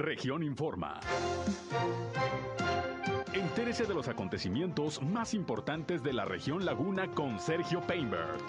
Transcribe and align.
Región 0.00 0.42
Informa. 0.42 0.98
Entérese 3.34 3.84
de 3.84 3.92
los 3.92 4.08
acontecimientos 4.08 5.02
más 5.02 5.34
importantes 5.34 6.02
de 6.02 6.14
la 6.14 6.24
región 6.24 6.64
Laguna 6.64 7.14
con 7.14 7.38
Sergio 7.38 7.86
Painberg. 7.86 8.40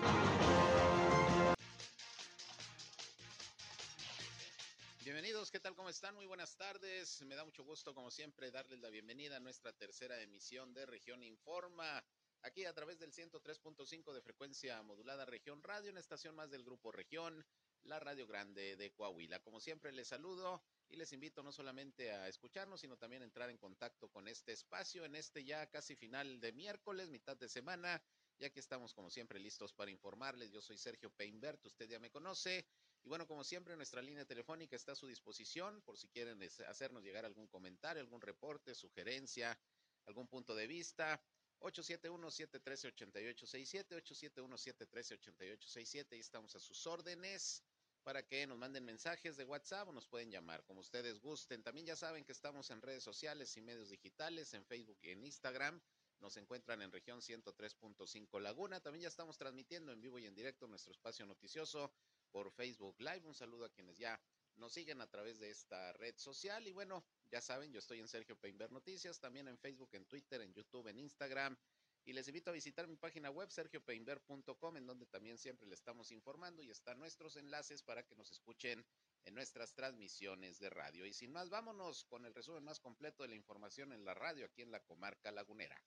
Bienvenidos, 5.03 5.51
¿qué 5.51 5.59
tal? 5.59 5.75
¿Cómo 5.75 5.89
están? 5.89 6.15
Muy 6.15 6.25
buenas 6.25 6.55
tardes. 6.55 7.21
Me 7.23 7.35
da 7.35 7.43
mucho 7.43 7.65
gusto, 7.65 7.93
como 7.93 8.11
siempre, 8.11 8.49
darles 8.49 8.79
la 8.79 8.89
bienvenida 8.89 9.35
a 9.35 9.39
nuestra 9.41 9.73
tercera 9.73 10.21
emisión 10.21 10.73
de 10.73 10.85
Región 10.85 11.21
Informa. 11.21 12.01
Aquí 12.43 12.65
a 12.65 12.73
través 12.73 12.97
del 12.97 13.11
103.5 13.11 14.13
de 14.13 14.21
frecuencia 14.21 14.81
modulada 14.81 15.25
Región 15.25 15.61
Radio, 15.61 15.91
una 15.91 15.99
estación 15.99 16.35
más 16.35 16.49
del 16.49 16.63
Grupo 16.63 16.91
Región, 16.91 17.45
la 17.83 17.99
Radio 17.99 18.25
Grande 18.25 18.75
de 18.77 18.91
Coahuila. 18.93 19.39
Como 19.41 19.59
siempre, 19.59 19.91
les 19.91 20.07
saludo 20.07 20.63
y 20.89 20.95
les 20.95 21.13
invito 21.13 21.43
no 21.43 21.51
solamente 21.51 22.11
a 22.11 22.27
escucharnos, 22.27 22.81
sino 22.81 22.97
también 22.97 23.21
a 23.21 23.25
entrar 23.25 23.51
en 23.51 23.59
contacto 23.59 24.09
con 24.09 24.27
este 24.27 24.53
espacio 24.53 25.05
en 25.05 25.15
este 25.15 25.43
ya 25.43 25.67
casi 25.67 25.95
final 25.95 26.39
de 26.39 26.51
miércoles, 26.51 27.11
mitad 27.11 27.37
de 27.37 27.47
semana. 27.47 28.01
Ya 28.39 28.49
que 28.49 28.59
estamos 28.59 28.95
como 28.95 29.11
siempre 29.11 29.39
listos 29.39 29.71
para 29.71 29.91
informarles. 29.91 30.51
Yo 30.51 30.61
soy 30.61 30.79
Sergio 30.79 31.11
Peinbert, 31.11 31.63
usted 31.63 31.87
ya 31.87 31.99
me 31.99 32.09
conoce. 32.09 32.65
Y 33.03 33.07
bueno, 33.07 33.27
como 33.27 33.43
siempre, 33.43 33.75
nuestra 33.75 34.01
línea 34.01 34.25
telefónica 34.25 34.75
está 34.75 34.93
a 34.93 34.95
su 34.95 35.05
disposición 35.05 35.79
por 35.83 35.95
si 35.95 36.07
quieren 36.07 36.41
hacernos 36.67 37.03
llegar 37.03 37.23
algún 37.23 37.45
comentario, 37.45 38.01
algún 38.01 38.19
reporte, 38.19 38.73
sugerencia, 38.73 39.59
algún 40.07 40.27
punto 40.27 40.55
de 40.55 40.65
vista. 40.65 41.21
871-713-8867, 41.61 44.03
871-713-8867, 44.03 46.11
ahí 46.11 46.19
estamos 46.19 46.55
a 46.55 46.59
sus 46.59 46.85
órdenes 46.87 47.63
para 48.03 48.25
que 48.25 48.47
nos 48.47 48.57
manden 48.57 48.83
mensajes 48.83 49.37
de 49.37 49.43
WhatsApp 49.43 49.87
o 49.87 49.93
nos 49.93 50.07
pueden 50.07 50.31
llamar, 50.31 50.63
como 50.65 50.79
ustedes 50.79 51.19
gusten. 51.19 51.63
También 51.63 51.85
ya 51.85 51.95
saben 51.95 52.25
que 52.25 52.31
estamos 52.31 52.69
en 52.71 52.81
redes 52.81 53.03
sociales 53.03 53.55
y 53.57 53.61
medios 53.61 53.89
digitales, 53.89 54.53
en 54.53 54.65
Facebook 54.65 54.97
y 55.03 55.11
en 55.11 55.23
Instagram. 55.23 55.79
Nos 56.19 56.37
encuentran 56.37 56.81
en 56.81 56.91
región 56.91 57.19
103.5 57.19 58.39
Laguna. 58.39 58.79
También 58.79 59.03
ya 59.03 59.07
estamos 59.07 59.37
transmitiendo 59.37 59.91
en 59.91 60.01
vivo 60.01 60.19
y 60.19 60.25
en 60.25 60.35
directo 60.35 60.67
nuestro 60.67 60.91
espacio 60.91 61.25
noticioso 61.25 61.91
por 62.31 62.51
Facebook 62.51 62.95
Live. 62.99 63.21
Un 63.25 63.35
saludo 63.35 63.65
a 63.65 63.69
quienes 63.69 63.97
ya 63.97 64.19
nos 64.55 64.73
siguen 64.73 65.01
a 65.01 65.07
través 65.07 65.39
de 65.39 65.49
esta 65.49 65.93
red 65.93 66.15
social. 66.17 66.67
Y 66.67 66.73
bueno, 66.73 67.03
ya 67.31 67.41
saben, 67.41 67.71
yo 67.71 67.79
estoy 67.79 67.99
en 67.99 68.07
Sergio 68.07 68.35
Peinber 68.35 68.71
Noticias, 68.71 69.19
también 69.19 69.47
en 69.47 69.57
Facebook, 69.57 69.89
en 69.93 70.05
Twitter, 70.05 70.41
en 70.41 70.53
YouTube, 70.53 70.87
en 70.87 70.99
Instagram 70.99 71.57
y 72.05 72.13
les 72.13 72.27
invito 72.27 72.49
a 72.49 72.53
visitar 72.53 72.87
mi 72.87 72.95
página 72.95 73.29
web 73.29 73.49
sergiopeinber.com 73.51 74.77
en 74.77 74.85
donde 74.87 75.05
también 75.05 75.37
siempre 75.37 75.67
le 75.67 75.75
estamos 75.75 76.11
informando 76.11 76.61
y 76.63 76.71
están 76.71 76.99
nuestros 76.99 77.35
enlaces 77.35 77.83
para 77.83 78.03
que 78.03 78.15
nos 78.15 78.31
escuchen 78.31 78.83
en 79.23 79.35
nuestras 79.35 79.73
transmisiones 79.73 80.59
de 80.59 80.69
radio. 80.69 81.05
Y 81.05 81.13
sin 81.13 81.31
más, 81.31 81.49
vámonos 81.49 82.05
con 82.05 82.25
el 82.25 82.33
resumen 82.33 82.63
más 82.63 82.79
completo 82.79 83.23
de 83.23 83.29
la 83.29 83.35
información 83.35 83.93
en 83.93 84.03
la 84.03 84.15
radio 84.15 84.45
aquí 84.45 84.63
en 84.63 84.71
la 84.71 84.83
comarca 84.83 85.31
lagunera. 85.31 85.79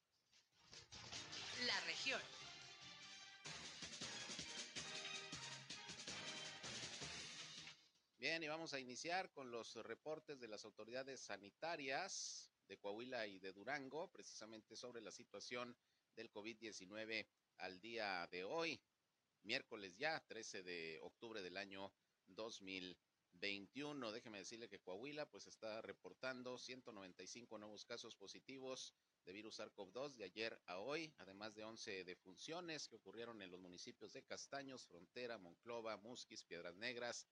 La 1.67 1.81
región. 1.81 2.21
Bien, 8.25 8.43
y 8.43 8.49
vamos 8.49 8.73
a 8.73 8.81
iniciar 8.81 9.31
con 9.33 9.51
los 9.51 9.75
reportes 9.85 10.41
de 10.41 10.49
las 10.49 10.65
autoridades 10.65 11.21
sanitarias 11.21 12.51
de 12.67 12.79
Coahuila 12.79 13.27
y 13.27 13.39
de 13.39 13.53
Durango, 13.53 14.11
precisamente 14.11 14.77
sobre 14.77 15.03
la 15.03 15.11
situación 15.11 15.77
del 16.17 16.33
COVID-19 16.33 17.27
al 17.59 17.79
día 17.83 18.27
de 18.29 18.45
hoy, 18.45 18.81
miércoles 19.43 19.95
ya, 19.99 20.25
13 20.27 20.63
de 20.63 21.01
octubre 21.03 21.43
del 21.43 21.59
año 21.59 21.93
2021. 22.29 24.11
Déjeme 24.11 24.39
decirle 24.39 24.71
que 24.71 24.81
Coahuila 24.81 25.29
pues 25.29 25.47
está 25.47 25.83
reportando 25.83 26.57
195 26.57 27.59
nuevos 27.59 27.85
casos 27.85 28.17
positivos 28.17 28.95
de 29.27 29.35
virus 29.35 29.61
SARS-CoV-2 29.61 30.15
de 30.15 30.25
ayer 30.25 30.59
a 30.65 30.79
hoy, 30.79 31.13
además 31.19 31.55
de 31.55 31.65
11 31.65 32.05
defunciones 32.05 32.89
que 32.89 32.97
ocurrieron 32.97 33.43
en 33.43 33.51
los 33.51 33.61
municipios 33.61 34.15
de 34.15 34.23
Castaños, 34.23 34.87
Frontera, 34.87 35.37
Monclova, 35.37 35.99
Musquis, 35.99 36.43
Piedras 36.43 36.75
Negras, 36.77 37.27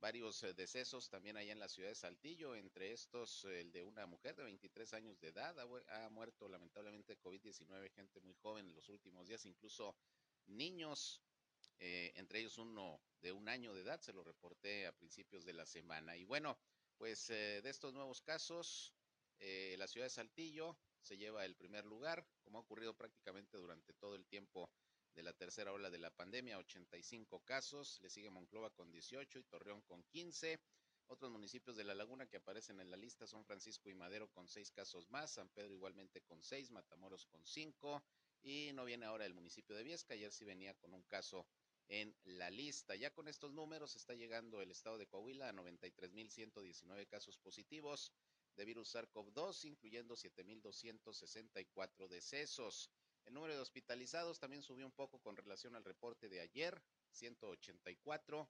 varios 0.00 0.42
eh, 0.42 0.54
decesos 0.54 1.08
también 1.10 1.36
allá 1.36 1.52
en 1.52 1.58
la 1.58 1.68
ciudad 1.68 1.90
de 1.90 1.94
Saltillo, 1.94 2.54
entre 2.54 2.92
estos 2.92 3.44
el 3.44 3.70
de 3.70 3.84
una 3.84 4.06
mujer 4.06 4.34
de 4.34 4.44
23 4.44 4.94
años 4.94 5.20
de 5.20 5.28
edad, 5.28 5.54
ha, 5.88 6.08
muerto 6.08 6.48
lamentablemente 6.48 7.18
COVID-19, 7.18 7.90
gente 7.90 8.20
muy 8.20 8.34
joven 8.34 8.66
en 8.66 8.74
los 8.74 8.88
últimos 8.88 9.28
días, 9.28 9.44
incluso 9.44 9.94
niños, 10.46 11.22
eh, 11.78 12.12
entre 12.16 12.40
ellos 12.40 12.58
uno 12.58 13.00
de 13.20 13.32
un 13.32 13.48
año 13.48 13.74
de 13.74 13.82
edad, 13.82 14.00
se 14.00 14.12
lo 14.12 14.24
reporté 14.24 14.86
a 14.86 14.92
principios 14.92 15.44
de 15.44 15.52
la 15.52 15.66
semana. 15.66 16.16
Y 16.16 16.24
bueno, 16.24 16.58
pues 16.96 17.28
eh, 17.30 17.60
de 17.62 17.70
estos 17.70 17.92
nuevos 17.92 18.20
casos, 18.22 18.94
la 19.78 19.88
ciudad 19.88 20.04
de 20.04 20.10
Saltillo 20.10 20.76
se 21.00 21.16
lleva 21.16 21.46
el 21.46 21.56
primer 21.56 21.86
lugar, 21.86 22.26
como 22.42 22.58
ha 22.58 22.60
ocurrido 22.60 22.94
prácticamente 22.94 23.56
durante 23.56 23.94
todo 23.94 24.14
el 24.14 24.26
tiempo 24.26 24.70
de 25.14 25.22
la 25.22 25.32
tercera 25.32 25.72
ola 25.72 25.90
de 25.90 25.98
la 25.98 26.10
pandemia, 26.10 26.58
85 26.58 27.40
casos, 27.44 27.98
le 28.02 28.10
sigue 28.10 28.30
Monclova 28.30 28.70
con 28.70 28.90
18 28.90 29.38
y 29.38 29.44
Torreón 29.44 29.80
con 29.82 30.02
15. 30.04 30.60
Otros 31.08 31.30
municipios 31.30 31.76
de 31.76 31.84
la 31.84 31.94
laguna 31.94 32.26
que 32.28 32.36
aparecen 32.36 32.80
en 32.80 32.90
la 32.90 32.96
lista 32.96 33.26
son 33.26 33.44
Francisco 33.44 33.90
y 33.90 33.94
Madero 33.94 34.30
con 34.30 34.46
6 34.46 34.70
casos 34.70 35.10
más, 35.10 35.32
San 35.32 35.48
Pedro 35.48 35.74
igualmente 35.74 36.22
con 36.22 36.42
6, 36.42 36.70
Matamoros 36.70 37.26
con 37.26 37.44
5 37.44 38.02
y 38.42 38.72
no 38.72 38.84
viene 38.84 39.06
ahora 39.06 39.26
el 39.26 39.34
municipio 39.34 39.74
de 39.76 39.82
Viesca, 39.82 40.14
ayer 40.14 40.32
sí 40.32 40.44
venía 40.44 40.74
con 40.74 40.94
un 40.94 41.02
caso 41.02 41.46
en 41.88 42.16
la 42.24 42.48
lista. 42.48 42.94
Ya 42.94 43.12
con 43.12 43.26
estos 43.28 43.52
números 43.52 43.96
está 43.96 44.14
llegando 44.14 44.60
el 44.62 44.70
estado 44.70 44.96
de 44.96 45.08
Coahuila 45.08 45.48
a 45.48 45.52
93.119 45.52 47.08
casos 47.08 47.36
positivos 47.38 48.12
de 48.56 48.64
virus 48.64 48.94
SARS-CoV-2, 48.94 49.64
incluyendo 49.64 50.14
7.264 50.14 52.08
decesos. 52.08 52.90
El 53.26 53.34
número 53.34 53.54
de 53.54 53.60
hospitalizados 53.60 54.38
también 54.38 54.62
subió 54.62 54.86
un 54.86 54.92
poco 54.92 55.20
con 55.20 55.36
relación 55.36 55.76
al 55.76 55.84
reporte 55.84 56.28
de 56.28 56.40
ayer, 56.40 56.82
184. 57.10 58.48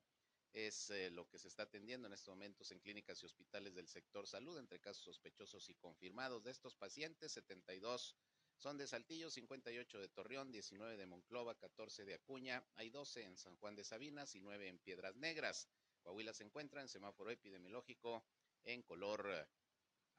Es 0.53 0.91
eh, 0.91 1.11
lo 1.11 1.29
que 1.29 1.39
se 1.39 1.49
está 1.49 1.63
atendiendo 1.63 2.09
en 2.09 2.13
estos 2.13 2.35
momentos 2.35 2.73
en 2.73 2.81
clínicas 2.81 3.23
y 3.23 3.27
hospitales 3.27 3.75
del 3.75 3.87
sector 3.87 4.27
salud 4.27 4.59
entre 4.59 4.81
casos 4.81 5.05
sospechosos 5.05 5.69
y 5.69 5.75
confirmados. 5.75 6.43
De 6.43 6.51
estos 6.51 6.75
pacientes, 6.75 7.33
72 7.33 8.17
son 8.61 8.77
de 8.77 8.87
Saltillo, 8.87 9.31
58 9.31 9.99
de 9.99 10.09
Torreón, 10.09 10.51
19 10.51 10.97
de 10.97 11.07
Monclova, 11.07 11.55
14 11.55 12.05
de 12.05 12.15
Acuña, 12.15 12.63
hay 12.77 12.91
12 12.91 13.23
en 13.23 13.37
San 13.39 13.57
Juan 13.57 13.75
de 13.75 13.85
Sabinas 13.85 14.35
y 14.35 14.41
9 14.41 14.69
en 14.69 14.79
Piedras 14.79 15.17
Negras. 15.17 15.69
Coahuila 16.03 16.35
se 16.35 16.45
encuentra 16.45 16.83
en 16.83 16.89
semáforo 16.89 17.31
epidemiológico 17.31 18.25
en 18.65 18.83
color 18.83 19.49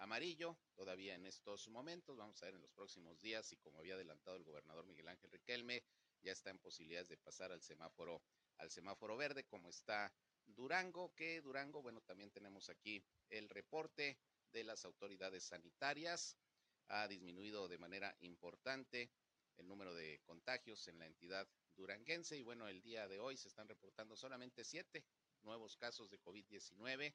amarillo 0.01 0.57
todavía 0.75 1.13
en 1.13 1.25
estos 1.25 1.67
momentos. 1.67 2.17
Vamos 2.17 2.41
a 2.41 2.47
ver 2.47 2.55
en 2.55 2.61
los 2.61 2.71
próximos 2.71 3.21
días 3.21 3.51
y 3.53 3.57
como 3.57 3.79
había 3.79 3.93
adelantado 3.93 4.35
el 4.35 4.43
gobernador 4.43 4.85
Miguel 4.85 5.07
Ángel 5.07 5.31
Riquelme, 5.31 5.83
ya 6.23 6.31
está 6.31 6.49
en 6.49 6.57
posibilidades 6.57 7.07
de 7.07 7.17
pasar 7.17 7.51
al 7.51 7.61
semáforo 7.61 8.21
al 8.57 8.69
semáforo 8.69 9.15
verde 9.17 9.45
como 9.45 9.69
está 9.69 10.13
Durango, 10.45 11.13
que 11.15 11.41
Durango, 11.41 11.81
bueno, 11.81 12.01
también 12.01 12.31
tenemos 12.31 12.69
aquí 12.69 13.03
el 13.29 13.47
reporte 13.49 14.19
de 14.51 14.63
las 14.63 14.85
autoridades 14.85 15.43
sanitarias. 15.43 16.35
Ha 16.87 17.07
disminuido 17.07 17.67
de 17.67 17.77
manera 17.77 18.15
importante 18.21 19.11
el 19.57 19.67
número 19.67 19.93
de 19.93 20.19
contagios 20.23 20.87
en 20.87 20.99
la 20.99 21.05
entidad 21.05 21.47
duranguense 21.75 22.37
y 22.37 22.43
bueno, 22.43 22.67
el 22.67 22.81
día 22.81 23.07
de 23.07 23.19
hoy 23.19 23.37
se 23.37 23.47
están 23.47 23.67
reportando 23.67 24.15
solamente 24.15 24.63
siete 24.63 25.05
nuevos 25.43 25.77
casos 25.77 26.09
de 26.09 26.19
COVID-19 26.19 27.13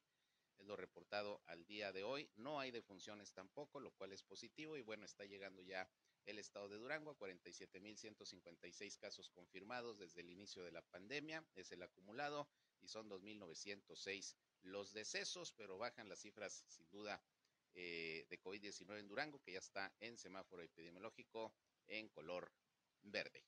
es 0.59 0.65
lo 0.65 0.75
reportado 0.75 1.41
al 1.45 1.65
día 1.65 1.91
de 1.91 2.03
hoy. 2.03 2.29
No 2.35 2.59
hay 2.59 2.71
defunciones 2.71 3.31
tampoco, 3.33 3.79
lo 3.79 3.91
cual 3.91 4.13
es 4.13 4.23
positivo 4.23 4.77
y 4.77 4.81
bueno, 4.81 5.05
está 5.05 5.25
llegando 5.25 5.61
ya 5.61 5.89
el 6.25 6.39
estado 6.39 6.67
de 6.67 6.77
Durango 6.77 7.11
a 7.11 7.17
47.156 7.17 8.97
casos 8.97 9.29
confirmados 9.29 9.97
desde 9.97 10.21
el 10.21 10.29
inicio 10.29 10.63
de 10.63 10.71
la 10.71 10.81
pandemia, 10.81 11.45
es 11.55 11.71
el 11.71 11.81
acumulado 11.83 12.49
y 12.81 12.87
son 12.87 13.09
2.906 13.09 14.35
los 14.63 14.91
decesos, 14.93 15.53
pero 15.53 15.77
bajan 15.77 16.09
las 16.09 16.19
cifras 16.19 16.65
sin 16.67 16.89
duda 16.89 17.21
eh, 17.73 18.25
de 18.29 18.41
COVID-19 18.41 18.99
en 18.99 19.07
Durango, 19.07 19.39
que 19.41 19.53
ya 19.53 19.59
está 19.59 19.93
en 19.99 20.17
semáforo 20.17 20.61
epidemiológico 20.63 21.53
en 21.87 22.09
color 22.09 22.51
verde. 23.03 23.43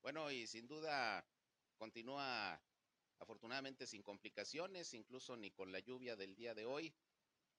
Bueno, 0.00 0.30
y 0.30 0.46
sin 0.46 0.68
duda 0.68 1.26
continúa 1.76 2.62
afortunadamente 3.18 3.86
sin 3.86 4.02
complicaciones, 4.02 4.94
incluso 4.94 5.36
ni 5.36 5.50
con 5.50 5.72
la 5.72 5.80
lluvia 5.80 6.16
del 6.16 6.34
día 6.34 6.54
de 6.54 6.66
hoy. 6.66 6.94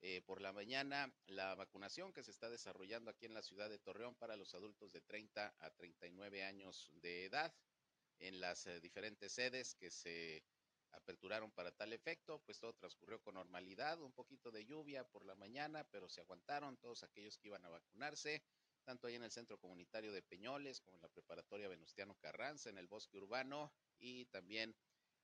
Eh, 0.02 0.22
por 0.22 0.42
la 0.42 0.54
mañana, 0.54 1.12
la 1.26 1.56
vacunación 1.56 2.14
que 2.14 2.24
se 2.24 2.30
está 2.30 2.50
desarrollando 2.50 3.10
aquí 3.10 3.26
en 3.26 3.34
la 3.34 3.42
ciudad 3.42 3.68
de 3.68 3.80
Torreón 3.80 4.14
para 4.16 4.36
los 4.36 4.54
adultos 4.54 4.92
de 4.92 5.02
30 5.02 5.56
a 5.58 5.70
39 5.72 6.44
años 6.44 6.92
de 7.02 7.26
edad 7.26 7.52
en 8.20 8.40
las 8.40 8.68
eh, 8.68 8.80
diferentes 8.80 9.32
sedes 9.32 9.74
que 9.76 9.90
se 9.90 10.44
aperturaron 10.92 11.52
para 11.52 11.72
tal 11.72 11.94
efecto, 11.94 12.42
pues 12.46 12.60
todo 12.60 12.74
transcurrió 12.74 13.20
con 13.22 13.36
normalidad, 13.36 14.02
un 14.02 14.12
poquito 14.12 14.52
de 14.52 14.66
lluvia 14.66 15.04
por 15.04 15.26
la 15.26 15.36
mañana, 15.36 15.84
pero 15.92 16.10
se 16.10 16.22
aguantaron 16.22 16.78
todos 16.78 17.04
aquellos 17.04 17.38
que 17.38 17.48
iban 17.48 17.66
a 17.66 17.70
vacunarse, 17.70 18.44
tanto 18.84 19.08
ahí 19.08 19.16
en 19.16 19.24
el 19.24 19.32
centro 19.32 19.60
comunitario 19.60 20.12
de 20.12 20.22
Peñoles 20.22 20.80
como 20.82 20.98
en 20.98 21.04
la 21.04 21.10
preparatoria 21.10 21.68
Venustiano 21.68 22.16
Carranza, 22.16 22.70
en 22.70 22.78
el 22.78 22.88
bosque 22.88 23.18
urbano 23.18 23.72
y 24.00 24.26
también 24.26 24.76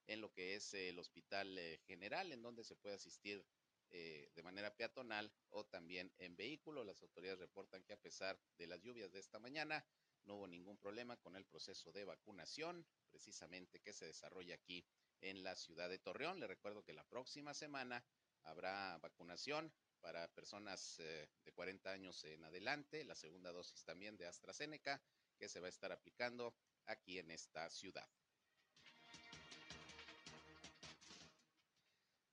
en 0.07 0.21
lo 0.21 0.31
que 0.31 0.55
es 0.55 0.73
el 0.73 0.99
Hospital 0.99 1.57
eh, 1.57 1.79
General, 1.85 2.31
en 2.31 2.41
donde 2.41 2.63
se 2.63 2.75
puede 2.75 2.95
asistir 2.95 3.45
eh, 3.89 4.31
de 4.33 4.43
manera 4.43 4.75
peatonal 4.75 5.31
o 5.49 5.65
también 5.65 6.11
en 6.17 6.35
vehículo. 6.35 6.83
Las 6.83 7.01
autoridades 7.03 7.39
reportan 7.39 7.83
que 7.83 7.93
a 7.93 8.01
pesar 8.01 8.39
de 8.57 8.67
las 8.67 8.81
lluvias 8.81 9.11
de 9.11 9.19
esta 9.19 9.39
mañana, 9.39 9.85
no 10.25 10.35
hubo 10.35 10.47
ningún 10.47 10.77
problema 10.77 11.17
con 11.17 11.35
el 11.35 11.45
proceso 11.45 11.91
de 11.91 12.05
vacunación, 12.05 12.87
precisamente 13.09 13.81
que 13.81 13.93
se 13.93 14.05
desarrolla 14.05 14.55
aquí 14.55 14.85
en 15.21 15.43
la 15.43 15.55
ciudad 15.55 15.89
de 15.89 15.99
Torreón. 15.99 16.39
Le 16.39 16.47
recuerdo 16.47 16.83
que 16.83 16.93
la 16.93 17.03
próxima 17.03 17.53
semana 17.53 18.03
habrá 18.43 18.97
vacunación 18.97 19.71
para 20.01 20.27
personas 20.33 20.99
eh, 20.99 21.29
de 21.45 21.51
40 21.53 21.91
años 21.91 22.23
en 22.25 22.43
adelante, 22.43 23.03
la 23.03 23.15
segunda 23.15 23.51
dosis 23.51 23.83
también 23.85 24.17
de 24.17 24.25
AstraZeneca, 24.25 25.01
que 25.37 25.47
se 25.47 25.59
va 25.59 25.67
a 25.67 25.69
estar 25.69 25.91
aplicando 25.91 26.55
aquí 26.85 27.19
en 27.19 27.31
esta 27.31 27.69
ciudad. 27.69 28.09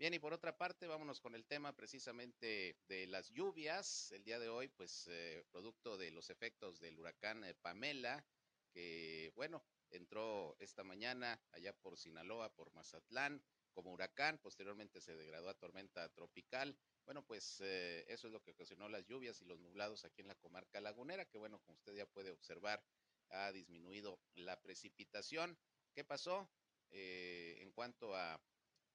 Bien, 0.00 0.14
y 0.14 0.18
por 0.18 0.32
otra 0.32 0.56
parte, 0.56 0.86
vámonos 0.86 1.20
con 1.20 1.34
el 1.34 1.44
tema 1.44 1.76
precisamente 1.76 2.78
de 2.88 3.06
las 3.06 3.28
lluvias. 3.32 4.10
El 4.12 4.24
día 4.24 4.38
de 4.38 4.48
hoy, 4.48 4.66
pues, 4.68 5.06
eh, 5.08 5.44
producto 5.50 5.98
de 5.98 6.10
los 6.10 6.30
efectos 6.30 6.80
del 6.80 6.98
huracán 6.98 7.44
eh, 7.44 7.52
Pamela, 7.52 8.24
que, 8.72 9.30
bueno, 9.36 9.62
entró 9.90 10.56
esta 10.58 10.84
mañana 10.84 11.38
allá 11.52 11.74
por 11.74 11.98
Sinaloa, 11.98 12.50
por 12.54 12.72
Mazatlán, 12.72 13.42
como 13.74 13.92
huracán, 13.92 14.38
posteriormente 14.38 15.02
se 15.02 15.14
degradó 15.16 15.50
a 15.50 15.58
tormenta 15.58 16.08
tropical. 16.14 16.78
Bueno, 17.04 17.22
pues 17.26 17.60
eh, 17.60 18.06
eso 18.08 18.28
es 18.28 18.32
lo 18.32 18.40
que 18.40 18.52
ocasionó 18.52 18.88
las 18.88 19.04
lluvias 19.04 19.42
y 19.42 19.44
los 19.44 19.60
nublados 19.60 20.06
aquí 20.06 20.22
en 20.22 20.28
la 20.28 20.34
comarca 20.34 20.80
lagunera, 20.80 21.26
que 21.26 21.36
bueno, 21.36 21.60
como 21.66 21.76
usted 21.76 21.94
ya 21.94 22.06
puede 22.06 22.30
observar, 22.30 22.82
ha 23.28 23.52
disminuido 23.52 24.18
la 24.32 24.62
precipitación. 24.62 25.58
¿Qué 25.92 26.04
pasó? 26.04 26.50
en 26.92 27.70
cuanto 27.70 28.16
a 28.16 28.42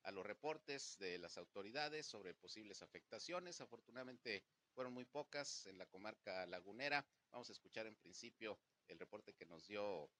a 0.05 0.11
los 0.11 0.25
reportes 0.25 0.97
de 0.99 1.17
las 1.17 1.37
autoridades 1.37 2.05
sobre 2.05 2.35
posibles 2.35 2.83
afectaciones. 2.83 3.59
Afortunadamente 3.59 4.43
fueron 4.73 4.93
muy 4.93 5.05
pocas 5.05 5.65
en 5.65 5.79
la 5.79 5.87
comarca 5.87 6.45
lagunera. 6.45 7.03
Vamos 7.31 7.49
a 7.49 7.53
escuchar 7.53 7.87
en 7.87 7.95
principio 7.95 8.59
el 8.87 8.99
reporte 8.99 9.33
que 9.33 9.47
nos 9.47 9.67
dio 9.67 10.11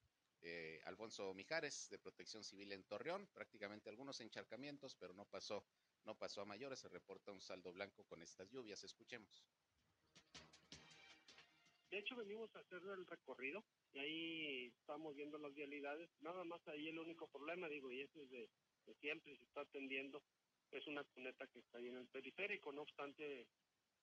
eh, 0.42 0.82
Alfonso 0.86 1.34
Mijares 1.36 1.88
de 1.90 2.00
Protección 2.00 2.44
Civil 2.44 2.72
en 2.72 2.84
Torreón. 2.84 3.28
Prácticamente 3.28 3.90
algunos 3.90 4.20
encharcamientos, 4.22 4.96
pero 4.96 5.14
no 5.14 5.26
pasó, 5.26 5.64
no 6.04 6.18
pasó 6.18 6.42
a 6.42 6.46
mayores. 6.46 6.80
Se 6.80 6.90
reporta 6.90 7.32
un 7.32 7.42
saldo 7.42 7.72
blanco 7.72 8.04
con 8.06 8.24
estas 8.24 8.50
lluvias. 8.50 8.84
Escuchemos. 8.84 9.46
De 11.92 12.00
hecho, 12.00 12.16
venimos 12.16 12.54
a 12.56 12.60
hacer 12.60 12.82
el 12.82 13.06
recorrido 13.06 13.64
y 13.94 14.00
ahí 14.00 14.66
estamos 14.80 15.16
viendo 15.16 15.38
las 15.38 15.54
vialidades. 15.54 16.10
Nada 16.22 16.44
más 16.44 16.68
ahí 16.68 16.88
el 16.88 16.98
único 16.98 17.28
problema, 17.28 17.70
digo, 17.70 17.92
y 17.92 18.02
ese 18.02 18.24
es 18.24 18.32
de 18.32 18.50
que 18.86 18.94
siempre 18.96 19.36
se 19.36 19.44
está 19.44 19.62
atendiendo, 19.62 20.22
es 20.72 20.86
una 20.88 21.04
cuneta 21.04 21.48
que 21.48 21.60
está 21.60 21.78
ahí 21.78 21.88
en 21.88 21.98
el 21.98 22.08
periférico, 22.08 22.72
no 22.72 22.84
obstante, 22.84 23.48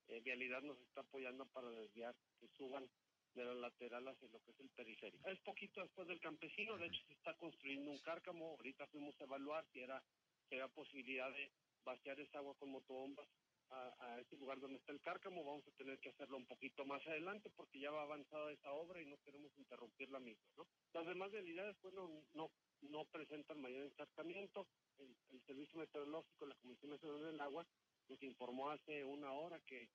eh, 0.08 0.20
Vialidad 0.20 0.62
nos 0.62 0.78
está 0.80 1.02
apoyando 1.02 1.46
para 1.46 1.70
desviar 1.70 2.14
que 2.40 2.48
suban 2.56 2.88
de 3.34 3.44
la 3.44 3.54
lateral 3.54 4.06
hacia 4.08 4.28
lo 4.28 4.40
que 4.42 4.50
es 4.50 4.60
el 4.60 4.68
periférico. 4.70 5.28
Es 5.28 5.40
poquito 5.40 5.80
después 5.80 6.06
del 6.08 6.20
campesino, 6.20 6.76
de 6.76 6.86
hecho 6.86 7.02
se 7.06 7.14
está 7.14 7.34
construyendo 7.34 7.90
un 7.90 7.98
cárcamo, 7.98 8.50
ahorita 8.50 8.86
fuimos 8.88 9.18
a 9.20 9.24
evaluar 9.24 9.64
si 9.72 9.80
era, 9.80 10.02
si 10.48 10.56
era 10.56 10.68
posibilidad 10.68 11.30
de 11.32 11.50
vaciar 11.84 12.20
esa 12.20 12.38
agua 12.38 12.54
con 12.58 12.70
motobombas 12.70 13.28
a, 13.72 13.94
a, 14.00 14.20
ese 14.20 14.36
lugar 14.36 14.60
donde 14.60 14.78
está 14.78 14.92
el 14.92 15.00
cárcamo, 15.00 15.44
vamos 15.44 15.66
a 15.66 15.70
tener 15.72 15.98
que 15.98 16.10
hacerlo 16.10 16.36
un 16.36 16.46
poquito 16.46 16.84
más 16.84 17.06
adelante 17.06 17.50
porque 17.56 17.80
ya 17.80 17.90
va 17.90 18.02
avanzada 18.02 18.52
esa 18.52 18.72
obra 18.72 19.00
y 19.00 19.06
no 19.06 19.16
queremos 19.24 19.50
interrumpir 19.56 20.10
la 20.10 20.20
misma, 20.20 20.44
¿no? 20.56 20.66
Las 20.92 21.06
demás 21.06 21.30
vialidades, 21.30 21.76
bueno, 21.82 22.24
no, 22.34 22.50
no 22.82 23.04
presentan 23.06 23.60
mayor 23.60 23.84
encharcamiento. 23.84 24.66
El, 24.98 25.16
el, 25.30 25.42
Servicio 25.42 25.78
Meteorológico, 25.78 26.46
la 26.46 26.54
Comisión 26.56 26.90
Nacional 26.90 27.24
del 27.24 27.40
Agua, 27.40 27.66
nos 28.08 28.22
informó 28.22 28.70
hace 28.70 29.04
una 29.04 29.32
hora 29.32 29.58
que 29.60 29.88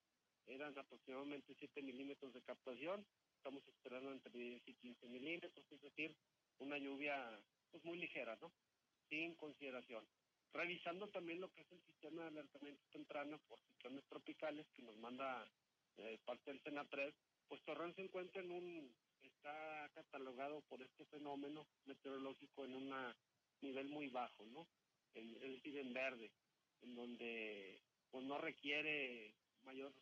eran 0.48 0.78
aproximadamente 0.78 1.56
7 1.58 1.82
milímetros 1.82 2.34
de 2.34 2.42
captación. 2.42 3.06
Estamos 3.38 3.66
esperando 3.68 4.12
entre 4.12 4.32
10 4.32 4.68
y 4.68 4.74
15 4.76 5.08
milímetros, 5.08 5.66
es 5.72 5.82
decir, 5.82 6.16
una 6.60 6.78
lluvia 6.78 7.40
pues 7.72 7.84
muy 7.84 7.98
ligera, 7.98 8.38
¿no? 8.42 8.52
Sin 9.10 9.36
consideración. 9.36 10.06
Revisando 10.54 11.08
también 11.10 11.42
lo 11.42 11.52
que 11.54 11.62
es 11.62 11.72
el 11.72 11.82
sistema 11.86 12.24
de 12.24 12.30
alertamiento 12.30 12.84
temprano 12.92 13.40
por 13.48 13.60
ciclones 13.62 14.04
tropicales 14.06 14.66
que 14.76 14.82
nos 14.82 14.98
manda 14.98 15.48
eh, 15.98 16.20
parte 16.26 16.52
del 16.52 16.62
SENA 16.64 16.86
3, 16.86 17.14
pues 17.48 17.62
Torreón 17.64 17.94
se 17.96 18.02
encuentra 18.02 18.42
en 18.42 18.52
un 18.52 18.96
está 19.38 19.90
catalogado 19.94 20.62
por 20.62 20.82
este 20.82 21.06
fenómeno 21.06 21.68
meteorológico 21.86 22.66
en 22.66 22.76
un 22.76 22.94
nivel 23.62 23.88
muy 23.90 24.10
bajo, 24.10 24.46
¿no? 24.46 24.68
En, 25.14 25.36
es 25.36 25.52
decir, 25.54 25.78
en 25.78 25.94
verde, 25.94 26.32
en 26.82 26.96
donde 26.96 27.82
pues 28.12 28.26
no 28.26 28.38
requiere 28.38 29.34
mayor, 29.64 29.94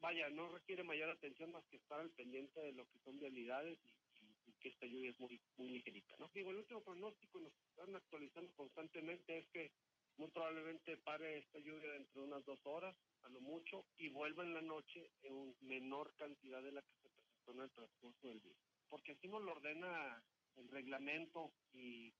vaya, 0.00 0.28
no 0.30 0.48
requiere 0.48 0.82
mayor 0.82 1.10
atención 1.10 1.52
más 1.52 1.64
que 1.66 1.76
estar 1.76 2.00
al 2.00 2.10
pendiente 2.10 2.60
de 2.60 2.72
lo 2.72 2.86
que 2.86 2.98
son 3.00 3.18
vialidades 3.18 3.78
y, 3.84 3.97
que 4.58 4.68
esta 4.68 4.86
lluvia 4.86 5.10
es 5.10 5.20
muy, 5.20 5.40
muy 5.56 5.68
ligerita, 5.68 6.16
¿no? 6.18 6.30
Digo, 6.34 6.50
el 6.50 6.56
último 6.56 6.82
pronóstico 6.82 7.40
nos 7.40 7.52
están 7.70 7.94
actualizando 7.94 8.52
constantemente 8.54 9.38
es 9.38 9.48
que 9.48 9.72
muy 10.16 10.28
probablemente 10.28 10.96
pare 10.96 11.38
esta 11.38 11.58
lluvia 11.58 11.92
dentro 11.92 12.22
de 12.22 12.28
unas 12.28 12.44
dos 12.44 12.58
horas, 12.64 12.96
a 13.22 13.28
lo 13.28 13.40
mucho, 13.40 13.86
y 13.96 14.08
vuelva 14.08 14.42
en 14.44 14.54
la 14.54 14.62
noche 14.62 15.10
en 15.22 15.54
menor 15.60 16.12
cantidad 16.16 16.62
de 16.62 16.72
la 16.72 16.82
que 16.82 16.94
se 17.02 17.08
en 17.52 17.60
el 17.60 17.70
transcurso 17.70 18.28
del 18.28 18.42
día. 18.42 18.56
Porque 18.88 19.12
así 19.12 19.28
nos 19.28 19.42
lo 19.42 19.52
ordena 19.52 20.22
el 20.56 20.68
reglamento 20.68 21.52
y 21.72 22.12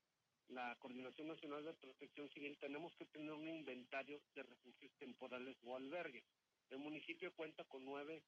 la 0.49 0.76
Coordinación 0.76 1.29
Nacional 1.29 1.64
de 1.64 1.75
Protección 1.75 2.31
Civil, 2.31 2.56
tenemos 2.58 2.94
que 2.96 3.05
tener 3.06 3.32
un 3.32 3.49
inventario 3.49 4.23
de 4.34 4.43
refugios 4.43 4.93
temporales 4.99 5.56
o 5.62 5.76
albergues. 5.76 6.25
El 6.70 6.79
municipio 6.79 7.34
cuenta 7.34 7.64
con 7.64 7.84
nueve 7.84 8.23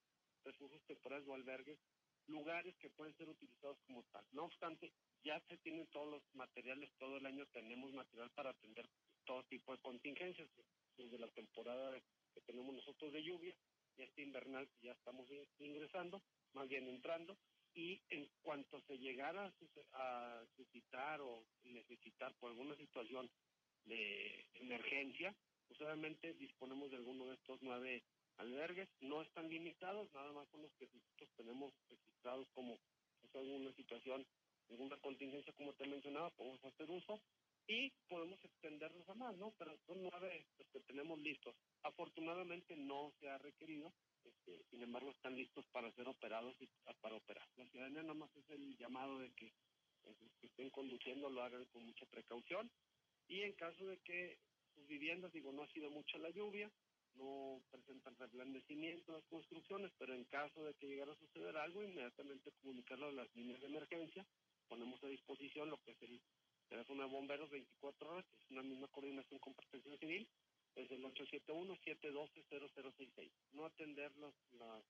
refugios 0.45 0.83
temporales 0.85 1.27
o 1.29 1.35
albergues, 1.35 1.79
lugares 2.31 2.75
que 2.79 2.91
pueden 2.91 3.15
ser 3.17 3.29
utilizados 3.29 3.79
como 3.87 4.03
tal. 4.05 4.25
No 4.32 4.44
obstante, 4.44 4.93
ya 5.25 5.41
se 5.49 5.59
tienen 5.59 5.87
todos 5.88 6.09
los 6.09 6.23
materiales, 6.35 6.91
todo 6.99 7.17
el 7.17 7.27
año 7.27 7.47
tenemos 7.53 7.93
material 7.93 8.31
para 8.31 8.50
atender 8.50 8.88
todo 9.25 9.44
tipo 9.44 9.73
de 9.73 9.79
contingencias, 9.79 10.49
desde 10.97 11.19
la 11.19 11.29
temporada 11.29 11.99
que 12.35 12.41
tenemos 12.43 12.75
nosotros 12.75 13.12
de 13.12 13.23
lluvia 13.23 13.55
y 13.97 14.03
este 14.03 14.23
invernal 14.23 14.69
ya 14.82 14.93
estamos 14.93 15.29
ingresando, 15.59 16.23
más 16.53 16.69
bien 16.69 16.88
entrando, 16.88 17.37
y 17.75 18.00
en 18.11 18.29
cuanto 18.43 18.81
se 18.82 18.99
llegara 18.99 19.53
a, 19.93 20.44
suscitar 20.56 21.21
o 21.21 21.44
necesitar 21.65 22.35
por 22.35 22.50
alguna 22.50 22.77
situación 22.77 23.31
de 23.85 24.47
emergencia, 24.55 25.35
pues 25.69 25.81
obviamente 25.81 26.35
disponemos 26.35 26.91
de 26.91 26.96
alguno 26.96 27.27
de 27.27 27.34
estos 27.34 27.60
nueve 27.63 28.03
albergues, 28.41 28.89
no 29.01 29.23
están 29.23 29.49
limitados, 29.49 30.13
nada 30.13 30.32
más 30.32 30.49
son 30.51 30.63
los 30.63 30.73
que 30.75 30.87
nosotros 30.87 31.31
tenemos 31.37 31.73
registrados 31.89 32.49
como 32.55 32.79
pues, 33.20 33.35
alguna 33.37 33.73
situación, 33.75 34.27
alguna 34.70 34.97
contingencia 34.99 35.53
como 35.55 35.73
te 35.75 35.87
mencionaba, 35.87 36.31
podemos 36.31 36.65
hacer 36.65 36.91
uso 36.91 37.20
y 37.67 37.91
podemos 38.09 38.43
extenderlos 38.44 39.09
a 39.09 39.15
más, 39.15 39.37
¿no? 39.37 39.53
Pero 39.59 39.79
son 39.87 40.03
nueve 40.03 40.47
los 40.59 40.69
que 40.69 40.81
tenemos 40.81 41.19
listos. 41.20 41.55
Afortunadamente 41.82 42.77
no 42.77 43.13
se 43.20 43.29
ha 43.29 43.39
requerido 43.39 43.93
este, 44.25 44.63
sin 44.70 44.82
embargo, 44.82 45.11
están 45.11 45.37
listos 45.37 45.65
para 45.73 45.91
ser 45.93 46.09
operados 46.09 46.55
y 46.61 46.69
para 47.01 47.17
operar. 47.17 47.47
La 47.56 47.67
ciudadanía 47.67 48.03
nada 48.03 48.15
más 48.15 48.31
es 48.37 48.49
el 48.51 48.77
llamado 48.77 49.19
de 49.19 49.31
que 49.32 49.53
los 50.05 50.17
pues, 50.17 50.32
que 50.41 50.47
estén 50.47 50.70
conduciendo 50.70 51.31
lo 51.31 51.43
hagan 51.43 51.65
con 51.67 51.85
mucha 51.85 52.06
precaución 52.06 52.70
y 53.29 53.43
en 53.43 53.53
caso 53.55 53.87
de 53.87 53.99
que 53.99 54.39
sus 54.75 54.87
viviendas, 54.87 55.32
digo, 55.32 55.53
no 55.53 55.63
ha 55.63 55.69
sido 55.69 55.91
mucha 55.91 56.19
la 56.19 56.31
lluvia, 56.31 56.70
no 57.17 57.60
presentan 57.70 58.17
reblandecimiento 58.17 59.12
las 59.12 59.24
construcciones, 59.26 59.93
pero 59.98 60.14
en 60.14 60.24
caso 60.24 60.64
de 60.64 60.74
que 60.74 60.86
llegara 60.86 61.12
a 61.12 61.19
suceder 61.19 61.56
algo, 61.56 61.82
inmediatamente 61.82 62.52
comunicarlo 62.62 63.08
a 63.08 63.12
las 63.12 63.34
líneas 63.34 63.60
de 63.60 63.67
emergencia. 63.67 64.24
Ponemos 64.69 65.02
a 65.02 65.08
disposición 65.08 65.70
lo 65.70 65.82
que 65.82 65.90
es 65.93 66.02
el 66.02 66.20
teléfono 66.69 67.02
de 67.02 67.08
bomberos 67.08 67.50
24 67.50 68.10
horas, 68.10 68.24
es 68.32 68.50
una 68.50 68.62
misma 68.62 68.86
coordinación 68.88 69.40
con 69.40 69.55
protección 69.55 69.98
civil, 69.98 70.29
es 70.76 70.88
el 70.90 71.02
871-712-0066. 71.02 73.31
No 73.52 73.67
atender 73.67 74.17
las, 74.19 74.34
las, 74.52 74.84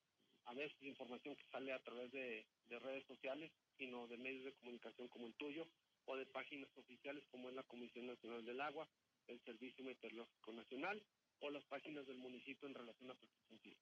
a 0.45 0.53
veces 0.53 0.81
información 0.83 1.35
que 1.35 1.47
sale 1.51 1.73
a 1.73 1.79
través 1.79 2.09
de, 2.11 2.45
redes 2.69 3.03
sociales, 3.05 3.51
sino 3.77 4.07
de 4.07 4.17
medios 4.17 4.45
de 4.45 4.53
comunicación 4.53 5.09
como 5.09 5.27
el 5.27 5.35
tuyo 5.35 5.67
o 6.05 6.15
de 6.15 6.25
páginas 6.27 6.69
oficiales 6.77 7.25
como 7.29 7.49
es 7.49 7.55
la 7.55 7.63
Comisión 7.63 8.07
Nacional 8.07 8.45
del 8.45 8.61
Agua, 8.61 8.87
el 9.27 9.41
Servicio 9.41 9.83
Meteorológico 9.83 10.53
Nacional 10.53 11.03
o 11.41 11.49
las 11.49 11.65
páginas 11.65 12.07
del 12.07 12.17
municipio 12.17 12.67
en 12.67 12.73
relación 12.73 13.11
a 13.11 13.15
protección 13.15 13.59
civil. 13.59 13.77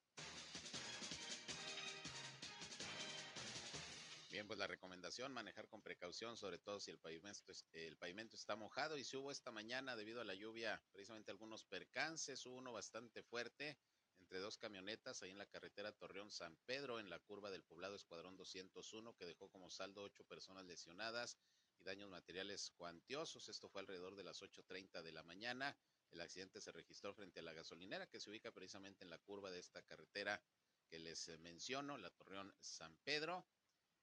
Bien, 4.30 4.46
pues 4.46 4.58
la 4.58 4.68
recomendación, 4.68 5.32
manejar 5.32 5.68
con 5.68 5.82
precaución, 5.82 6.36
sobre 6.36 6.58
todo 6.58 6.78
si 6.78 6.90
el 6.90 6.98
pavimento, 6.98 7.52
el 7.72 7.96
pavimento 7.96 8.36
está 8.36 8.54
mojado 8.54 8.96
y 8.96 9.04
si 9.04 9.16
hubo 9.16 9.32
esta 9.32 9.50
mañana 9.50 9.96
debido 9.96 10.20
a 10.20 10.24
la 10.24 10.34
lluvia 10.34 10.80
precisamente 10.92 11.32
algunos 11.32 11.64
percances, 11.64 12.46
hubo 12.46 12.56
uno 12.56 12.72
bastante 12.72 13.22
fuerte 13.24 13.76
entre 14.20 14.38
dos 14.38 14.56
camionetas 14.56 15.22
ahí 15.22 15.30
en 15.30 15.38
la 15.38 15.46
carretera 15.46 15.90
Torreón-San 15.90 16.56
Pedro 16.64 17.00
en 17.00 17.10
la 17.10 17.18
curva 17.18 17.50
del 17.50 17.64
poblado 17.64 17.96
Escuadrón 17.96 18.36
201 18.36 19.16
que 19.16 19.26
dejó 19.26 19.48
como 19.48 19.68
saldo 19.68 20.04
ocho 20.04 20.22
personas 20.24 20.64
lesionadas 20.64 21.36
y 21.80 21.84
daños 21.84 22.08
materiales 22.08 22.70
cuantiosos. 22.76 23.48
Esto 23.48 23.68
fue 23.68 23.80
alrededor 23.80 24.14
de 24.14 24.22
las 24.22 24.42
8.30 24.42 25.02
de 25.02 25.12
la 25.12 25.24
mañana. 25.24 25.76
El 26.10 26.20
accidente 26.20 26.60
se 26.60 26.72
registró 26.72 27.14
frente 27.14 27.40
a 27.40 27.42
la 27.42 27.52
gasolinera 27.52 28.06
que 28.06 28.20
se 28.20 28.30
ubica 28.30 28.50
precisamente 28.50 29.04
en 29.04 29.10
la 29.10 29.18
curva 29.18 29.50
de 29.50 29.58
esta 29.58 29.82
carretera 29.82 30.42
que 30.88 30.98
les 30.98 31.28
eh, 31.28 31.38
menciono, 31.38 31.96
la 31.96 32.10
Torreón 32.10 32.52
San 32.60 32.96
Pedro. 33.04 33.46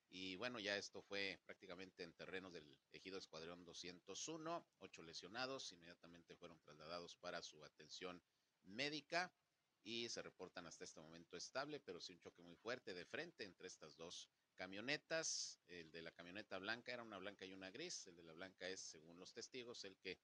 Y 0.09 0.37
bueno, 0.37 0.59
ya 0.59 0.77
esto 0.77 1.01
fue 1.01 1.39
prácticamente 1.45 2.03
en 2.03 2.13
terrenos 2.13 2.53
del 2.53 2.77
ejido 2.93 3.17
Escuadrón 3.17 3.65
201. 3.65 4.65
Ocho 4.79 5.01
lesionados 5.03 5.71
inmediatamente 5.73 6.35
fueron 6.35 6.59
trasladados 6.61 7.15
para 7.15 7.41
su 7.41 7.63
atención 7.65 8.21
médica 8.63 9.31
y 9.83 10.07
se 10.09 10.21
reportan 10.21 10.65
hasta 10.65 10.85
este 10.85 10.99
momento 11.01 11.35
estable, 11.37 11.79
pero 11.79 11.99
sí 11.99 12.13
un 12.13 12.19
choque 12.19 12.41
muy 12.41 12.55
fuerte 12.55 12.93
de 12.93 13.05
frente 13.05 13.43
entre 13.43 13.67
estas 13.67 13.95
dos 13.97 14.29
camionetas. 14.55 15.59
El 15.67 15.91
de 15.91 16.01
la 16.01 16.11
camioneta 16.11 16.57
blanca 16.57 16.93
era 16.93 17.03
una 17.03 17.17
blanca 17.17 17.45
y 17.45 17.53
una 17.53 17.69
gris. 17.69 18.07
El 18.07 18.15
de 18.15 18.23
la 18.23 18.33
blanca 18.33 18.67
es, 18.67 18.79
según 18.79 19.19
los 19.19 19.33
testigos, 19.33 19.83
el 19.83 19.97
que 19.97 20.17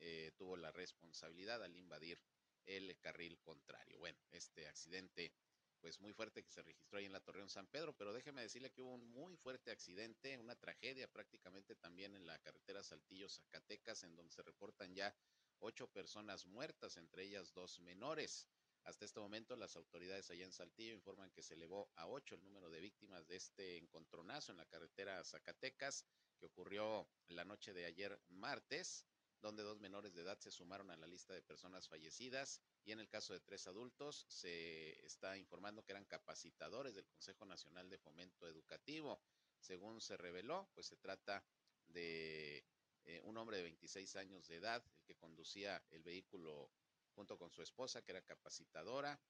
eh, 0.00 0.32
tuvo 0.36 0.56
la 0.56 0.70
responsabilidad 0.70 1.62
al 1.62 1.76
invadir 1.76 2.20
el 2.66 2.98
carril 2.98 3.38
contrario. 3.40 3.98
Bueno, 3.98 4.18
este 4.30 4.66
accidente 4.68 5.32
pues 5.80 6.00
muy 6.00 6.12
fuerte 6.12 6.42
que 6.42 6.50
se 6.50 6.62
registró 6.62 6.98
ahí 6.98 7.06
en 7.06 7.12
la 7.12 7.20
Torreón 7.20 7.48
San 7.48 7.66
Pedro, 7.68 7.96
pero 7.96 8.12
déjeme 8.12 8.42
decirle 8.42 8.70
que 8.70 8.82
hubo 8.82 8.94
un 8.94 9.08
muy 9.10 9.36
fuerte 9.36 9.70
accidente, 9.70 10.36
una 10.38 10.56
tragedia 10.56 11.10
prácticamente 11.10 11.76
también 11.76 12.14
en 12.16 12.26
la 12.26 12.38
carretera 12.40 12.82
Saltillo 12.82 13.28
Zacatecas, 13.28 14.02
en 14.02 14.16
donde 14.16 14.32
se 14.32 14.42
reportan 14.42 14.94
ya 14.94 15.14
ocho 15.60 15.88
personas 15.88 16.46
muertas, 16.46 16.96
entre 16.96 17.24
ellas 17.24 17.52
dos 17.54 17.78
menores. 17.80 18.48
Hasta 18.84 19.04
este 19.04 19.20
momento, 19.20 19.54
las 19.56 19.76
autoridades 19.76 20.30
allá 20.30 20.44
en 20.44 20.52
Saltillo 20.52 20.94
informan 20.94 21.30
que 21.30 21.42
se 21.42 21.54
elevó 21.54 21.90
a 21.96 22.06
ocho 22.06 22.34
el 22.34 22.42
número 22.42 22.70
de 22.70 22.80
víctimas 22.80 23.26
de 23.28 23.36
este 23.36 23.76
encontronazo 23.76 24.52
en 24.52 24.58
la 24.58 24.66
carretera 24.66 25.22
Zacatecas, 25.24 26.04
que 26.38 26.46
ocurrió 26.46 27.08
la 27.28 27.44
noche 27.44 27.72
de 27.72 27.84
ayer 27.84 28.20
martes 28.28 29.04
donde 29.40 29.62
dos 29.62 29.80
menores 29.80 30.14
de 30.14 30.22
edad 30.22 30.38
se 30.38 30.50
sumaron 30.50 30.90
a 30.90 30.96
la 30.96 31.06
lista 31.06 31.32
de 31.32 31.42
personas 31.42 31.88
fallecidas 31.88 32.60
y 32.84 32.92
en 32.92 33.00
el 33.00 33.08
caso 33.08 33.32
de 33.32 33.40
tres 33.40 33.66
adultos 33.66 34.26
se 34.28 35.04
está 35.04 35.36
informando 35.36 35.84
que 35.84 35.92
eran 35.92 36.04
capacitadores 36.04 36.94
del 36.94 37.06
Consejo 37.06 37.46
Nacional 37.46 37.88
de 37.88 37.98
Fomento 37.98 38.48
Educativo. 38.48 39.20
Según 39.60 40.00
se 40.00 40.16
reveló, 40.16 40.68
pues 40.74 40.86
se 40.86 40.96
trata 40.96 41.44
de 41.88 42.64
eh, 43.04 43.20
un 43.24 43.36
hombre 43.36 43.58
de 43.58 43.62
26 43.64 44.16
años 44.16 44.46
de 44.48 44.56
edad, 44.56 44.84
el 44.94 45.02
que 45.04 45.16
conducía 45.16 45.82
el 45.90 46.02
vehículo 46.02 46.70
junto 47.14 47.38
con 47.38 47.50
su 47.50 47.62
esposa, 47.62 48.02
que 48.02 48.12
era 48.12 48.22
capacitadora, 48.22 49.20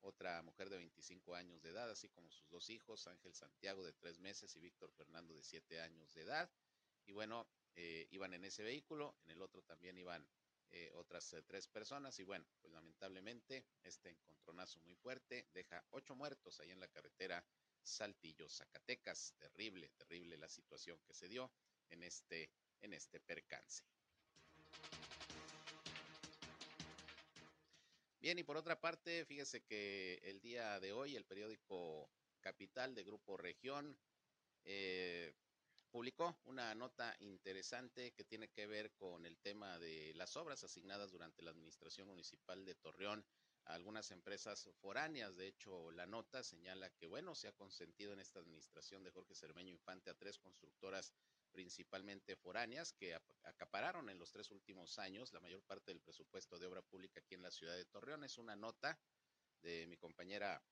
otra 0.00 0.42
mujer 0.42 0.70
de 0.70 0.78
25 0.78 1.34
años 1.34 1.62
de 1.62 1.70
edad, 1.70 1.90
así 1.90 2.08
como 2.08 2.30
sus 2.30 2.48
dos 2.48 2.70
hijos, 2.70 3.06
Ángel 3.06 3.34
Santiago 3.34 3.84
de 3.84 3.92
tres 3.92 4.18
meses 4.18 4.54
y 4.56 4.60
Víctor 4.60 4.90
Fernando 4.92 5.34
de 5.34 5.42
siete 5.42 5.80
años 5.80 6.12
de 6.14 6.22
edad. 6.22 6.50
Y 7.06 7.12
bueno, 7.12 7.46
eh, 7.76 8.08
iban 8.10 8.32
en 8.34 8.44
ese 8.44 8.62
vehículo, 8.62 9.16
en 9.24 9.32
el 9.32 9.42
otro 9.42 9.62
también 9.62 9.98
iban 9.98 10.26
eh, 10.70 10.90
otras 10.94 11.32
eh, 11.34 11.42
tres 11.42 11.68
personas 11.68 12.18
y 12.18 12.24
bueno, 12.24 12.46
pues 12.60 12.72
lamentablemente 12.72 13.64
este 13.84 14.10
encontronazo 14.10 14.80
muy 14.80 14.94
fuerte 14.96 15.46
deja 15.52 15.84
ocho 15.90 16.16
muertos 16.16 16.58
ahí 16.60 16.70
en 16.70 16.80
la 16.80 16.88
carretera 16.88 17.44
Saltillo, 17.82 18.48
Zacatecas. 18.48 19.34
Terrible, 19.38 19.90
terrible 19.90 20.36
la 20.36 20.48
situación 20.48 21.00
que 21.06 21.14
se 21.14 21.28
dio 21.28 21.50
en 21.90 22.02
este, 22.02 22.50
en 22.80 22.94
este 22.94 23.20
percance. 23.20 23.84
Bien, 28.20 28.38
y 28.38 28.42
por 28.42 28.56
otra 28.56 28.80
parte, 28.80 29.24
fíjese 29.24 29.62
que 29.62 30.20
el 30.24 30.40
día 30.40 30.80
de 30.80 30.92
hoy 30.92 31.14
el 31.14 31.24
periódico 31.24 32.10
Capital 32.40 32.94
de 32.94 33.04
Grupo 33.04 33.36
Región 33.36 33.96
publicó 35.96 36.36
una 36.44 36.74
nota 36.74 37.16
interesante 37.20 38.12
que 38.12 38.22
tiene 38.22 38.48
que 38.48 38.66
ver 38.66 38.92
con 38.96 39.24
el 39.24 39.38
tema 39.38 39.78
de 39.78 40.12
las 40.14 40.36
obras 40.36 40.62
asignadas 40.62 41.10
durante 41.10 41.40
la 41.40 41.52
administración 41.52 42.06
municipal 42.06 42.66
de 42.66 42.74
Torreón 42.74 43.24
a 43.64 43.72
algunas 43.72 44.10
empresas 44.10 44.68
foráneas. 44.82 45.38
De 45.38 45.46
hecho, 45.46 45.90
la 45.92 46.06
nota 46.06 46.42
señala 46.42 46.90
que, 46.90 47.06
bueno, 47.06 47.34
se 47.34 47.48
ha 47.48 47.52
consentido 47.52 48.12
en 48.12 48.20
esta 48.20 48.40
administración 48.40 49.04
de 49.04 49.10
Jorge 49.10 49.34
Cermeño 49.34 49.72
Infante 49.72 50.10
a 50.10 50.14
tres 50.14 50.38
constructoras 50.38 51.14
principalmente 51.50 52.36
foráneas 52.36 52.92
que 52.92 53.18
acapararon 53.44 54.10
en 54.10 54.18
los 54.18 54.30
tres 54.30 54.50
últimos 54.50 54.98
años 54.98 55.32
la 55.32 55.40
mayor 55.40 55.62
parte 55.62 55.92
del 55.92 56.02
presupuesto 56.02 56.58
de 56.58 56.66
obra 56.66 56.82
pública 56.82 57.20
aquí 57.20 57.36
en 57.36 57.42
la 57.42 57.50
ciudad 57.50 57.74
de 57.74 57.86
Torreón. 57.86 58.22
Es 58.22 58.36
una 58.36 58.54
nota 58.54 58.98
de 59.62 59.86
mi 59.86 59.96
compañera 59.96 60.62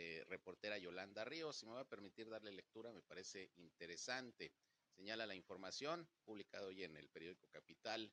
eh, 0.00 0.22
reportera 0.28 0.78
Yolanda 0.78 1.24
Ríos. 1.24 1.56
Si 1.56 1.66
me 1.66 1.72
va 1.72 1.80
a 1.80 1.88
permitir 1.88 2.30
darle 2.30 2.52
lectura, 2.52 2.92
me 2.92 3.02
parece 3.02 3.50
interesante. 3.56 4.52
Señala 4.94 5.26
la 5.26 5.34
información 5.34 6.08
publicada 6.24 6.68
hoy 6.68 6.84
en 6.84 6.96
el 6.96 7.08
periódico 7.08 7.48
Capital 7.48 8.12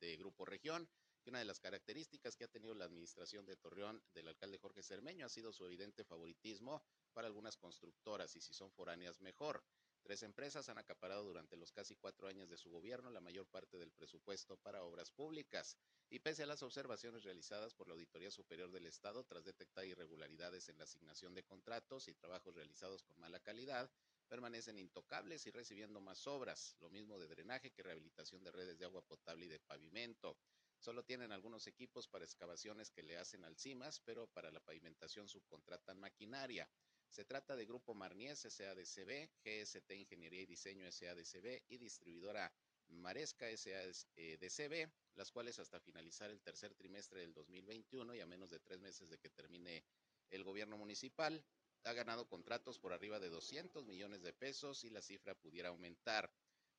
de 0.00 0.16
Grupo 0.16 0.46
Región 0.46 0.88
que 1.22 1.28
una 1.28 1.40
de 1.40 1.44
las 1.44 1.60
características 1.60 2.36
que 2.36 2.44
ha 2.44 2.48
tenido 2.48 2.74
la 2.74 2.86
administración 2.86 3.44
de 3.44 3.56
Torreón 3.56 4.02
del 4.14 4.28
alcalde 4.28 4.56
Jorge 4.56 4.82
Cermeño 4.82 5.26
ha 5.26 5.28
sido 5.28 5.52
su 5.52 5.66
evidente 5.66 6.04
favoritismo 6.04 6.82
para 7.12 7.26
algunas 7.26 7.58
constructoras 7.58 8.34
y 8.36 8.40
si 8.40 8.54
son 8.54 8.70
foráneas 8.70 9.20
mejor. 9.20 9.62
Tres 10.04 10.22
empresas 10.22 10.68
han 10.68 10.76
acaparado 10.76 11.24
durante 11.24 11.56
los 11.56 11.72
casi 11.72 11.96
cuatro 11.96 12.28
años 12.28 12.50
de 12.50 12.58
su 12.58 12.68
gobierno 12.68 13.08
la 13.08 13.22
mayor 13.22 13.46
parte 13.46 13.78
del 13.78 13.90
presupuesto 13.90 14.58
para 14.58 14.84
obras 14.84 15.10
públicas. 15.10 15.78
Y 16.10 16.18
pese 16.18 16.42
a 16.42 16.46
las 16.46 16.62
observaciones 16.62 17.24
realizadas 17.24 17.72
por 17.72 17.88
la 17.88 17.94
Auditoría 17.94 18.30
Superior 18.30 18.70
del 18.70 18.84
Estado 18.84 19.24
tras 19.24 19.46
detectar 19.46 19.86
irregularidades 19.86 20.68
en 20.68 20.76
la 20.76 20.84
asignación 20.84 21.32
de 21.32 21.42
contratos 21.42 22.06
y 22.08 22.14
trabajos 22.14 22.54
realizados 22.54 23.02
con 23.02 23.18
mala 23.18 23.40
calidad, 23.40 23.90
permanecen 24.28 24.78
intocables 24.78 25.46
y 25.46 25.50
recibiendo 25.50 26.02
más 26.02 26.26
obras, 26.26 26.76
lo 26.80 26.90
mismo 26.90 27.18
de 27.18 27.26
drenaje 27.26 27.70
que 27.70 27.82
rehabilitación 27.82 28.44
de 28.44 28.52
redes 28.52 28.78
de 28.78 28.84
agua 28.84 29.00
potable 29.00 29.46
y 29.46 29.48
de 29.48 29.60
pavimento. 29.60 30.36
Solo 30.80 31.02
tienen 31.02 31.32
algunos 31.32 31.66
equipos 31.66 32.08
para 32.08 32.26
excavaciones 32.26 32.90
que 32.90 33.02
le 33.02 33.16
hacen 33.16 33.42
al 33.42 33.56
CIMAS, 33.56 34.00
pero 34.00 34.26
para 34.26 34.50
la 34.50 34.60
pavimentación 34.60 35.30
subcontratan 35.30 35.98
maquinaria. 35.98 36.68
Se 37.14 37.24
trata 37.24 37.54
de 37.54 37.64
Grupo 37.64 37.94
Marnies 37.94 38.40
SADCB, 38.40 39.28
GST 39.44 39.88
Ingeniería 39.92 40.40
y 40.42 40.46
Diseño 40.46 40.90
SADCB 40.90 41.62
y 41.68 41.78
distribuidora 41.78 42.52
Maresca 42.88 43.46
SADCB, 43.56 44.90
las 45.14 45.30
cuales 45.30 45.60
hasta 45.60 45.78
finalizar 45.78 46.32
el 46.32 46.40
tercer 46.40 46.74
trimestre 46.74 47.20
del 47.20 47.32
2021 47.32 48.16
y 48.16 48.20
a 48.20 48.26
menos 48.26 48.50
de 48.50 48.58
tres 48.58 48.80
meses 48.80 49.10
de 49.10 49.18
que 49.18 49.30
termine 49.30 49.84
el 50.30 50.42
gobierno 50.42 50.76
municipal, 50.76 51.44
ha 51.84 51.92
ganado 51.92 52.26
contratos 52.26 52.80
por 52.80 52.92
arriba 52.92 53.20
de 53.20 53.28
200 53.28 53.86
millones 53.86 54.22
de 54.22 54.32
pesos 54.32 54.82
y 54.82 54.90
la 54.90 55.00
cifra 55.00 55.36
pudiera 55.36 55.68
aumentar. 55.68 56.32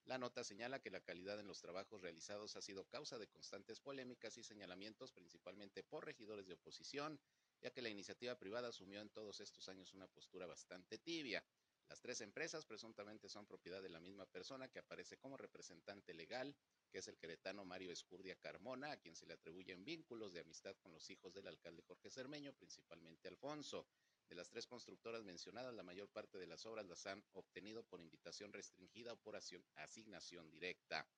La 0.03 0.17
nota 0.17 0.43
señala 0.43 0.81
que 0.81 0.91
la 0.91 0.99
calidad 0.99 1.39
en 1.39 1.47
los 1.47 1.61
trabajos 1.61 2.01
realizados 2.01 2.57
ha 2.57 2.61
sido 2.61 2.83
causa 2.89 3.17
de 3.17 3.27
constantes 3.27 3.79
polémicas 3.79 4.37
y 4.37 4.43
señalamientos, 4.43 5.13
principalmente 5.13 5.81
por 5.81 6.03
regidores 6.03 6.45
de 6.45 6.55
oposición, 6.55 7.21
ya 7.65 7.71
que 7.71 7.81
la 7.81 7.89
iniciativa 7.89 8.37
privada 8.37 8.67
asumió 8.67 9.01
en 9.01 9.09
todos 9.09 9.39
estos 9.39 9.67
años 9.69 9.91
una 9.95 10.05
postura 10.05 10.45
bastante 10.45 10.99
tibia. 10.99 11.43
Las 11.89 11.99
tres 11.99 12.21
empresas 12.21 12.63
presuntamente 12.63 13.27
son 13.27 13.47
propiedad 13.47 13.81
de 13.81 13.89
la 13.89 13.99
misma 13.99 14.27
persona 14.27 14.67
que 14.67 14.77
aparece 14.77 15.17
como 15.17 15.35
representante 15.35 16.13
legal, 16.13 16.55
que 16.91 16.99
es 16.99 17.07
el 17.07 17.17
queretano 17.17 17.65
Mario 17.65 17.91
Escurdia 17.91 18.35
Carmona, 18.35 18.91
a 18.91 18.97
quien 18.97 19.15
se 19.15 19.25
le 19.25 19.33
atribuyen 19.33 19.83
vínculos 19.83 20.31
de 20.31 20.41
amistad 20.41 20.75
con 20.83 20.91
los 20.91 21.09
hijos 21.09 21.33
del 21.33 21.47
alcalde 21.47 21.81
Jorge 21.81 22.11
Cermeño, 22.11 22.53
principalmente 22.53 23.29
Alfonso. 23.29 23.87
De 24.29 24.35
las 24.35 24.47
tres 24.47 24.67
constructoras 24.67 25.23
mencionadas, 25.23 25.73
la 25.73 25.81
mayor 25.81 26.07
parte 26.09 26.37
de 26.37 26.45
las 26.45 26.67
obras 26.67 26.85
las 26.85 27.03
han 27.07 27.23
obtenido 27.33 27.83
por 27.83 27.99
invitación 27.99 28.53
restringida 28.53 29.13
o 29.13 29.17
por 29.17 29.35
asignación 29.35 30.51
directa. 30.51 31.09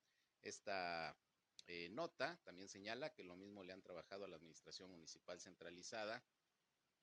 Esta 0.41 1.13
eh, 1.67 1.89
nota 1.89 2.39
también 2.45 2.69
señala 2.69 3.13
que 3.13 3.25
lo 3.25 3.35
mismo 3.35 3.65
le 3.65 3.73
han 3.73 3.81
trabajado 3.81 4.23
a 4.23 4.29
la 4.29 4.37
Administración 4.37 4.89
Municipal 4.89 5.41
Centralizada 5.41 6.23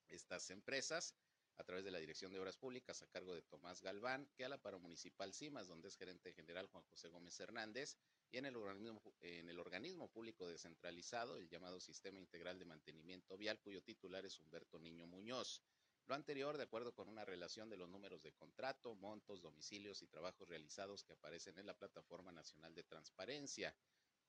estas 0.09 0.49
empresas 0.49 1.15
a 1.57 1.63
través 1.63 1.85
de 1.85 1.91
la 1.91 1.99
Dirección 1.99 2.33
de 2.33 2.39
Obras 2.39 2.57
Públicas 2.57 3.01
a 3.01 3.07
cargo 3.07 3.33
de 3.33 3.41
Tomás 3.41 3.81
Galván, 3.81 4.27
que 4.35 4.45
a 4.45 4.49
la 4.49 4.57
Paro 4.57 4.79
Municipal 4.79 5.33
CIMAS, 5.33 5.67
donde 5.67 5.87
es 5.87 5.95
gerente 5.95 6.33
general 6.33 6.67
Juan 6.67 6.83
José 6.83 7.07
Gómez 7.07 7.39
Hernández, 7.39 7.97
y 8.31 8.37
en 8.37 8.45
el, 8.45 8.57
organismo, 8.57 9.01
en 9.21 9.49
el 9.49 9.59
organismo 9.59 10.09
público 10.09 10.47
descentralizado, 10.47 11.37
el 11.37 11.47
llamado 11.47 11.79
Sistema 11.79 12.19
Integral 12.19 12.59
de 12.59 12.65
Mantenimiento 12.65 13.37
Vial, 13.37 13.59
cuyo 13.59 13.81
titular 13.81 14.25
es 14.25 14.39
Humberto 14.39 14.79
Niño 14.79 15.07
Muñoz. 15.07 15.61
Lo 16.07 16.15
anterior, 16.15 16.57
de 16.57 16.63
acuerdo 16.63 16.93
con 16.93 17.07
una 17.07 17.25
relación 17.25 17.69
de 17.69 17.77
los 17.77 17.89
números 17.89 18.21
de 18.21 18.33
contrato, 18.33 18.93
montos, 18.95 19.41
domicilios 19.41 20.01
y 20.01 20.07
trabajos 20.07 20.47
realizados 20.47 21.03
que 21.03 21.13
aparecen 21.13 21.57
en 21.57 21.65
la 21.65 21.77
Plataforma 21.77 22.31
Nacional 22.31 22.75
de 22.75 22.83
Transparencia. 22.83 23.75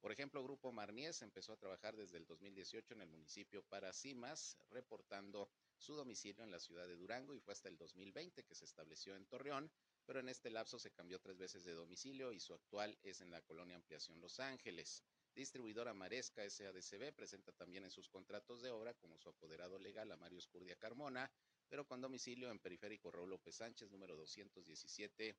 Por 0.00 0.12
ejemplo, 0.12 0.42
Grupo 0.42 0.72
Marnies 0.72 1.20
empezó 1.22 1.52
a 1.52 1.58
trabajar 1.58 1.96
desde 1.96 2.16
el 2.16 2.26
2018 2.26 2.94
en 2.94 3.00
el 3.02 3.08
municipio 3.08 3.62
para 3.64 3.92
Cimas, 3.92 4.56
reportando 4.70 5.50
su 5.78 5.94
domicilio 5.94 6.44
en 6.44 6.50
la 6.50 6.58
ciudad 6.58 6.86
de 6.86 6.96
Durango 6.96 7.34
y 7.34 7.40
fue 7.40 7.52
hasta 7.52 7.68
el 7.68 7.76
2020 7.76 8.44
que 8.44 8.54
se 8.54 8.64
estableció 8.64 9.14
en 9.16 9.26
Torreón, 9.26 9.70
pero 10.04 10.20
en 10.20 10.28
este 10.28 10.50
lapso 10.50 10.78
se 10.78 10.90
cambió 10.90 11.18
tres 11.18 11.36
veces 11.36 11.64
de 11.64 11.72
domicilio 11.72 12.32
y 12.32 12.40
su 12.40 12.54
actual 12.54 12.98
es 13.02 13.20
en 13.20 13.30
la 13.30 13.42
colonia 13.42 13.76
Ampliación 13.76 14.20
Los 14.20 14.40
Ángeles. 14.40 15.02
Distribuidora 15.34 15.92
Maresca 15.92 16.48
SADCB 16.48 17.12
presenta 17.12 17.52
también 17.52 17.84
en 17.84 17.90
sus 17.90 18.08
contratos 18.08 18.62
de 18.62 18.70
obra 18.70 18.94
como 18.94 19.18
su 19.18 19.28
apoderado 19.28 19.78
legal 19.78 20.10
a 20.10 20.16
Mario 20.16 20.38
Escurdia 20.38 20.76
Carmona, 20.76 21.30
pero 21.68 21.86
con 21.86 22.00
domicilio 22.00 22.50
en 22.50 22.58
Periférico 22.58 23.10
Raúl 23.10 23.30
López 23.30 23.56
Sánchez, 23.56 23.90
número 23.90 24.16
217-8, 24.16 25.34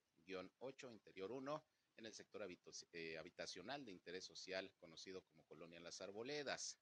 Interior 0.91 1.32
1, 1.32 1.63
en 1.98 2.06
el 2.06 2.13
sector 2.13 2.48
eh, 2.91 3.17
habitacional 3.17 3.84
de 3.86 3.91
interés 3.91 4.25
social 4.25 4.72
conocido 4.79 5.22
como 5.24 5.44
Colonia 5.46 5.79
Las 5.79 6.00
Arboledas. 6.01 6.77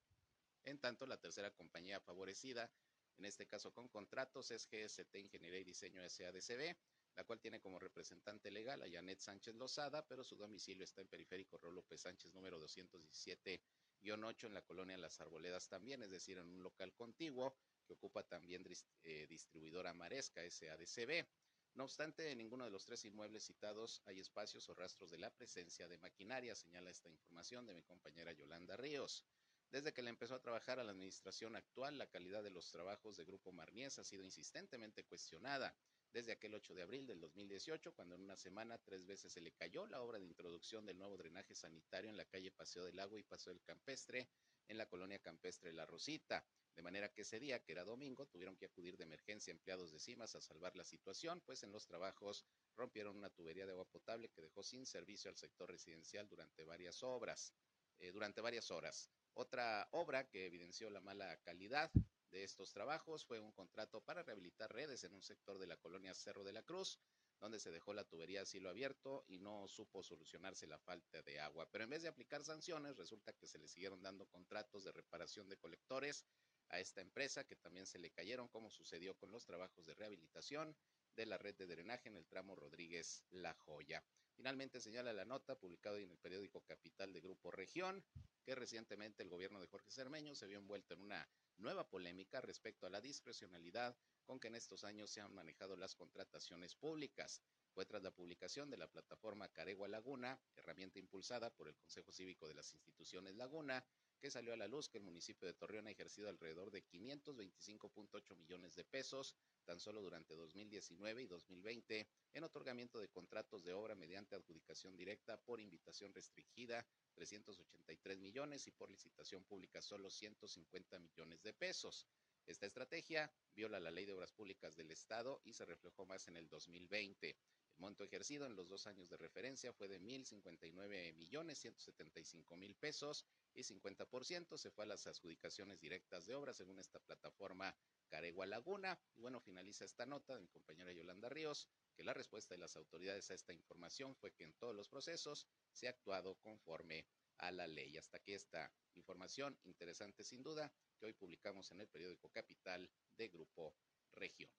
En 0.64 0.78
tanto, 0.78 1.06
la 1.06 1.16
tercera 1.16 1.50
compañía 1.52 2.00
favorecida, 2.00 2.70
en 3.18 3.24
este 3.24 3.46
caso 3.46 3.72
con 3.72 3.88
contratos, 3.88 4.50
es 4.50 4.68
GST 4.68 5.14
Ingeniería 5.16 5.60
y 5.60 5.64
Diseño 5.64 6.02
SADCB, 6.08 6.76
la 7.16 7.24
cual 7.24 7.40
tiene 7.40 7.60
como 7.60 7.78
representante 7.78 8.50
legal 8.50 8.82
a 8.82 8.90
Janet 8.90 9.20
Sánchez 9.20 9.54
Lozada, 9.54 10.06
pero 10.06 10.22
su 10.22 10.36
domicilio 10.36 10.84
está 10.84 11.00
en 11.00 11.08
Periférico 11.08 11.56
Rolo 11.56 11.76
López 11.76 12.00
Sánchez 12.00 12.34
número 12.34 12.60
217-8 12.60 13.60
en 14.02 14.54
la 14.54 14.62
colonia 14.62 14.98
Las 14.98 15.20
Arboledas 15.20 15.68
también, 15.68 16.02
es 16.02 16.10
decir, 16.10 16.38
en 16.38 16.46
un 16.46 16.62
local 16.62 16.92
contiguo 16.94 17.56
que 17.86 17.94
ocupa 17.94 18.22
también 18.22 18.64
eh, 19.02 19.26
distribuidora 19.28 19.94
Maresca 19.94 20.42
SADCB. 20.48 21.26
No 21.74 21.84
obstante, 21.84 22.30
en 22.30 22.38
ninguno 22.38 22.64
de 22.64 22.70
los 22.70 22.84
tres 22.84 23.04
inmuebles 23.04 23.44
citados 23.44 24.02
hay 24.06 24.20
espacios 24.20 24.68
o 24.68 24.74
rastros 24.74 25.10
de 25.10 25.18
la 25.18 25.30
presencia 25.30 25.86
de 25.88 25.98
maquinaria, 25.98 26.54
señala 26.54 26.90
esta 26.90 27.10
información 27.10 27.66
de 27.66 27.74
mi 27.74 27.82
compañera 27.82 28.32
Yolanda 28.32 28.76
Ríos. 28.76 29.24
Desde 29.70 29.92
que 29.92 30.02
le 30.02 30.10
empezó 30.10 30.34
a 30.36 30.40
trabajar 30.40 30.78
a 30.78 30.84
la 30.84 30.92
administración 30.92 31.56
actual, 31.56 31.98
la 31.98 32.06
calidad 32.06 32.42
de 32.42 32.50
los 32.50 32.70
trabajos 32.70 33.16
de 33.16 33.24
Grupo 33.24 33.52
Marniés 33.52 33.98
ha 33.98 34.04
sido 34.04 34.22
insistentemente 34.22 35.04
cuestionada 35.04 35.74
desde 36.12 36.32
aquel 36.32 36.54
8 36.54 36.74
de 36.74 36.82
abril 36.82 37.06
del 37.06 37.20
2018, 37.20 37.92
cuando 37.92 38.14
en 38.14 38.22
una 38.22 38.36
semana 38.36 38.78
tres 38.78 39.04
veces 39.04 39.32
se 39.32 39.40
le 39.40 39.52
cayó 39.52 39.86
la 39.86 40.00
obra 40.00 40.18
de 40.18 40.24
introducción 40.24 40.86
del 40.86 40.98
nuevo 40.98 41.16
drenaje 41.16 41.54
sanitario 41.54 42.08
en 42.08 42.16
la 42.16 42.24
calle 42.24 42.52
Paseo 42.52 42.84
del 42.84 42.98
Agua 43.00 43.18
y 43.18 43.24
Paseo 43.24 43.52
del 43.52 43.62
Campestre, 43.62 44.28
en 44.68 44.78
la 44.78 44.88
colonia 44.88 45.18
campestre 45.18 45.72
La 45.72 45.84
Rosita. 45.84 46.46
De 46.74 46.82
manera 46.82 47.12
que 47.12 47.22
ese 47.22 47.40
día, 47.40 47.62
que 47.62 47.72
era 47.72 47.84
domingo, 47.84 48.26
tuvieron 48.26 48.56
que 48.56 48.66
acudir 48.66 48.96
de 48.96 49.04
emergencia 49.04 49.50
empleados 49.50 49.92
de 49.92 49.98
CIMAS 49.98 50.36
a 50.36 50.40
salvar 50.40 50.76
la 50.76 50.84
situación, 50.84 51.40
pues 51.40 51.62
en 51.62 51.72
los 51.72 51.86
trabajos 51.86 52.44
rompieron 52.76 53.16
una 53.16 53.30
tubería 53.30 53.66
de 53.66 53.72
agua 53.72 53.84
potable 53.84 54.28
que 54.28 54.42
dejó 54.42 54.62
sin 54.62 54.86
servicio 54.86 55.28
al 55.28 55.36
sector 55.36 55.70
residencial 55.70 56.28
durante 56.28 56.64
varias 56.64 57.02
obras, 57.02 57.52
eh, 57.98 58.12
durante 58.12 58.40
varias 58.40 58.70
horas. 58.70 59.10
Otra 59.38 59.86
obra 59.90 60.26
que 60.30 60.46
evidenció 60.46 60.88
la 60.88 61.02
mala 61.02 61.36
calidad 61.42 61.90
de 62.30 62.42
estos 62.42 62.72
trabajos 62.72 63.26
fue 63.26 63.38
un 63.38 63.52
contrato 63.52 64.00
para 64.00 64.22
rehabilitar 64.22 64.72
redes 64.72 65.04
en 65.04 65.12
un 65.12 65.20
sector 65.20 65.58
de 65.58 65.66
la 65.66 65.76
colonia 65.76 66.14
Cerro 66.14 66.42
de 66.42 66.54
la 66.54 66.62
Cruz, 66.62 66.98
donde 67.38 67.60
se 67.60 67.70
dejó 67.70 67.92
la 67.92 68.04
tubería 68.04 68.40
a 68.40 68.46
cielo 68.46 68.70
abierto 68.70 69.26
y 69.28 69.38
no 69.38 69.68
supo 69.68 70.02
solucionarse 70.02 70.66
la 70.66 70.78
falta 70.78 71.20
de 71.20 71.38
agua. 71.38 71.68
Pero 71.70 71.84
en 71.84 71.90
vez 71.90 72.00
de 72.00 72.08
aplicar 72.08 72.44
sanciones, 72.44 72.96
resulta 72.96 73.34
que 73.34 73.46
se 73.46 73.58
le 73.58 73.68
siguieron 73.68 74.02
dando 74.02 74.24
contratos 74.24 74.84
de 74.84 74.92
reparación 74.92 75.50
de 75.50 75.58
colectores 75.58 76.24
a 76.70 76.80
esta 76.80 77.02
empresa, 77.02 77.44
que 77.44 77.56
también 77.56 77.84
se 77.84 77.98
le 77.98 78.10
cayeron, 78.12 78.48
como 78.48 78.70
sucedió 78.70 79.18
con 79.18 79.30
los 79.32 79.44
trabajos 79.44 79.84
de 79.84 79.92
rehabilitación 79.92 80.74
de 81.14 81.26
la 81.26 81.36
red 81.36 81.54
de 81.56 81.66
drenaje 81.66 82.08
en 82.08 82.16
el 82.16 82.26
tramo 82.26 82.56
Rodríguez 82.56 83.22
La 83.28 83.52
Joya. 83.52 84.02
Finalmente 84.34 84.80
señala 84.80 85.12
la 85.12 85.26
nota 85.26 85.58
publicada 85.58 85.98
en 85.98 86.10
el 86.10 86.18
periódico 86.18 86.62
Capital 86.62 87.12
de 87.12 87.20
Grupo 87.20 87.50
Región 87.50 88.02
que 88.46 88.54
recientemente 88.54 89.24
el 89.24 89.28
gobierno 89.28 89.60
de 89.60 89.66
Jorge 89.66 89.90
Cermeño 89.90 90.36
se 90.36 90.46
vio 90.46 90.58
envuelto 90.58 90.94
en 90.94 91.00
una 91.00 91.28
nueva 91.56 91.90
polémica 91.90 92.40
respecto 92.40 92.86
a 92.86 92.90
la 92.90 93.00
discrecionalidad 93.00 93.96
con 94.24 94.38
que 94.38 94.46
en 94.46 94.54
estos 94.54 94.84
años 94.84 95.10
se 95.10 95.20
han 95.20 95.34
manejado 95.34 95.76
las 95.76 95.96
contrataciones 95.96 96.76
públicas. 96.76 97.42
Fue 97.74 97.86
tras 97.86 98.04
la 98.04 98.12
publicación 98.12 98.70
de 98.70 98.76
la 98.76 98.86
plataforma 98.86 99.48
Caregua 99.48 99.88
Laguna, 99.88 100.38
herramienta 100.54 101.00
impulsada 101.00 101.50
por 101.50 101.66
el 101.66 101.74
Consejo 101.74 102.12
Cívico 102.12 102.46
de 102.46 102.54
las 102.54 102.72
Instituciones 102.72 103.34
Laguna, 103.34 103.84
que 104.20 104.30
salió 104.30 104.52
a 104.52 104.56
la 104.56 104.68
luz 104.68 104.88
que 104.88 104.98
el 104.98 105.04
municipio 105.04 105.48
de 105.48 105.54
Torreón 105.54 105.88
ha 105.88 105.90
ejercido 105.90 106.28
alrededor 106.28 106.70
de 106.70 106.84
525.8 106.84 108.36
millones 108.36 108.76
de 108.76 108.84
pesos 108.84 109.34
tan 109.64 109.80
solo 109.80 110.00
durante 110.00 110.36
2019 110.36 111.22
y 111.22 111.26
2020 111.26 112.08
en 112.36 112.44
otorgamiento 112.44 113.00
de 113.00 113.08
contratos 113.08 113.64
de 113.64 113.72
obra 113.72 113.94
mediante 113.94 114.36
adjudicación 114.36 114.94
directa 114.94 115.38
por 115.38 115.58
invitación 115.58 116.12
restringida 116.12 116.86
383 117.14 118.18
millones 118.18 118.66
y 118.66 118.72
por 118.72 118.90
licitación 118.90 119.42
pública 119.44 119.80
solo 119.80 120.10
150 120.10 120.98
millones 120.98 121.42
de 121.42 121.54
pesos. 121.54 122.06
Esta 122.44 122.66
estrategia 122.66 123.32
viola 123.54 123.80
la 123.80 123.90
ley 123.90 124.04
de 124.04 124.12
obras 124.12 124.32
públicas 124.32 124.76
del 124.76 124.90
Estado 124.90 125.40
y 125.44 125.54
se 125.54 125.64
reflejó 125.64 126.04
más 126.04 126.28
en 126.28 126.36
el 126.36 126.46
2020. 126.50 127.30
El 127.30 127.36
monto 127.78 128.04
ejercido 128.04 128.44
en 128.46 128.54
los 128.54 128.68
dos 128.68 128.86
años 128.86 129.08
de 129.08 129.16
referencia 129.16 129.72
fue 129.72 129.88
de 129.88 129.98
1.059 129.98 131.14
millones 131.14 131.58
175 131.58 132.56
mil 132.56 132.74
pesos 132.74 133.24
y 133.54 133.62
50% 133.62 134.58
se 134.58 134.70
fue 134.70 134.84
a 134.84 134.88
las 134.88 135.06
adjudicaciones 135.06 135.80
directas 135.80 136.26
de 136.26 136.34
obras 136.34 136.56
según 136.56 136.78
esta 136.78 137.00
plataforma 137.00 137.74
Caregua 138.08 138.46
Laguna. 138.46 138.98
Y 139.16 139.20
bueno, 139.20 139.40
finaliza 139.40 139.84
esta 139.84 140.06
nota 140.06 140.34
de 140.34 140.42
mi 140.42 140.48
compañera 140.48 140.92
Yolanda 140.92 141.28
Ríos, 141.28 141.66
que 141.96 142.04
la 142.04 142.14
respuesta 142.14 142.54
de 142.54 142.58
las 142.58 142.76
autoridades 142.76 143.30
a 143.30 143.34
esta 143.34 143.52
información 143.52 144.14
fue 144.14 144.32
que 144.32 144.44
en 144.44 144.52
todos 144.54 144.74
los 144.74 144.88
procesos 144.88 145.46
se 145.72 145.86
ha 145.86 145.90
actuado 145.90 146.34
conforme 146.36 147.06
a 147.38 147.50
la 147.50 147.66
ley. 147.66 147.96
Hasta 147.96 148.18
aquí 148.18 148.34
esta 148.34 148.70
información 148.94 149.58
interesante 149.64 150.22
sin 150.22 150.42
duda 150.42 150.70
que 150.98 151.06
hoy 151.06 151.12
publicamos 151.14 151.70
en 151.72 151.80
el 151.80 151.88
periódico 151.88 152.28
Capital 152.30 152.88
de 153.16 153.28
Grupo 153.28 153.74
Región. 154.12 154.50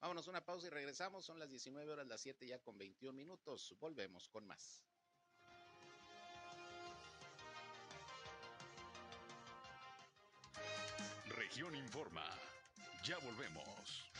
Vámonos 0.00 0.28
una 0.28 0.44
pausa 0.44 0.66
y 0.66 0.70
regresamos. 0.70 1.24
Son 1.24 1.38
las 1.38 1.48
19 1.48 1.90
horas, 1.90 2.06
las 2.06 2.20
7 2.20 2.46
ya 2.46 2.58
con 2.60 2.76
21 2.76 3.16
minutos. 3.16 3.74
Volvemos 3.80 4.28
con 4.28 4.46
más. 4.46 4.84
Región 11.26 11.74
Informa. 11.74 12.24
Ya 13.06 13.18
volvemos. 13.18 14.10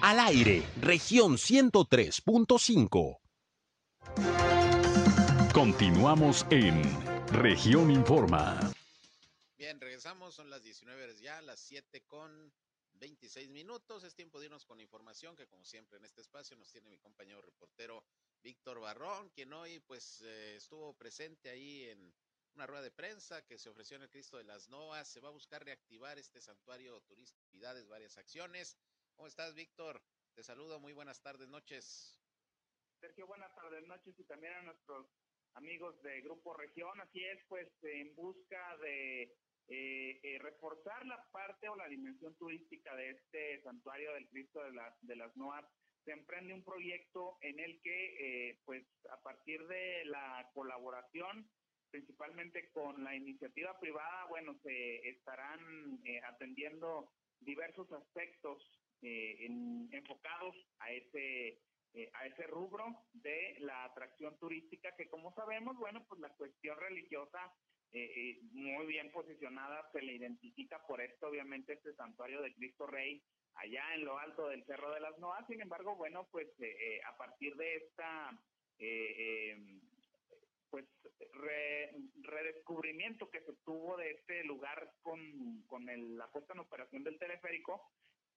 Al 0.00 0.20
aire, 0.20 0.62
región 0.80 1.32
103.5. 1.36 3.18
Continuamos 5.52 6.46
en 6.50 6.82
región 7.32 7.90
Informa. 7.90 8.60
Bien, 9.56 9.80
regresamos, 9.80 10.36
son 10.36 10.50
las 10.50 10.62
19 10.62 11.02
horas 11.02 11.18
ya, 11.18 11.42
las 11.42 11.58
7 11.58 12.04
con 12.06 12.52
26 12.92 13.50
minutos. 13.50 14.04
Es 14.04 14.14
tiempo 14.14 14.38
de 14.38 14.46
irnos 14.46 14.64
con 14.66 14.80
información 14.80 15.34
que 15.34 15.48
como 15.48 15.64
siempre 15.64 15.98
en 15.98 16.04
este 16.04 16.20
espacio 16.20 16.56
nos 16.56 16.70
tiene 16.70 16.88
mi 16.90 16.98
compañero 16.98 17.42
reportero 17.42 18.04
Víctor 18.40 18.78
Barrón, 18.78 19.30
quien 19.30 19.52
hoy 19.52 19.80
pues 19.80 20.22
eh, 20.22 20.54
estuvo 20.58 20.94
presente 20.94 21.50
ahí 21.50 21.86
en 21.86 22.14
una 22.54 22.66
rueda 22.66 22.82
de 22.82 22.90
prensa 22.90 23.44
que 23.46 23.58
se 23.58 23.68
ofreció 23.68 23.96
en 23.96 24.02
el 24.04 24.10
Cristo 24.10 24.36
de 24.36 24.44
las 24.44 24.68
Noas. 24.68 25.08
Se 25.08 25.20
va 25.20 25.28
a 25.28 25.32
buscar 25.32 25.64
reactivar 25.64 26.18
este 26.18 26.40
santuario 26.40 27.00
turístico, 27.02 27.48
varias 27.88 28.16
acciones. 28.18 28.76
¿Cómo 29.14 29.26
estás, 29.26 29.54
Víctor? 29.54 30.02
Te 30.34 30.42
saludo, 30.42 30.78
muy 30.80 30.92
buenas 30.92 31.20
tardes, 31.20 31.48
noches. 31.48 32.18
Sergio, 33.00 33.26
buenas 33.26 33.54
tardes, 33.54 33.86
noches 33.86 34.14
y 34.18 34.24
también 34.24 34.52
a 34.54 34.62
nuestros 34.62 35.06
amigos 35.54 36.00
de 36.02 36.20
Grupo 36.22 36.54
Región. 36.54 37.00
Así 37.00 37.24
es, 37.24 37.38
pues 37.48 37.68
en 37.82 38.14
busca 38.14 38.76
de 38.78 39.22
eh, 39.68 40.20
eh, 40.22 40.38
reforzar 40.40 41.04
la 41.06 41.22
parte 41.30 41.68
o 41.68 41.76
la 41.76 41.88
dimensión 41.88 42.34
turística 42.36 42.94
de 42.96 43.10
este 43.10 43.62
santuario 43.62 44.12
del 44.14 44.28
Cristo 44.28 44.62
de, 44.62 44.72
de 45.02 45.16
las 45.16 45.36
Noas, 45.36 45.64
se 46.04 46.12
emprende 46.12 46.54
un 46.54 46.64
proyecto 46.64 47.36
en 47.42 47.60
el 47.60 47.80
que, 47.82 48.50
eh, 48.50 48.60
pues 48.64 48.82
a 49.10 49.20
partir 49.20 49.66
de 49.66 50.06
la 50.06 50.50
colaboración, 50.54 51.50
principalmente 51.90 52.70
con 52.70 53.02
la 53.02 53.14
iniciativa 53.14 53.78
privada, 53.78 54.26
bueno, 54.28 54.58
se 54.62 55.08
estarán 55.08 56.00
atendiendo 56.24 57.12
diversos 57.40 57.90
aspectos 57.92 58.62
enfocados 59.00 60.54
a 60.80 60.90
ese 60.92 61.60
eh, 61.94 62.10
a 62.12 62.26
ese 62.26 62.46
rubro 62.46 62.84
de 63.14 63.56
la 63.60 63.84
atracción 63.84 64.38
turística 64.38 64.94
que 64.94 65.08
como 65.08 65.32
sabemos, 65.32 65.76
bueno, 65.78 66.04
pues 66.06 66.20
la 66.20 66.28
cuestión 66.34 66.78
religiosa 66.78 67.38
eh, 67.92 68.12
eh, 68.14 68.40
muy 68.52 68.86
bien 68.86 69.10
posicionada 69.10 69.88
se 69.92 70.02
le 70.02 70.12
identifica 70.12 70.86
por 70.86 71.00
esto, 71.00 71.28
obviamente, 71.28 71.72
este 71.72 71.94
santuario 71.94 72.42
de 72.42 72.54
Cristo 72.54 72.86
Rey 72.86 73.22
allá 73.54 73.94
en 73.94 74.04
lo 74.04 74.18
alto 74.18 74.48
del 74.48 74.66
Cerro 74.66 74.92
de 74.92 75.00
las 75.00 75.18
Noas. 75.18 75.46
Sin 75.48 75.62
embargo, 75.62 75.96
bueno, 75.96 76.28
pues 76.30 76.46
a 77.04 77.16
partir 77.16 77.56
de 77.56 77.76
esta 77.76 78.38
pues 80.70 80.86
redescubrimiento 82.22 83.30
que 83.30 83.40
se 83.42 83.54
tuvo 83.64 83.96
de 83.96 84.10
este 84.12 84.44
lugar 84.44 84.92
con, 85.02 85.62
con 85.66 85.88
el, 85.88 86.16
la 86.16 86.30
puesta 86.30 86.52
en 86.52 86.60
operación 86.60 87.04
del 87.04 87.18
teleférico, 87.18 87.90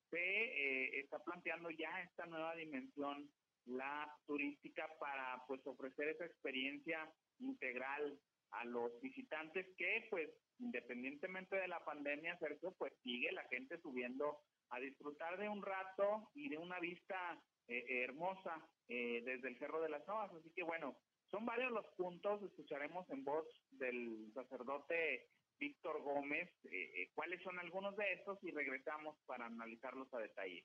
se 0.09 0.99
está 0.99 1.19
planteando 1.23 1.69
ya 1.71 2.01
esta 2.01 2.25
nueva 2.25 2.55
dimensión 2.55 3.29
la 3.65 4.07
turística 4.25 4.87
para 4.99 5.43
pues 5.47 5.65
ofrecer 5.65 6.09
esa 6.09 6.25
experiencia 6.25 7.11
integral 7.39 8.19
a 8.51 8.65
los 8.65 8.99
visitantes 9.01 9.65
que 9.77 10.07
pues 10.09 10.29
independientemente 10.59 11.55
de 11.55 11.67
la 11.67 11.83
pandemia 11.83 12.37
Sergio 12.39 12.73
pues 12.77 12.93
sigue 13.03 13.31
la 13.31 13.43
gente 13.45 13.79
subiendo 13.81 14.39
a 14.69 14.79
disfrutar 14.79 15.37
de 15.37 15.49
un 15.49 15.61
rato 15.61 16.29
y 16.33 16.49
de 16.49 16.57
una 16.57 16.79
vista 16.79 17.41
eh, 17.67 18.03
hermosa 18.03 18.67
eh, 18.87 19.21
desde 19.25 19.49
el 19.49 19.59
Cerro 19.59 19.81
de 19.81 19.89
las 19.89 20.05
Novas 20.07 20.31
así 20.33 20.51
que 20.53 20.63
bueno 20.63 20.97
son 21.31 21.45
varios 21.45 21.71
los 21.71 21.85
puntos 21.95 22.43
escucharemos 22.43 23.09
en 23.09 23.23
voz 23.23 23.47
del 23.71 24.31
sacerdote 24.33 25.27
Víctor 25.57 26.01
Gómez 26.01 26.49
eh, 26.65 27.09
cuáles 27.15 27.41
son 27.41 27.57
algunos 27.59 27.95
de 27.95 28.13
estos 28.13 28.37
y 28.43 28.51
regresamos 28.51 29.15
para 29.25 29.45
analizarlos 29.45 30.13
a 30.13 30.19
detalle 30.19 30.63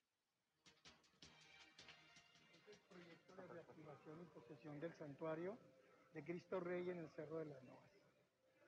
construcción 3.67 4.21
y 4.21 4.25
posesión 4.27 4.81
del 4.81 4.97
santuario 4.97 5.59
de 6.13 6.25
Cristo 6.25 6.61
Rey 6.61 6.89
en 6.91 6.99
el 6.99 7.11
Cerro 7.11 7.39
de 7.39 7.47
las 7.47 7.63
Novas. 7.65 7.85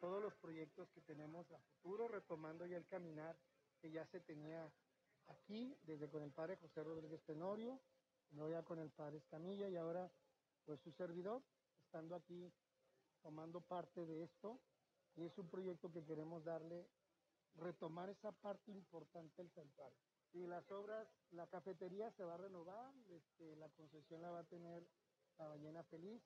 Todos 0.01 0.23
los 0.23 0.35
proyectos 0.35 0.89
que 0.91 1.01
tenemos 1.01 1.51
a 1.51 1.59
futuro, 1.59 2.09
retomando 2.09 2.67
ya 2.67 2.77
el 2.77 2.87
caminar 2.87 3.37
que 3.81 3.91
ya 3.91 4.07
se 4.07 4.21
tenía 4.21 4.71
aquí, 5.29 5.77
desde 5.87 6.09
con 6.09 6.23
el 6.23 6.31
padre 6.31 6.57
José 6.57 6.83
Rodríguez 6.83 7.21
Tenorio, 7.25 7.81
luego 8.33 8.51
ya 8.51 8.63
con 8.63 8.79
el 8.79 8.91
padre 8.91 9.19
Escamilla 9.19 9.69
y 9.69 9.77
ahora 9.77 10.11
pues 10.67 10.81
su 10.81 10.93
servidor, 10.93 11.43
estando 11.89 12.15
aquí 12.15 12.53
tomando 13.23 13.63
parte 13.63 14.05
de 14.05 14.25
esto. 14.25 14.61
Y 15.17 15.25
es 15.25 15.37
un 15.39 15.49
proyecto 15.49 15.91
que 15.91 16.05
queremos 16.05 16.45
darle, 16.45 16.87
retomar 17.57 18.11
esa 18.11 18.31
parte 18.31 18.71
importante 18.71 19.43
del 19.43 19.51
santuario. 19.53 19.99
Y 20.35 20.47
las 20.47 20.71
obras, 20.71 21.09
la 21.31 21.47
cafetería 21.47 22.11
se 22.13 22.23
va 22.23 22.35
a 22.35 22.37
renovar, 22.37 22.93
este, 23.09 23.57
la 23.57 23.69
concesión 23.71 24.21
la 24.21 24.31
va 24.31 24.41
a 24.41 24.45
tener 24.45 24.87
la 25.39 25.49
ballena 25.49 25.83
feliz. 25.85 26.23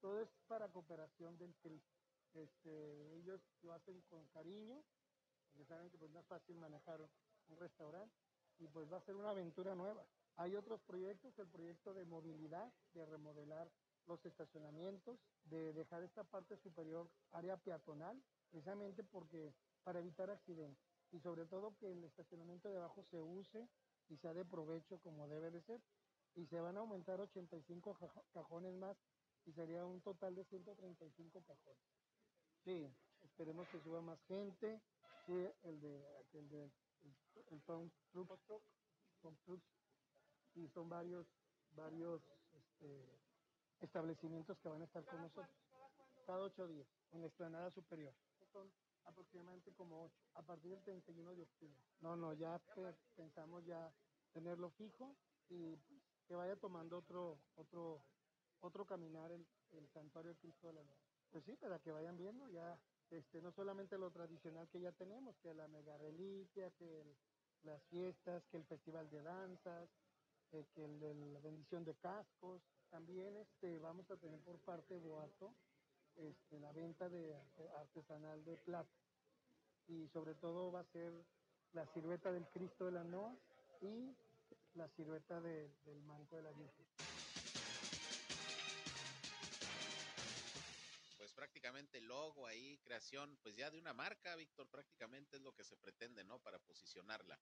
Todo 0.00 0.20
es 0.20 0.28
para 0.46 0.68
cooperación 0.68 1.36
del 1.36 1.54
Cristo. 1.56 1.98
Este, 2.34 3.16
ellos 3.16 3.40
lo 3.62 3.72
hacen 3.74 4.00
con 4.02 4.26
cariño, 4.28 4.82
porque 5.50 5.66
saben 5.66 5.90
que 5.90 5.98
pues, 5.98 6.10
no 6.12 6.20
es 6.20 6.26
fácil 6.26 6.56
manejar 6.56 7.00
un 7.48 7.56
restaurante 7.58 8.14
y 8.58 8.68
pues 8.68 8.90
va 8.90 8.98
a 8.98 9.04
ser 9.04 9.16
una 9.16 9.30
aventura 9.30 9.74
nueva. 9.74 10.06
Hay 10.36 10.54
otros 10.54 10.80
proyectos, 10.82 11.36
el 11.38 11.48
proyecto 11.48 11.92
de 11.92 12.04
movilidad, 12.04 12.72
de 12.94 13.04
remodelar 13.04 13.68
los 14.06 14.24
estacionamientos, 14.24 15.18
de 15.44 15.72
dejar 15.72 16.02
esta 16.02 16.24
parte 16.24 16.56
superior 16.58 17.08
área 17.32 17.56
peatonal, 17.56 18.22
precisamente 18.50 19.02
porque 19.04 19.54
para 19.84 20.00
evitar 20.00 20.30
accidentes 20.30 20.84
y 21.12 21.20
sobre 21.20 21.46
todo 21.46 21.76
que 21.78 21.92
el 21.92 22.04
estacionamiento 22.04 22.70
de 22.70 22.78
abajo 22.78 23.04
se 23.10 23.20
use 23.20 23.68
y 24.08 24.16
sea 24.18 24.32
de 24.32 24.44
provecho 24.44 24.98
como 25.00 25.28
debe 25.28 25.50
de 25.50 25.60
ser. 25.62 25.80
Y 26.34 26.46
se 26.46 26.60
van 26.60 26.76
a 26.76 26.80
aumentar 26.80 27.20
85 27.20 27.98
cajones 28.32 28.74
más 28.74 28.96
y 29.44 29.52
sería 29.52 29.84
un 29.84 30.00
total 30.00 30.34
de 30.34 30.44
135 30.44 31.42
cajones. 31.42 31.84
Sí, 32.64 32.88
esperemos 33.22 33.68
que 33.68 33.80
suba 33.82 34.00
más 34.00 34.18
gente. 34.26 34.80
Sí, 35.26 35.46
el 35.64 35.80
de, 35.80 36.02
el 36.32 36.48
de 36.48 36.70
el 37.50 37.62
Tom 37.62 37.90
y 40.54 40.68
son 40.68 40.88
varios, 40.88 41.26
varios 41.76 42.22
este, 42.52 43.21
establecimientos 43.82 44.58
que 44.58 44.68
van 44.68 44.82
a 44.82 44.84
estar 44.84 45.04
con 45.04 45.20
nosotros. 45.20 45.56
Cada 46.26 46.40
ocho 46.40 46.66
días, 46.66 46.86
en 47.12 47.20
la 47.20 47.26
explanada 47.26 47.70
superior. 47.70 48.14
Son 48.52 48.70
aproximadamente 49.04 49.72
como 49.72 50.04
ocho, 50.04 50.20
a 50.34 50.42
partir 50.42 50.70
del 50.70 50.82
31 50.82 51.34
de 51.34 51.42
octubre. 51.42 51.76
No, 52.00 52.16
no, 52.16 52.32
ya 52.34 52.60
pensamos 53.16 53.64
ya 53.64 53.92
tenerlo 54.32 54.70
fijo 54.70 55.16
y 55.48 55.76
que 56.26 56.34
vaya 56.34 56.56
tomando 56.56 56.98
otro, 56.98 57.38
otro, 57.56 58.02
otro 58.60 58.86
caminar 58.86 59.32
el, 59.32 59.46
el 59.72 59.88
santuario 59.88 60.36
Cristo 60.36 60.68
de 60.68 60.74
la 60.74 60.82
Nueva. 60.82 61.00
Pues 61.30 61.44
sí, 61.44 61.56
para 61.56 61.78
que 61.78 61.92
vayan 61.92 62.16
viendo 62.16 62.48
ya, 62.48 62.78
este, 63.10 63.40
no 63.40 63.52
solamente 63.52 63.98
lo 63.98 64.10
tradicional 64.10 64.68
que 64.68 64.80
ya 64.80 64.92
tenemos, 64.92 65.36
que 65.38 65.54
la 65.54 65.66
mega 65.68 65.96
reliquia, 65.98 66.70
que 66.72 67.00
el, 67.00 67.16
las 67.64 67.82
fiestas, 67.84 68.44
que 68.46 68.56
el 68.58 68.64
festival 68.64 69.10
de 69.10 69.22
danzas, 69.22 69.88
eh, 70.52 70.66
que 70.74 70.84
el 70.84 71.00
de 71.00 71.14
la 71.14 71.40
bendición 71.40 71.84
de 71.84 71.94
cascos. 71.94 72.62
También 72.92 73.34
este, 73.38 73.78
vamos 73.78 74.10
a 74.10 74.18
tener 74.18 74.38
por 74.40 74.58
parte 74.58 75.00
de 75.00 75.08
Boato 75.08 75.54
este, 76.14 76.60
la 76.60 76.72
venta 76.72 77.08
de 77.08 77.34
artesanal 77.78 78.44
de 78.44 78.58
plata. 78.58 78.92
Y 79.88 80.08
sobre 80.08 80.34
todo 80.34 80.70
va 80.70 80.80
a 80.80 80.92
ser 80.92 81.10
la 81.72 81.86
silueta 81.86 82.30
del 82.30 82.46
Cristo 82.48 82.84
de 82.84 82.92
la 82.92 83.02
Noa 83.02 83.34
y 83.80 84.14
la 84.74 84.86
silueta 84.90 85.40
de, 85.40 85.70
del 85.86 86.02
manto 86.02 86.36
de 86.36 86.42
la 86.42 86.52
Virgen. 86.52 86.86
Pues 91.16 91.32
prácticamente 91.32 91.98
logo 92.02 92.46
ahí, 92.46 92.76
creación, 92.84 93.38
pues 93.42 93.56
ya 93.56 93.70
de 93.70 93.78
una 93.78 93.94
marca, 93.94 94.36
Víctor, 94.36 94.68
prácticamente 94.68 95.36
es 95.36 95.42
lo 95.42 95.54
que 95.54 95.64
se 95.64 95.78
pretende, 95.78 96.24
¿no? 96.24 96.38
Para 96.40 96.58
posicionarla. 96.58 97.38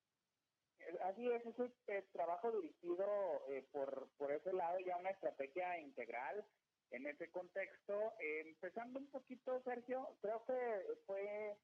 Así 1.03 1.29
es, 1.29 1.45
es 1.45 1.71
el 1.87 2.03
trabajo 2.11 2.51
dirigido 2.51 3.05
eh, 3.49 3.65
por, 3.71 4.09
por 4.17 4.31
ese 4.31 4.53
lado, 4.53 4.79
ya 4.79 4.97
una 4.97 5.09
estrategia 5.09 5.79
integral 5.79 6.45
en 6.91 7.07
ese 7.07 7.29
contexto. 7.31 8.13
Eh, 8.19 8.41
empezando 8.41 8.99
un 8.99 9.07
poquito, 9.07 9.61
Sergio, 9.63 10.17
creo 10.21 10.43
que 10.45 10.83
fue 11.05 11.57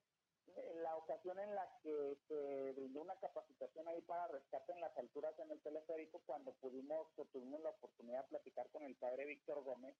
la 0.81 0.95
ocasión 0.95 1.37
en 1.39 1.53
la 1.53 1.67
que 1.83 2.17
se 2.27 2.71
brindó 2.73 3.01
una 3.01 3.15
capacitación 3.17 3.87
ahí 3.87 4.01
para 4.01 4.27
rescate 4.27 4.71
en 4.71 4.81
las 4.81 4.97
alturas 4.97 5.37
en 5.39 5.51
el 5.51 5.61
teleférico 5.61 6.21
cuando 6.25 6.53
pudimos 6.53 7.07
tuvimos 7.31 7.61
la 7.61 7.69
oportunidad 7.69 8.23
de 8.23 8.29
platicar 8.29 8.69
con 8.69 8.83
el 8.83 8.95
padre 8.95 9.25
Víctor 9.25 9.63
Gómez 9.63 9.95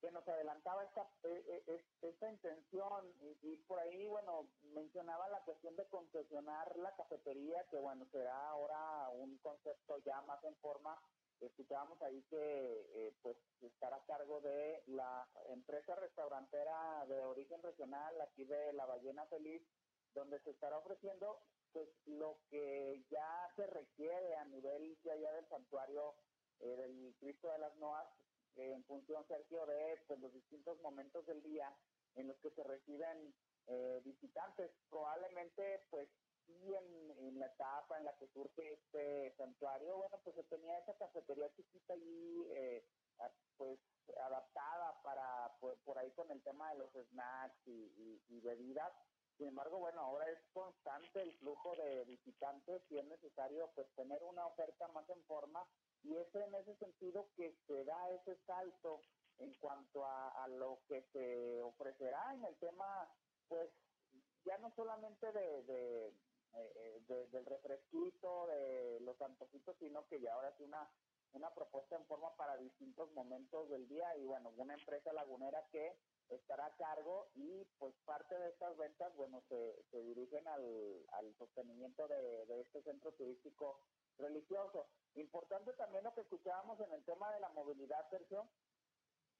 que 0.00 0.10
nos 0.10 0.26
adelantaba 0.28 0.84
esta, 0.84 1.08
e, 1.24 1.62
e, 1.66 1.84
esta 2.02 2.30
intención 2.30 3.12
y, 3.42 3.56
por 3.68 3.78
ahí, 3.78 4.06
bueno, 4.08 4.48
mencionaba 4.74 5.28
la 5.28 5.40
cuestión 5.40 5.76
de 5.76 5.86
concesionar 5.86 6.76
la 6.76 6.94
cafetería, 6.96 7.64
que 7.70 7.78
bueno, 7.78 8.06
será 8.12 8.48
ahora 8.50 9.08
un 9.10 9.38
concepto 9.38 9.98
ya 9.98 10.20
más 10.22 10.42
en 10.44 10.56
forma. 10.56 11.00
Escuchábamos 11.40 12.00
ahí 12.02 12.22
que 12.30 12.86
eh, 12.94 13.14
pues 13.22 13.36
estará 13.60 13.96
a 13.96 14.04
cargo 14.06 14.40
de 14.40 14.82
la 14.86 15.28
empresa 15.48 15.94
restaurantera 15.94 17.04
de 17.06 17.24
origen 17.24 17.62
regional 17.62 18.18
aquí 18.22 18.44
de 18.44 18.72
La 18.72 18.86
Ballena 18.86 19.26
Feliz, 19.26 19.62
donde 20.14 20.40
se 20.40 20.50
estará 20.50 20.78
ofreciendo 20.78 21.38
pues 21.72 21.88
lo 22.06 22.38
que 22.48 23.04
ya 23.10 23.50
se 23.54 23.66
requiere 23.66 24.34
a 24.36 24.46
nivel 24.46 24.98
de 25.02 25.12
allá 25.12 25.32
del 25.32 25.46
santuario 25.48 26.14
eh, 26.60 26.74
del 26.74 27.14
Cristo 27.20 27.50
de 27.50 27.58
las 27.58 27.76
Noas 27.76 28.06
en 28.56 28.84
función, 28.84 29.26
Sergio, 29.26 29.66
de 29.66 30.00
pues, 30.06 30.20
los 30.20 30.32
distintos 30.32 30.80
momentos 30.80 31.26
del 31.26 31.42
día 31.42 31.72
en 32.14 32.28
los 32.28 32.36
que 32.38 32.50
se 32.50 32.62
reciben 32.62 33.34
eh, 33.66 34.00
visitantes. 34.04 34.70
Probablemente, 34.90 35.80
pues 35.90 36.08
sí, 36.46 36.74
en, 36.74 37.38
la 37.38 37.46
etapa 37.46 37.98
en 37.98 38.04
la 38.04 38.16
que 38.16 38.28
surge 38.28 38.72
este 38.72 39.34
santuario, 39.36 39.98
bueno, 39.98 40.18
pues 40.24 40.36
se 40.36 40.44
tenía 40.44 40.78
esa 40.78 40.94
cafetería 40.94 41.52
chiquita 41.54 41.94
y 41.96 42.46
eh, 42.50 42.84
pues 43.56 43.78
adaptada 44.24 45.00
para, 45.02 45.52
por, 45.60 45.98
ahí 45.98 46.10
con 46.12 46.30
el 46.30 46.42
tema 46.42 46.72
de 46.72 46.78
los 46.78 46.90
snacks 46.92 47.66
y 47.66 48.40
bebidas. 48.40 48.92
Sin 49.36 49.48
embargo, 49.48 49.78
bueno, 49.78 50.00
ahora 50.00 50.30
es 50.30 50.38
constante 50.52 51.20
el 51.20 51.32
flujo 51.38 51.76
de 51.76 52.04
visitantes 52.04 52.82
y 52.90 52.98
es 52.98 53.04
necesario 53.04 53.70
pues 53.74 53.86
tener 53.94 54.22
una 54.22 54.46
oferta 54.46 54.88
más 54.88 55.08
en 55.10 55.22
forma 55.24 55.66
y 56.02 56.16
es 56.16 56.34
en 56.34 56.54
ese 56.54 56.74
sentido 56.76 57.28
que 57.36 57.54
se 57.66 57.84
da 57.84 58.10
ese 58.10 58.36
salto 58.46 59.02
en 59.38 59.52
cuanto 59.54 60.06
a, 60.06 60.48
lo 60.48 60.80
que 60.88 61.02
se 61.12 61.60
ofrecerá 61.62 62.32
en 62.34 62.44
el 62.44 62.56
tema, 62.56 63.10
pues 63.48 63.68
ya 64.44 64.56
no 64.58 64.72
solamente 64.74 65.30
de, 65.32 65.62
de, 65.64 66.14
eh, 66.54 67.02
del 67.30 67.44
refresquito, 67.44 68.46
de 68.46 69.00
los 69.00 69.20
antojitos, 69.20 69.76
sino 69.78 70.06
que 70.06 70.20
ya 70.20 70.32
ahora 70.32 70.48
es 70.48 70.60
una, 70.60 70.88
una 71.32 71.52
propuesta 71.54 71.96
en 71.96 72.06
forma 72.06 72.34
para 72.36 72.56
distintos 72.56 73.10
momentos 73.12 73.68
del 73.68 73.88
día 73.88 74.16
y 74.16 74.24
bueno, 74.24 74.52
una 74.56 74.74
empresa 74.74 75.12
lagunera 75.12 75.66
que 75.70 75.96
estará 76.28 76.66
a 76.66 76.76
cargo 76.76 77.28
y 77.34 77.64
pues 77.78 77.94
parte 78.04 78.36
de 78.38 78.48
estas 78.48 78.76
ventas, 78.76 79.14
bueno, 79.16 79.42
se, 79.48 79.84
se 79.90 80.02
dirigen 80.02 80.46
al, 80.48 81.06
al 81.12 81.34
sostenimiento 81.36 82.08
de, 82.08 82.46
de 82.46 82.60
este 82.60 82.82
centro 82.82 83.12
turístico 83.12 83.80
religioso. 84.18 84.88
Importante 85.14 85.72
también 85.74 86.04
lo 86.04 86.14
que 86.14 86.22
escuchábamos 86.22 86.80
en 86.80 86.92
el 86.92 87.04
tema 87.04 87.32
de 87.32 87.40
la 87.40 87.48
movilidad, 87.50 88.08
Sergio, 88.10 88.48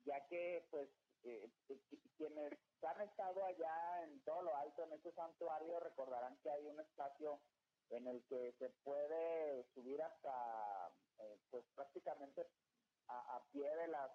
ya 0.04 0.26
que 0.28 0.66
pues 0.70 0.88
eh, 1.24 1.50
eh, 1.68 1.80
quienes 2.16 2.52
han 2.82 3.00
estado 3.00 3.44
allá 3.44 4.04
en 4.04 4.20
todo 4.22 4.42
lo 4.42 4.56
alto 4.56 4.84
en 4.84 4.92
este 4.92 5.12
santuario 5.12 5.80
recordarán 5.80 6.38
que 6.42 6.50
hay 6.50 6.66
un 6.66 6.78
espacio 6.78 7.40
en 7.90 8.06
el 8.06 8.24
que 8.26 8.52
se 8.58 8.70
puede 8.84 9.64
subir 9.74 10.00
hasta 10.02 10.85
eh, 11.18 11.38
pues 11.50 11.64
prácticamente 11.74 12.46
a, 13.08 13.40
pie 13.52 13.74
de 13.76 13.86
la, 13.86 14.12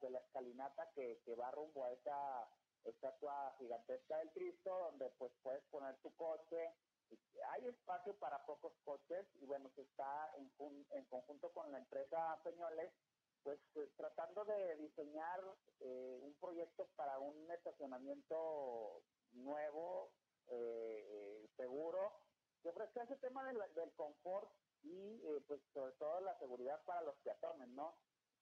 de 0.00 0.10
la 0.10 0.18
escalinata 0.18 0.90
que, 0.94 1.20
que 1.24 1.34
va 1.36 1.52
rumbo 1.52 1.84
a 1.84 1.92
esa 1.92 2.48
estatua 2.84 3.54
gigantesca 3.58 4.18
del 4.18 4.32
Cristo, 4.32 4.76
donde 4.90 5.10
pues 5.10 5.32
puedes 5.42 5.62
poner 5.70 5.96
tu 5.98 6.12
coche, 6.16 6.74
hay 7.50 7.68
espacio 7.68 8.16
para 8.18 8.44
pocos 8.46 8.72
coches 8.84 9.26
y 9.40 9.46
bueno, 9.46 9.70
se 9.74 9.82
está 9.82 10.32
en, 10.36 10.50
en 10.90 11.04
conjunto 11.06 11.52
con 11.52 11.70
la 11.70 11.78
empresa 11.78 12.40
Peñoles, 12.42 12.92
pues 13.42 13.58
eh, 13.74 13.90
tratando 13.96 14.44
de 14.44 14.76
diseñar 14.76 15.40
eh, 15.80 16.18
un 16.22 16.34
proyecto 16.34 16.88
para 16.96 17.18
un 17.18 17.50
estacionamiento 17.50 19.02
nuevo, 19.32 20.12
eh, 20.48 21.48
seguro, 21.56 22.12
que 22.62 22.68
ofrezca 22.70 23.02
ese 23.02 23.16
tema 23.16 23.46
del, 23.46 23.58
del 23.74 23.92
confort 23.94 24.50
y 24.82 25.20
pues 25.46 25.60
sobre 25.72 25.92
todo 25.92 26.20
la 26.20 26.38
seguridad 26.38 26.82
para 26.84 27.02
los 27.02 27.16
peatones, 27.18 27.68
¿no? 27.68 27.94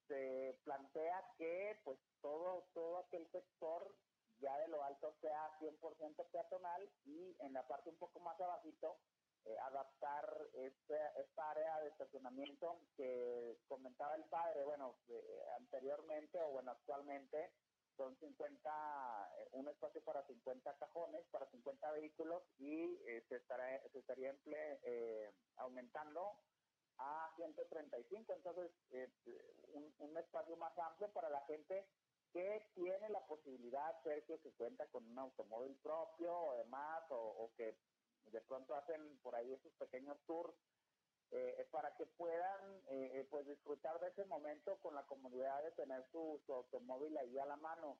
Se 0.08 0.58
plantea 0.64 1.24
que 1.38 1.80
pues 1.84 1.98
todo, 2.20 2.66
todo 2.74 2.98
aquel 2.98 3.30
sector 3.30 3.94
ya 4.40 4.58
de 4.58 4.68
lo 4.68 4.82
alto 4.82 5.14
sea 5.20 5.50
100% 5.60 6.30
peatonal 6.30 6.90
y 7.04 7.36
en 7.40 7.52
la 7.52 7.66
parte 7.66 7.90
un 7.90 7.96
poco 7.96 8.20
más 8.20 8.40
abajito 8.40 8.96
eh, 9.44 9.56
adaptar 9.58 10.48
este, 10.52 10.96
esta 11.16 11.50
área 11.50 11.80
de 11.80 11.88
estacionamiento 11.88 12.80
que 12.94 13.58
comentaba 13.68 14.14
el 14.14 14.24
padre, 14.24 14.64
bueno, 14.64 14.96
eh, 15.08 15.42
anteriormente 15.56 16.38
o 16.42 16.50
bueno, 16.50 16.72
actualmente 16.72 17.50
son 18.00 18.16
50, 18.16 19.30
eh, 19.36 19.48
un 19.52 19.68
espacio 19.68 20.02
para 20.02 20.26
50 20.26 20.72
cajones, 20.78 21.22
para 21.30 21.44
50 21.50 21.92
vehículos 21.92 22.42
y 22.58 22.96
se, 23.28 23.36
estará, 23.36 23.66
se 23.92 23.98
estaría 23.98 24.34
aumentando 25.56 26.32
a 26.96 27.30
135, 27.36 28.32
entonces 28.32 28.70
un, 29.74 29.92
un 29.98 30.16
espacio 30.16 30.56
más 30.56 30.72
amplio 30.78 31.12
para 31.12 31.28
la 31.28 31.42
gente 31.42 31.86
que 32.32 32.70
tiene 32.74 33.08
la 33.10 33.26
posibilidad, 33.26 34.02
Sergio, 34.02 34.40
que 34.40 34.52
cuenta 34.52 34.86
con 34.86 35.04
un 35.04 35.18
automóvil 35.18 35.76
propio 35.82 36.34
o 36.34 36.56
demás, 36.56 37.02
o, 37.10 37.50
que 37.56 37.76
de 38.26 38.40
pronto 38.42 38.74
hacen 38.74 39.18
por 39.18 39.34
ahí 39.34 39.52
esos 39.52 39.72
pequeños 39.74 40.16
tours, 40.26 40.54
eh, 41.30 41.66
para 41.70 41.94
que 41.96 42.06
puedan 42.06 42.60
eh, 42.88 43.20
eh, 43.20 43.26
pues 43.30 43.46
disfrutar 43.46 44.00
de 44.00 44.08
ese 44.08 44.24
momento 44.24 44.76
con 44.80 44.94
la 44.94 45.04
comodidad 45.06 45.62
de 45.62 45.72
tener 45.72 46.04
su, 46.10 46.40
automóvil 46.48 47.16
ahí 47.18 47.38
a 47.38 47.46
la 47.46 47.56
mano. 47.56 47.98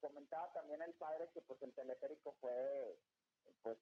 comentaba 0.00 0.52
también 0.52 0.80
el 0.82 0.94
padre 0.94 1.28
que 1.34 1.40
pues 1.42 1.60
el 1.62 1.72
teleférico 1.74 2.36
fue 2.40 2.98
pues 3.62 3.78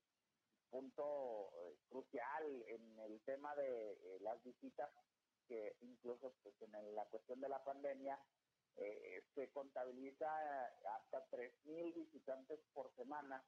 punto 0.70 1.52
crucial 1.88 2.64
en 2.68 2.98
el 3.00 3.20
tema 3.22 3.54
de 3.54 4.18
las 4.20 4.42
visitas 4.42 4.90
que 5.46 5.76
incluso 5.80 6.34
pues 6.42 6.54
en 6.62 6.94
la 6.94 7.04
cuestión 7.06 7.40
de 7.40 7.48
la 7.48 7.62
pandemia 7.62 8.18
eh, 8.76 9.24
se 9.34 9.50
contabiliza 9.52 10.28
hasta 10.96 11.26
3.000 11.30 11.94
visitantes 11.94 12.60
por 12.74 12.94
semana 12.94 13.42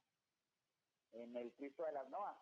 en 1.11 1.35
el 1.35 1.53
Cristo 1.53 1.85
de 1.85 1.91
las 1.91 2.09
Noas. 2.09 2.35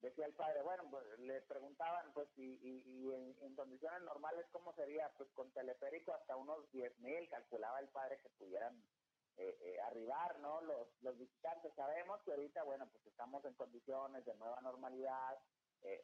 Decía 0.00 0.26
el 0.26 0.34
padre, 0.34 0.62
bueno, 0.62 0.84
pues, 0.90 1.04
le 1.18 1.40
preguntaban, 1.42 2.12
pues, 2.12 2.28
y, 2.36 2.58
y, 2.62 3.12
en, 3.12 3.54
condiciones 3.56 4.02
normales, 4.02 4.46
¿cómo 4.52 4.72
sería? 4.74 5.10
Pues 5.16 5.28
con 5.30 5.50
teleférico 5.50 6.12
hasta 6.12 6.36
unos 6.36 6.70
10.000, 6.72 7.28
calculaba 7.28 7.80
el 7.80 7.88
padre 7.88 8.20
que 8.20 8.28
pudieran 8.30 8.80
eh, 9.36 9.58
eh, 9.60 9.80
arribar, 9.80 10.38
¿no? 10.38 10.60
Los, 10.60 10.88
los 11.02 11.18
visitantes. 11.18 11.74
Sabemos 11.74 12.20
que 12.22 12.30
ahorita, 12.30 12.62
bueno, 12.62 12.86
pues 12.92 13.04
estamos 13.08 13.44
en 13.44 13.54
condiciones 13.54 14.24
de 14.24 14.34
nueva 14.36 14.60
normalidad, 14.60 15.40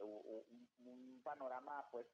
un, 0.01 0.69
un, 0.87 1.21
panorama, 1.23 1.89
pues, 1.91 2.07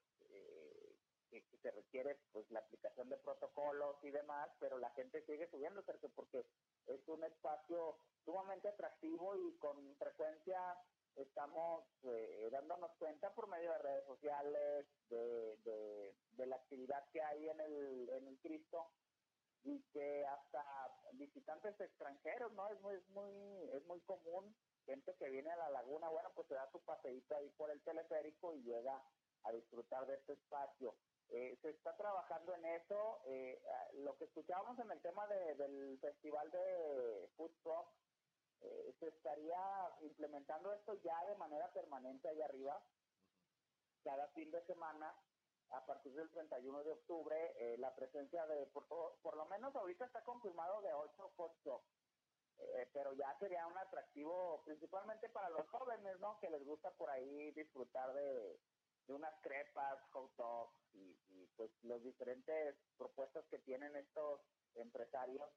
que, 1.30 1.44
se 1.62 1.70
requiere 1.70 2.18
pues 2.32 2.50
la 2.50 2.60
aplicación 2.60 3.08
de 3.08 3.16
protocolos 3.18 3.96
y 4.02 4.10
demás, 4.10 4.50
pero 4.58 4.78
la 4.78 4.90
gente 4.90 5.22
sigue 5.26 5.48
subiendo, 5.50 5.82
porque 6.14 6.44
es 6.86 7.08
un 7.08 7.22
espacio 7.24 7.96
sumamente 8.24 8.68
atractivo 8.68 9.36
y 9.36 9.56
con 9.58 9.94
frecuencia 9.96 10.78
estamos 11.16 11.84
eh, 12.04 12.48
dándonos 12.50 12.90
cuenta 12.98 13.32
por 13.34 13.48
medio 13.48 13.72
de 13.72 13.78
redes 13.78 14.04
sociales 14.04 14.86
de, 15.08 15.56
de, 16.36 16.46
la 16.46 16.56
actividad 16.56 17.04
que 17.12 17.22
hay 17.22 17.48
en 17.48 17.60
el, 17.60 18.08
en 18.08 18.26
el 18.26 18.38
Cristo 18.40 18.90
y 19.62 19.80
que 19.92 20.24
hasta 20.26 20.64
visitantes 21.12 21.78
extranjeros, 21.80 22.52
¿no? 22.52 22.68
Es 22.68 22.80
muy, 22.80 22.94
es 22.94 23.08
muy, 23.10 23.70
es 23.72 23.84
muy 23.84 24.00
común, 24.00 24.56
gente 24.86 25.14
que 25.16 25.28
viene 25.28 25.50
a 25.50 25.56
la 25.56 25.70
laguna, 25.70 26.08
bueno, 26.08 26.30
pues 26.34 26.48
se 26.48 26.54
da 26.54 26.68
su 26.72 26.80
paseíto 26.80 27.36
ahí 27.36 27.48
por 27.50 27.70
el 27.70 27.80
teleférico 27.82 28.54
y 28.54 28.62
llega 28.62 29.02
a 29.44 29.52
disfrutar 29.52 30.06
de 30.06 30.14
este 30.14 30.32
espacio. 30.32 30.94
Eh, 31.28 31.56
se 31.62 31.70
está 31.70 31.96
trabajando 31.96 32.54
en 32.54 32.64
eso. 32.64 33.20
Eh, 33.26 33.62
lo 33.98 34.16
que 34.16 34.24
escuchábamos 34.24 34.78
en 34.80 34.90
el 34.90 35.00
tema 35.00 35.26
del 35.28 35.98
festival 36.00 36.50
de 36.50 37.28
food 37.36 37.52
truck, 37.62 37.86
eh, 38.62 38.94
se 38.98 39.08
estaría 39.08 39.60
implementando 40.00 40.72
esto 40.72 40.94
ya 41.02 41.24
de 41.26 41.36
manera 41.36 41.72
permanente 41.72 42.28
allá 42.28 42.44
arriba, 42.44 42.82
cada 44.02 44.28
fin 44.28 44.50
de 44.50 44.62
semana, 44.66 45.14
a 45.70 45.86
partir 45.86 46.12
del 46.14 46.30
31 46.30 46.82
de 46.82 46.92
octubre, 46.92 47.76
la 47.78 47.94
presencia 47.94 48.44
de, 48.46 48.66
por, 48.66 49.36
lo 49.36 49.46
menos 49.46 49.74
ahorita 49.76 50.04
está 50.04 50.24
confirmado 50.24 50.80
de 50.80 50.92
8 50.92 51.32
food 51.36 51.52
trucks. 51.62 51.86
pero 52.92 53.12
ya 53.12 53.38
sería 53.38 53.66
un 53.68 53.78
atractivo 53.78 54.62
principalmente 54.64 55.28
para 55.28 55.48
los 55.50 55.68
jóvenes, 55.68 56.18
¿no? 56.18 56.40
Que 56.40 56.50
les 56.50 56.64
gusta 56.64 56.90
por 56.92 57.08
ahí 57.10 57.52
disfrutar 57.52 58.12
de, 58.14 58.58
de 59.10 59.14
unas 59.14 59.34
crepas, 59.42 59.98
hot 60.12 60.30
dogs 60.36 60.72
y, 60.94 61.46
pues 61.56 61.70
los 61.82 62.02
diferentes 62.02 62.76
propuestas 62.96 63.44
que 63.48 63.58
tienen 63.58 63.94
estos 63.96 64.40
empresarios 64.76 65.50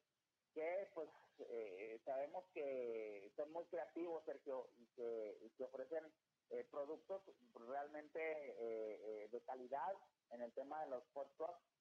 que 0.53 0.89
pues 0.93 1.09
eh, 1.39 1.99
sabemos 2.05 2.45
que 2.53 3.31
son 3.35 3.51
muy 3.51 3.65
creativos, 3.65 4.23
Sergio, 4.25 4.69
y 4.77 4.85
que, 4.95 5.63
ofrecen 5.63 6.03
eh, 6.49 6.67
productos 6.69 7.21
realmente 7.53 8.19
eh, 8.19 9.29
de 9.31 9.41
calidad 9.41 9.93
en 10.31 10.41
el 10.41 10.51
tema 10.53 10.83
de 10.83 10.89
los 10.89 11.03
hot 11.13 11.29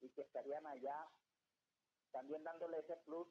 y 0.01 0.11
que 0.11 0.23
estarían 0.23 0.67
allá. 0.67 1.09
También 2.11 2.45
dándole 2.45 2.79
ese 2.79 2.97
plus 2.99 3.29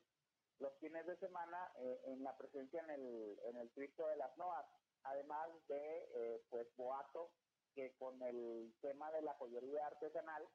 los 0.59 0.73
fines 0.79 1.05
de 1.07 1.17
semana 1.17 1.71
en 2.05 2.23
la 2.23 2.37
presencia 2.37 2.81
en 2.83 2.89
el, 2.91 3.39
en 3.45 3.57
el 3.57 3.71
Cristo 3.71 4.07
de 4.07 4.15
las 4.15 4.35
Noas, 4.37 4.65
además 5.03 5.49
de 5.67 6.43
pues 6.49 6.67
Boato, 6.75 7.31
que 7.73 7.95
con 7.95 8.21
el 8.21 8.73
tema 8.81 9.11
de 9.11 9.21
la 9.21 9.33
joyería 9.35 9.87
artesanal 9.87 10.47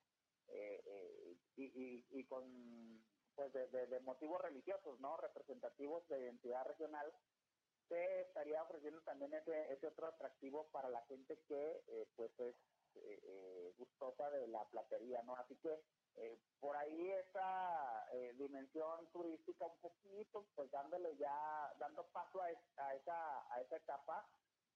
eh, 0.49 0.83
eh, 0.87 1.37
y, 1.57 2.25
con 2.25 2.45
pues 3.37 3.53
de, 3.53 4.01
motivos 4.01 4.41
religiosos, 4.41 4.99
¿no? 5.01 5.17
Representativos 5.19 6.09
de 6.09 6.21
identidad 6.21 6.65
regional, 6.65 7.13
se 7.89 8.23
estaría 8.23 8.63
ofreciendo 8.63 9.01
también 9.03 9.33
ese, 9.35 9.73
ese 9.73 9.87
otro 9.87 10.09
atractivo 10.09 10.67
para 10.73 10.89
la 10.89 11.03
gente 11.03 11.39
que 11.47 11.83
eh, 11.87 12.09
pues 12.17 12.33
es 12.41 12.57
gustosa 13.77 14.31
de 14.31 14.49
la 14.49 14.65
platería, 14.71 15.23
¿no? 15.23 15.37
Así 15.37 15.55
que 15.57 15.83
por 16.61 16.75
ahí 16.77 17.11
esa 17.11 18.07
dimensión 18.39 19.07
turística 19.13 19.67
un 19.67 19.79
poquito, 19.81 20.47
pues 20.55 20.71
dándole 20.71 21.15
ya, 21.19 21.71
dando 21.79 22.07
paso 22.07 22.41
a, 22.41 22.47
a, 22.47 22.95
esa, 22.95 23.55
a 23.55 23.61
esa 23.61 23.77
etapa, 23.77 24.27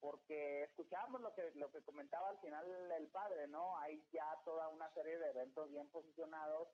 porque 0.01 0.65
escuchábamos 0.65 1.21
lo 1.21 1.35
que 1.35 1.51
lo 1.55 1.71
que 1.71 1.83
comentaba 1.83 2.31
al 2.31 2.39
final 2.41 2.67
el 2.93 3.09
padre, 3.09 3.47
¿no? 3.49 3.77
Hay 3.79 4.03
ya 4.13 4.27
toda 4.45 4.69
una 4.69 4.93
serie 4.95 5.19
de 5.19 5.31
eventos 5.31 5.71
bien 5.71 5.89
posicionados, 5.91 6.69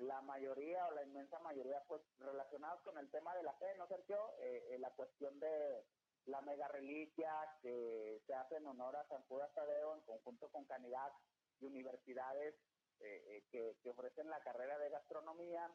la 0.00 0.20
mayoría 0.22 0.86
o 0.86 0.90
la 0.92 1.02
inmensa 1.02 1.38
mayoría 1.40 1.82
pues 1.86 2.02
relacionados 2.18 2.80
con 2.82 2.98
el 2.98 3.10
tema 3.10 3.34
de 3.34 3.42
la 3.42 3.52
fe, 3.54 3.66
¿no, 3.78 3.86
Sergio? 3.86 4.32
Eh, 4.40 4.66
eh, 4.70 4.78
la 4.78 4.90
cuestión 4.90 5.38
de 5.40 5.84
la 6.26 6.40
mega 6.42 6.68
reliquia 6.68 7.32
que 7.62 8.20
se 8.26 8.34
hace 8.34 8.56
en 8.56 8.66
honor 8.66 8.96
a 8.96 9.06
San 9.08 9.22
Judas 9.22 9.52
Tadeo 9.54 9.94
en 9.94 10.00
conjunto 10.02 10.50
con 10.50 10.64
Canidad 10.64 11.12
y 11.60 11.66
universidades 11.66 12.54
eh, 13.00 13.44
que, 13.50 13.76
que, 13.82 13.90
ofrecen 13.90 14.28
la 14.28 14.40
carrera 14.40 14.78
de 14.78 14.90
gastronomía, 14.90 15.70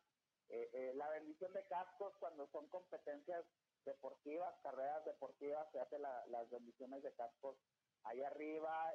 la 0.95 1.08
bendición 1.10 1.54
de 1.54 1.65
cascos 1.67 2.13
cuando 2.19 2.45
son 2.47 2.67
competencias 2.67 3.45
deportivas, 3.86 4.54
carreras 4.62 5.06
deportivas, 5.06 5.65
se 5.71 5.80
hacen 5.80 6.02
las 6.02 6.50
bendiciones 6.50 7.02
de 7.04 7.13
cascos 7.13 7.56
ahí 8.04 8.21
arriba, 8.21 8.91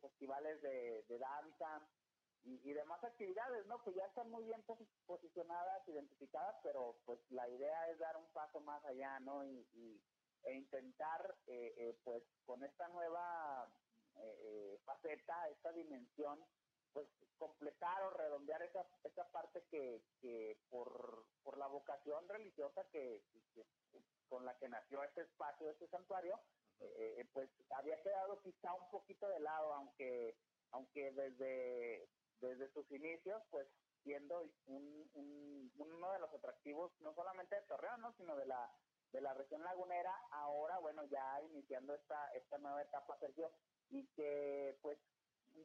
festivales 0.00 0.62
de, 0.62 1.18
danza 1.18 1.86
y, 2.44 2.72
demás 2.72 3.02
actividades, 3.04 3.66
¿no? 3.66 3.82
Que 3.82 3.92
ya 3.92 4.06
están 4.06 4.30
muy 4.30 4.44
bien 4.44 4.62
posicionadas, 5.06 5.86
identificadas, 5.88 6.56
pero 6.62 6.96
pues 7.04 7.18
la 7.30 7.48
idea 7.48 7.90
es 7.90 7.98
dar 7.98 8.16
un 8.16 8.26
paso 8.32 8.60
más 8.60 8.84
allá, 8.84 9.18
¿no? 9.20 9.44
Y, 9.44 10.00
e 10.44 10.54
intentar, 10.54 11.36
eh, 11.46 11.98
pues 12.04 12.22
con 12.46 12.62
esta 12.64 12.88
nueva 12.88 13.68
faceta, 14.84 15.48
esta 15.50 15.72
dimensión, 15.72 16.44
pues 16.92 17.06
completar 17.38 18.02
o 18.02 18.10
redondear 18.10 18.62
esa, 18.62 18.86
esa 19.04 19.30
parte 19.30 19.62
que, 19.70 20.02
que 20.20 20.58
por, 20.68 21.24
por 21.42 21.56
la 21.58 21.66
vocación 21.66 22.28
religiosa 22.28 22.84
que, 22.90 23.22
con 24.28 24.44
la 24.44 24.56
que 24.58 24.68
nació 24.68 25.02
este 25.04 25.22
espacio, 25.22 25.70
este 25.70 25.88
santuario, 25.88 26.38
eh, 26.80 27.16
eh, 27.18 27.28
pues 27.32 27.48
había 27.70 28.00
quedado 28.02 28.40
quizá 28.42 28.72
un 28.74 28.90
poquito 28.90 29.28
de 29.28 29.40
lado, 29.40 29.72
aunque 29.74 30.36
aunque 30.70 31.12
desde, 31.12 32.08
desde 32.40 32.68
sus 32.72 32.90
inicios, 32.90 33.42
pues 33.50 33.66
siendo 34.02 34.42
un, 34.66 35.72
uno 35.76 36.12
de 36.12 36.18
los 36.18 36.32
atractivos 36.32 36.92
no 37.00 37.14
solamente 37.14 37.56
de 37.56 37.62
Torreón, 37.62 38.14
sino 38.16 38.36
de 38.36 38.46
la 38.46 38.70
de 39.12 39.22
la 39.22 39.32
región 39.32 39.64
lagunera, 39.64 40.14
ahora 40.30 40.78
bueno 40.78 41.02
ya 41.06 41.40
iniciando 41.42 41.94
esta 41.94 42.30
esta 42.34 42.58
nueva 42.58 42.82
etapa, 42.82 43.16
Sergio, 43.18 43.50
y 43.90 44.06
que 44.08 44.78
pues 44.82 44.98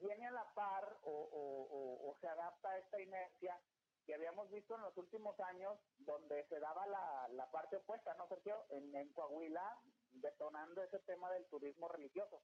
viene 0.01 0.27
a 0.27 0.31
la 0.31 0.53
par 0.53 0.97
o, 1.03 2.15
se 2.21 2.27
adapta 2.27 2.69
a 2.69 2.77
esta 2.77 3.01
inercia 3.01 3.59
que 4.05 4.13
habíamos 4.13 4.49
visto 4.49 4.75
en 4.75 4.81
los 4.81 4.97
últimos 4.97 5.37
años, 5.41 5.77
donde 5.97 6.45
se 6.47 6.59
daba 6.59 6.85
la, 6.87 7.27
la 7.31 7.49
parte 7.51 7.77
opuesta, 7.77 8.13
¿no, 8.15 8.27
Sergio? 8.27 8.65
En, 8.69 8.93
en 8.95 9.11
Coahuila, 9.13 9.79
detonando 10.11 10.83
ese 10.83 10.99
tema 10.99 11.31
del 11.31 11.45
turismo 11.47 11.87
religioso. 11.87 12.41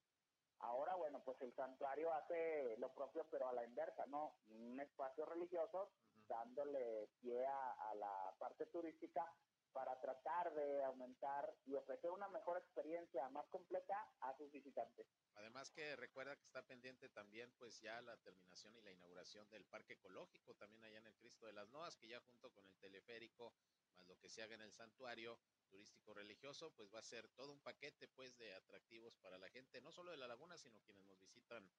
Ahora, 0.59 0.95
bueno, 0.95 1.21
pues 1.23 1.41
el 1.41 1.53
santuario 1.55 2.11
hace 2.13 2.75
lo 2.77 2.89
propio, 2.93 3.25
pero 3.31 3.47
a 3.47 3.53
la 3.53 3.63
inversa, 3.63 4.05
¿no? 4.07 4.33
Un 4.49 4.79
espacio 4.79 5.25
religioso, 5.25 5.89
dándole 6.27 7.07
pie 7.21 7.45
a, 7.45 7.95
la 7.95 8.33
parte 8.37 8.65
turística 8.67 9.25
para 9.73 9.99
tratar 9.99 10.53
de 10.53 10.83
aumentar 10.83 11.53
y 11.65 11.75
ofrecer 11.75 12.11
una 12.11 12.27
mejor 12.29 12.57
experiencia 12.57 13.29
más 13.29 13.47
completa 13.47 13.95
a 14.21 14.35
sus 14.37 14.51
visitantes. 14.51 15.07
Además 15.35 15.71
que 15.71 15.95
recuerda 15.95 16.35
que 16.35 16.45
está 16.45 16.61
pendiente 16.63 17.09
también 17.09 17.51
pues 17.57 17.79
ya 17.81 18.01
la 18.01 18.17
terminación 18.17 18.75
y 18.75 18.81
la 18.81 18.91
inauguración 18.91 19.49
del 19.49 19.65
Parque 19.65 19.93
Ecológico 19.93 20.55
también 20.55 20.83
allá 20.83 20.99
en 20.99 21.07
el 21.07 21.15
Cristo 21.15 21.45
de 21.45 21.53
las 21.53 21.69
Noas, 21.69 21.95
que 21.97 22.07
ya 22.07 22.19
junto 22.21 22.51
con 22.51 22.65
el 22.65 22.77
teleférico, 22.77 23.53
más 23.95 24.07
lo 24.07 24.17
que 24.17 24.29
se 24.29 24.41
haga 24.41 24.55
en 24.55 24.61
el 24.61 24.71
santuario 24.71 25.39
turístico 25.69 26.13
religioso, 26.13 26.71
pues 26.71 26.93
va 26.93 26.99
a 26.99 27.03
ser 27.03 27.27
todo 27.29 27.51
un 27.51 27.59
paquete 27.59 28.07
pues 28.07 28.37
de 28.37 28.53
atractivos 28.55 29.15
para 29.17 29.37
la 29.37 29.49
gente, 29.49 29.81
no 29.81 29.91
solo 29.91 30.11
de 30.11 30.17
la 30.17 30.27
laguna, 30.27 30.57
sino 30.57 30.81
quienes 30.81 31.05
nos 31.05 31.19
visitan 31.19 31.69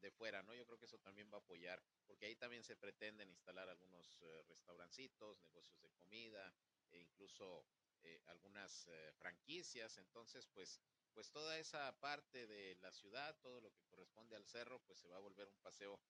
de 0.00 0.10
fuera, 0.10 0.42
¿no? 0.42 0.54
Yo 0.54 0.64
creo 0.64 0.78
que 0.78 0.86
eso 0.86 0.98
también 0.98 1.30
va 1.30 1.36
a 1.36 1.40
apoyar, 1.40 1.82
porque 2.06 2.26
ahí 2.26 2.36
también 2.36 2.64
se 2.64 2.76
pretenden 2.76 3.28
instalar 3.28 3.68
algunos 3.68 4.18
eh, 4.22 4.42
restaurancitos, 4.48 5.42
negocios 5.42 5.80
de 5.82 5.90
comida, 5.90 6.54
e 6.92 6.98
incluso 6.98 7.64
eh, 8.02 8.20
algunas 8.26 8.86
eh, 8.88 9.12
franquicias. 9.12 9.98
Entonces, 9.98 10.46
pues, 10.48 10.80
pues 11.12 11.30
toda 11.30 11.58
esa 11.58 11.98
parte 12.00 12.46
de 12.46 12.76
la 12.76 12.92
ciudad, 12.92 13.36
todo 13.40 13.60
lo 13.60 13.72
que 13.72 13.84
corresponde 13.84 14.36
al 14.36 14.46
cerro, 14.46 14.80
pues 14.80 14.98
se 14.98 15.08
va 15.08 15.16
a 15.16 15.20
volver 15.20 15.48
un 15.48 15.58
paseo, 15.58 16.00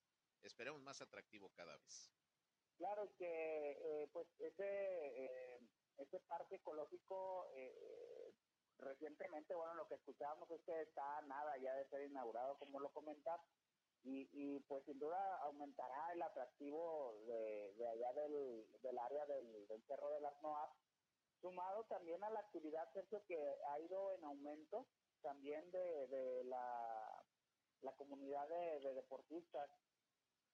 esperemos, 0.43 0.81
más 0.83 1.01
atractivo 1.01 1.51
cada 1.51 1.77
vez. 1.77 2.11
Claro 2.77 3.15
que, 3.17 3.73
eh, 3.83 4.09
pues, 4.13 4.27
ese, 4.41 5.61
ese 5.99 6.21
parque 6.21 6.57
ecológico 6.57 7.51
recientemente, 8.79 9.55
bueno, 9.55 9.75
lo 9.75 9.87
que 9.87 9.95
escuchábamos 9.97 10.51
es 10.51 10.63
que 10.63 10.83
está 10.83 11.21
nada 11.23 11.57
ya 11.59 11.75
de 11.75 11.87
ser 11.89 12.03
inaugurado, 12.03 12.59
como 12.59 12.81
lo 12.81 12.91
comentas, 12.93 13.41
y, 14.05 14.29
y 14.33 14.61
pues 14.61 14.85
sin 14.85 14.99
duda 14.99 15.37
aumentará 15.43 16.13
el 16.13 16.23
atractivo 16.23 17.15
de, 17.27 17.75
de 17.75 17.89
allá 17.89 18.13
del, 18.15 18.67
del 18.83 18.99
área 18.99 19.27
del, 19.27 19.67
Cerro 19.87 20.11
de 20.11 20.21
las 20.21 20.41
Noas, 20.43 20.71
sumado 21.41 21.85
también 21.85 22.23
a 22.25 22.31
la 22.31 22.41
actividad, 22.41 22.93
Sergio, 22.93 23.23
que 23.27 23.39
ha 23.69 23.81
ido 23.81 24.13
en 24.13 24.25
aumento 24.25 24.87
también 25.23 25.71
de, 25.71 26.07
de 26.09 26.45
la, 26.45 27.25
la 27.83 27.93
comunidad 27.93 28.49
de, 28.49 28.81
de 28.81 28.95
deportistas 28.95 29.71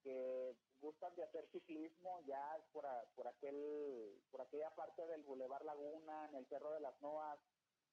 que 0.02 0.56
gustan 0.80 1.14
de 1.16 1.24
hacer 1.24 1.46
ciclismo 1.50 2.20
ya 2.26 2.56
por, 2.72 2.86
por 3.14 3.26
aquel 3.26 4.22
por 4.30 4.40
aquella 4.40 4.70
parte 4.74 5.06
del 5.06 5.22
Boulevard 5.22 5.64
Laguna, 5.64 6.28
en 6.28 6.36
el 6.36 6.46
Cerro 6.46 6.70
de 6.72 6.80
las 6.80 7.00
Noas, 7.00 7.38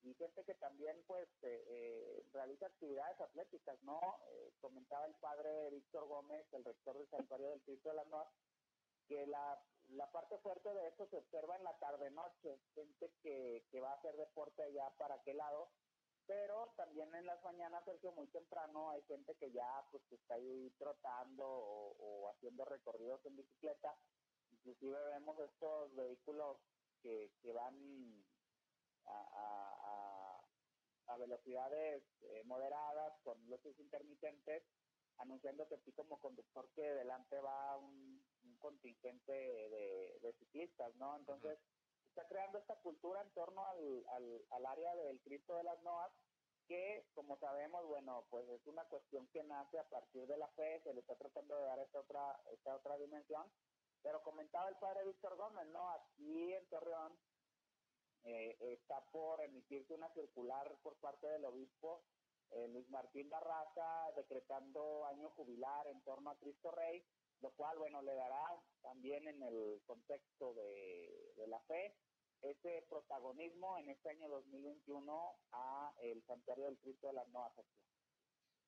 y 0.03 0.13
gente 0.15 0.43
que 0.43 0.55
también 0.55 1.01
pues 1.07 1.27
eh, 1.43 1.63
eh, 1.67 2.25
realiza 2.33 2.65
actividades 2.65 3.19
atléticas, 3.21 3.81
¿no? 3.83 3.99
Eh, 4.31 4.53
comentaba 4.59 5.05
el 5.05 5.15
padre 5.15 5.69
Víctor 5.69 6.07
Gómez, 6.07 6.45
el 6.53 6.65
rector 6.65 6.97
del 6.97 7.09
Santuario 7.09 7.49
del 7.49 7.61
Cristo 7.61 7.89
de 7.89 7.95
la 7.95 8.05
Noa, 8.05 8.29
que 9.07 9.25
la, 9.27 9.61
la 9.89 10.11
parte 10.11 10.37
fuerte 10.39 10.73
de 10.73 10.87
esto 10.87 11.07
se 11.07 11.17
observa 11.17 11.55
en 11.55 11.63
la 11.63 11.77
tarde-noche, 11.77 12.59
gente 12.73 13.11
que, 13.21 13.65
que 13.71 13.79
va 13.79 13.91
a 13.91 13.95
hacer 13.95 14.15
deporte 14.17 14.63
allá 14.63 14.89
para 14.97 15.15
aquel 15.15 15.37
lado, 15.37 15.69
pero 16.25 16.73
también 16.77 17.13
en 17.15 17.25
las 17.25 17.41
mañanas, 17.43 17.83
Sergio, 17.85 18.11
muy 18.13 18.27
temprano 18.27 18.91
hay 18.91 19.01
gente 19.03 19.35
que 19.35 19.51
ya 19.51 19.85
pues 19.91 20.03
está 20.11 20.35
ahí 20.35 20.69
trotando 20.77 21.45
o, 21.45 22.29
haciendo 22.29 22.65
recorridos 22.65 23.25
en 23.25 23.35
bicicleta, 23.35 23.95
inclusive 24.51 24.97
vemos 25.07 25.37
estos 25.39 25.93
vehículos 25.95 26.57
que, 27.01 27.31
que 27.41 27.51
van 27.51 28.23
a, 29.05 29.72
a 31.07 31.17
velocidades 31.17 32.03
eh, 32.21 32.43
moderadas 32.45 33.13
con 33.23 33.37
luces 33.47 33.77
intermitentes, 33.79 34.63
anunciando 35.17 35.67
que 35.67 35.75
aquí 35.75 35.91
como 35.93 36.19
conductor 36.19 36.69
que 36.75 36.81
delante 36.81 37.39
va 37.39 37.77
un, 37.77 38.23
un 38.43 38.57
contingente 38.57 39.31
de, 39.31 40.19
de, 40.21 40.33
ciclistas, 40.33 40.95
¿no? 40.95 41.15
Entonces, 41.17 41.59
está 42.09 42.27
creando 42.27 42.57
esta 42.57 42.75
cultura 42.77 43.21
en 43.21 43.29
torno 43.31 43.65
al, 43.65 44.05
al, 44.09 44.45
al 44.51 44.65
área 44.65 44.95
del 44.95 45.19
Cristo 45.21 45.55
de 45.55 45.63
las 45.63 45.81
Noas, 45.83 46.11
que 46.67 47.05
como 47.13 47.37
sabemos, 47.37 47.85
bueno, 47.85 48.25
pues 48.29 48.47
es 48.49 48.65
una 48.67 48.83
cuestión 48.85 49.27
que 49.27 49.43
nace 49.43 49.79
a 49.79 49.89
partir 49.89 50.25
de 50.27 50.37
la 50.37 50.47
fe, 50.49 50.81
se 50.83 50.93
le 50.93 51.01
está 51.01 51.15
tratando 51.15 51.57
de 51.57 51.65
dar 51.65 51.79
esta 51.79 51.99
otra, 51.99 52.39
esta 52.51 52.75
otra 52.75 52.97
dimensión, 52.97 53.51
pero 54.01 54.23
comentaba 54.23 54.69
el 54.69 54.75
padre 54.77 55.05
Víctor 55.05 55.35
Gómez, 55.35 55.67
¿no? 55.67 55.89
Aquí 55.91 56.53
en 56.53 56.65
Torreón 56.67 57.17
eh, 58.23 58.57
está 58.59 59.03
por 59.11 59.41
emitirse 59.41 59.93
una 59.93 60.09
circular 60.13 60.77
por 60.81 60.95
parte 60.97 61.27
del 61.27 61.45
obispo 61.45 62.03
eh, 62.55 62.67
Luis 62.67 62.87
Martín 62.89 63.29
Barraza 63.29 64.11
decretando 64.15 65.05
año 65.07 65.29
jubilar 65.31 65.87
en 65.87 66.01
torno 66.03 66.29
a 66.29 66.37
Cristo 66.37 66.71
Rey, 66.71 67.03
lo 67.41 67.51
cual, 67.51 67.77
bueno, 67.79 68.01
le 68.01 68.13
dará 68.13 68.45
también 68.81 69.27
en 69.27 69.41
el 69.41 69.81
contexto 69.85 70.53
de, 70.53 71.33
de 71.35 71.47
la 71.47 71.59
fe 71.61 71.95
ese 72.41 72.85
protagonismo 72.89 73.77
en 73.77 73.89
este 73.89 74.09
año 74.09 74.29
2021 74.29 75.35
a 75.51 75.93
el 76.01 76.21
Santuario 76.25 76.65
del 76.65 76.77
Cristo 76.77 77.07
de 77.07 77.13
las 77.13 77.27
Nuevas 77.29 77.53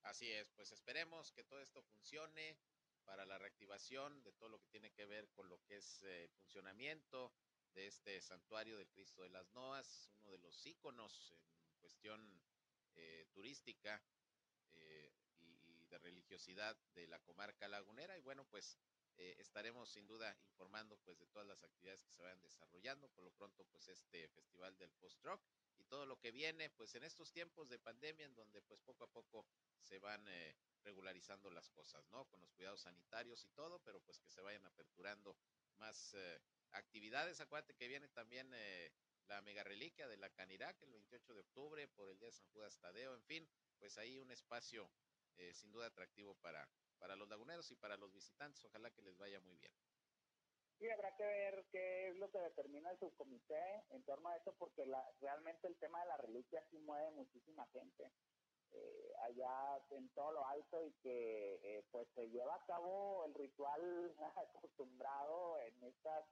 Así 0.04 0.32
es, 0.32 0.50
pues 0.52 0.72
esperemos 0.72 1.32
que 1.32 1.44
todo 1.44 1.60
esto 1.60 1.84
funcione 1.84 2.58
para 3.04 3.26
la 3.26 3.38
reactivación 3.38 4.24
de 4.24 4.34
todo 4.34 4.50
lo 4.50 4.60
que 4.60 4.70
tiene 4.70 4.92
que 4.92 5.06
ver 5.06 5.30
con 5.32 5.50
lo 5.50 5.62
que 5.66 5.78
es 5.78 6.02
eh, 6.04 6.30
funcionamiento 6.38 7.34
de 7.76 7.88
este 7.88 8.22
santuario 8.22 8.78
del 8.78 8.90
Cristo 8.90 9.22
de 9.22 9.30
las 9.30 9.52
Noas, 9.54 10.10
uno 10.22 10.32
de 10.32 10.38
los 10.38 10.66
íconos 10.66 11.34
en 11.68 11.76
cuestión 11.78 12.42
eh, 12.96 13.28
turística 13.34 14.02
eh, 14.72 15.14
y, 15.42 15.86
de 15.88 15.98
religiosidad 16.00 16.78
de 16.94 17.06
la 17.08 17.20
comarca 17.20 17.68
lagunera. 17.68 18.18
Y 18.18 18.22
bueno, 18.22 18.46
pues 18.46 18.78
eh, 19.18 19.36
estaremos 19.40 19.90
sin 19.90 20.08
duda 20.08 20.36
informando 20.46 20.98
pues 21.04 21.20
de 21.20 21.28
todas 21.28 21.48
las 21.48 21.64
actividades 21.64 22.02
que 22.02 22.14
se 22.14 22.22
vayan 22.22 22.42
desarrollando. 22.42 23.10
Por 23.10 23.26
lo 23.26 23.32
pronto, 23.32 23.66
pues 23.66 23.90
este 23.90 24.30
festival 24.30 24.78
del 24.78 24.92
post-rock 24.94 25.42
y 25.78 25.84
todo 25.84 26.06
lo 26.06 26.18
que 26.18 26.32
viene, 26.32 26.70
pues 26.70 26.96
en 26.96 27.04
estos 27.04 27.34
tiempos 27.34 27.68
de 27.68 27.78
pandemia, 27.78 28.26
en 28.26 28.36
donde 28.36 28.62
pues 28.62 28.80
poco 28.80 29.04
a 29.04 29.12
poco 29.12 29.46
se 29.82 30.00
van 30.00 30.26
regularizando 30.82 31.50
las 31.52 31.70
cosas, 31.70 32.08
¿no? 32.10 32.24
Con 32.26 32.40
los 32.40 32.54
cuidados 32.54 32.82
sanitarios 32.82 33.44
y 33.44 33.50
todo, 33.50 33.80
pero 33.80 34.00
pues 34.00 34.18
que 34.20 34.30
se 34.30 34.40
vayan 34.40 34.66
aperturando 34.66 35.36
más 35.78 36.16
actividades. 36.76 37.42
Acuérdate 37.42 37.76
que 37.76 37.88
viene 37.88 38.08
también 38.10 38.52
eh, 38.54 38.92
la 39.28 39.42
mega 39.42 39.64
reliquia 39.64 40.08
de 40.08 40.18
la 40.18 40.30
Canirac 40.30 40.82
el 40.84 40.92
28 40.92 41.34
de 41.34 41.40
octubre 41.40 41.88
por 41.88 42.10
el 42.10 42.20
día 42.20 42.28
de 42.28 42.34
San 42.34 42.48
Judas 42.50 42.78
Tadeo. 42.80 43.14
En 43.14 43.24
fin, 43.24 43.48
pues 43.80 43.98
ahí 43.98 44.20
un 44.20 44.32
espacio 44.32 44.90
eh, 45.38 45.54
sin 45.54 45.72
duda 45.72 45.88
atractivo 45.88 46.36
para, 46.36 46.68
para 46.98 47.16
los 47.16 47.28
laguneros 47.28 47.70
y 47.72 47.76
para 47.76 47.98
los 47.98 48.14
visitantes. 48.14 48.64
Ojalá 48.66 48.92
que 48.92 49.02
les 49.02 49.18
vaya 49.18 49.40
muy 49.40 49.56
bien. 49.58 49.74
Sí, 50.78 50.90
habrá 50.90 51.16
que 51.16 51.24
ver 51.24 51.66
qué 51.72 52.10
es 52.10 52.18
lo 52.18 52.30
que 52.30 52.40
determina 52.40 52.92
el 52.92 53.00
subcomité 53.00 53.84
en 53.92 54.04
torno 54.04 54.30
a 54.30 54.36
eso, 54.36 54.54
porque 54.60 54.86
la, 54.86 55.10
realmente 55.22 55.68
el 55.68 55.78
tema 55.78 56.02
de 56.02 56.08
la 56.08 56.18
reliquia 56.18 56.62
sí 56.70 56.78
mueve 56.80 57.12
muchísima 57.12 57.66
gente. 57.68 58.12
Eh, 58.74 59.14
allá 59.24 59.82
en 59.92 60.10
todo 60.10 60.34
lo 60.34 60.46
alto 60.46 60.84
y 60.84 60.92
que 61.02 61.60
eh, 61.64 61.86
pues 61.92 62.10
se 62.14 62.28
lleva 62.28 62.56
a 62.56 62.66
cabo 62.66 63.24
el 63.26 63.34
ritual 63.34 64.14
acostumbrado 64.36 65.58
en 65.62 65.84
estas 65.84 66.26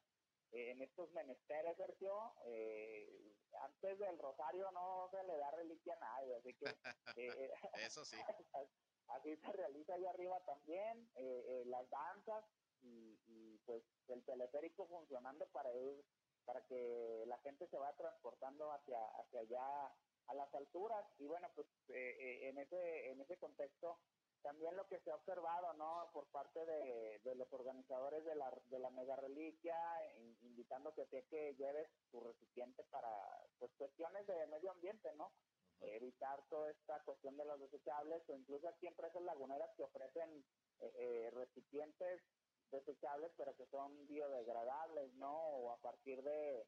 eh, 0.54 0.70
en 0.70 0.82
estos 0.84 1.12
menesteres, 1.14 1.76
Sergio, 1.78 2.36
eh, 2.46 3.34
antes 3.62 3.98
del 3.98 4.20
rosario 4.20 4.72
no 4.72 5.10
se 5.10 5.24
le 5.24 5.38
da 5.38 5.50
reliquia 5.52 5.96
a 5.96 6.00
nadie, 6.00 6.36
así 6.36 6.54
que... 6.54 6.66
Eh, 7.18 7.52
Eso 7.86 8.06
sí. 8.06 8.18
así 9.08 9.36
se 9.36 9.52
realiza 9.52 9.96
allá 9.96 10.12
arriba 10.12 10.40
también, 10.46 11.10
eh, 11.16 11.64
las 11.66 11.90
danzas 11.90 12.46
y, 12.82 13.20
y, 13.28 13.58
pues 13.66 13.84
el 14.08 14.24
teleférico 14.26 14.88
funcionando 14.88 15.48
para 15.48 15.74
ir, 15.76 16.06
para 16.46 16.66
que 16.66 17.24
la 17.28 17.38
gente 17.40 17.68
se 17.68 17.78
vaya 17.78 17.96
transportando 17.98 18.72
hacia, 18.72 19.00
hacia 19.20 19.40
allá 19.42 19.96
a 20.28 20.34
las 20.36 20.54
alturas 20.54 21.06
y 21.18 21.26
bueno, 21.26 21.50
pues 21.56 21.68
en, 21.90 22.58
ese, 22.58 23.12
en 23.12 23.22
ese 23.22 23.38
contexto 23.38 24.00
también 24.44 24.76
lo 24.76 24.86
que 24.88 25.00
se 25.00 25.10
ha 25.10 25.16
observado, 25.16 25.74
¿no? 25.74 26.10
Por 26.14 26.28
parte 26.28 26.66
de, 26.66 27.20
de 27.24 27.36
los 27.36 27.52
organizadores 27.54 28.24
de 28.26 28.36
la, 28.36 28.52
de 28.66 28.78
la 28.78 28.90
mega 28.92 29.16
reliquia, 29.16 29.76
in, 30.18 30.38
invitándote 30.42 31.02
a 31.02 31.08
que 31.08 31.56
lleves 31.56 31.90
tu 32.12 32.20
recipiente 32.20 32.84
para, 32.92 33.10
pues, 33.58 33.72
cuestiones 33.78 34.28
de 34.28 34.48
medio 34.48 34.72
ambiente, 34.72 35.12
¿no? 35.16 35.28
Uh 35.28 35.86
-huh. 35.86 35.96
Evitar 35.96 36.44
toda 36.50 36.70
esta 36.70 37.00
cuestión 37.04 37.38
de 37.38 37.46
los 37.46 37.60
desechables, 37.60 38.22
o 38.30 38.34
incluso 38.34 38.68
aquí 38.68 38.86
empresas 38.86 39.22
laguneras 39.24 39.72
que 39.76 39.84
ofrecen 39.84 40.46
eh, 40.80 40.94
eh, 40.96 41.30
recipientes 41.32 42.22
desechables, 42.70 43.32
pero 43.38 43.56
que 43.56 43.66
son 43.68 44.06
biodegradables, 44.08 45.14
¿no? 45.14 45.34
O 45.34 45.72
a 45.72 45.78
partir 45.78 46.22
de, 46.22 46.68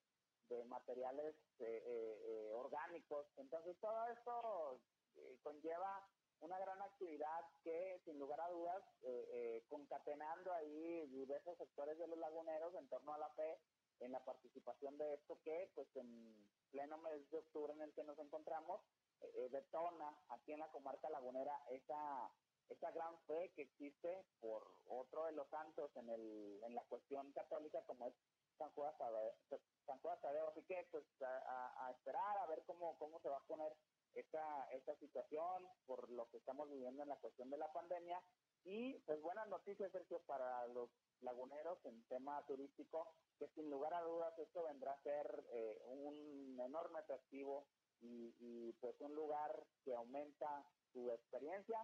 de 0.49 0.63
materiales 0.65 1.35
eh, 1.59 1.83
eh 1.85 2.51
orgánicos. 2.53 3.27
Entonces, 3.37 3.77
todo 3.79 4.05
esto 4.07 4.79
eh, 5.15 5.37
conlleva 5.43 6.07
una 6.41 6.59
gran 6.59 6.81
actividad 6.81 7.45
que, 7.63 7.99
sin 8.05 8.19
lugar 8.19 8.39
a 8.41 8.49
dudas, 8.49 8.83
eh, 9.03 9.27
eh, 9.31 9.63
concatenando 9.69 10.51
ahí 10.53 11.07
diversos 11.07 11.57
sectores 11.57 11.97
de 11.97 12.07
los 12.07 12.17
laguneros 12.19 12.73
en 12.75 12.87
torno 12.87 13.13
a 13.13 13.17
la 13.17 13.29
fe, 13.29 13.59
en 13.99 14.11
la 14.11 14.19
participación 14.23 14.97
de 14.97 15.13
esto 15.13 15.39
que, 15.43 15.71
pues 15.73 15.87
en 15.95 16.35
pleno 16.71 16.97
mes 16.97 17.29
de 17.31 17.37
octubre 17.37 17.73
en 17.73 17.81
el 17.81 17.93
que 17.93 18.03
nos 18.03 18.19
encontramos, 18.19 18.81
eh, 19.21 19.31
eh 19.35 19.49
detona 19.49 20.13
aquí 20.29 20.51
en 20.51 20.59
la 20.59 20.71
comarca 20.71 21.09
lagunera 21.09 21.57
esa, 21.69 22.29
esa 22.69 22.91
gran 22.91 23.17
fe 23.27 23.51
que 23.55 23.63
existe 23.63 24.25
por 24.41 24.67
otro 24.87 25.25
de 25.25 25.31
los 25.31 25.47
santos 25.49 25.95
en, 25.95 26.09
el, 26.09 26.59
en 26.63 26.75
la 26.75 26.83
cuestión 26.83 27.31
católica, 27.31 27.81
como 27.85 28.07
es 28.07 28.13
San 28.57 28.69
Juan 28.71 28.93
Tadeo. 28.97 30.49
Así 30.49 30.63
que 30.63 30.87
pues 30.91 31.05
a, 31.21 31.91
esperar 31.91 32.37
a 32.37 32.47
ver 32.47 32.63
cómo, 32.65 32.97
cómo 32.97 33.19
se 33.19 33.29
va 33.29 33.37
a 33.37 33.47
poner 33.47 33.73
esta, 34.15 34.67
esta 34.71 34.95
situación 34.95 35.67
por 35.85 36.09
lo 36.09 36.27
que 36.29 36.37
estamos 36.37 36.69
viviendo 36.69 37.03
en 37.03 37.09
la 37.09 37.17
cuestión 37.17 37.49
de 37.49 37.57
la 37.57 37.71
pandemia. 37.71 38.21
Y 38.63 38.97
pues 39.05 39.21
buenas 39.21 39.47
noticias, 39.47 39.91
Sergio, 39.91 40.19
para 40.25 40.65
los 40.67 40.89
laguneros 41.21 41.77
en 41.85 42.03
tema 42.05 42.43
turístico, 42.47 43.13
que 43.37 43.47
sin 43.49 43.69
lugar 43.69 43.93
a 43.93 44.01
dudas 44.01 44.37
esto 44.39 44.63
vendrá 44.63 44.93
a 44.93 45.03
ser 45.03 45.45
eh, 45.51 45.81
un 45.85 46.59
enorme 46.59 46.99
atractivo 46.99 47.67
y, 48.01 48.33
y 48.39 48.73
pues 48.73 48.99
un 49.01 49.13
lugar 49.13 49.67
que 49.83 49.93
aumenta 49.93 50.65
su 50.91 51.11
experiencia 51.11 51.77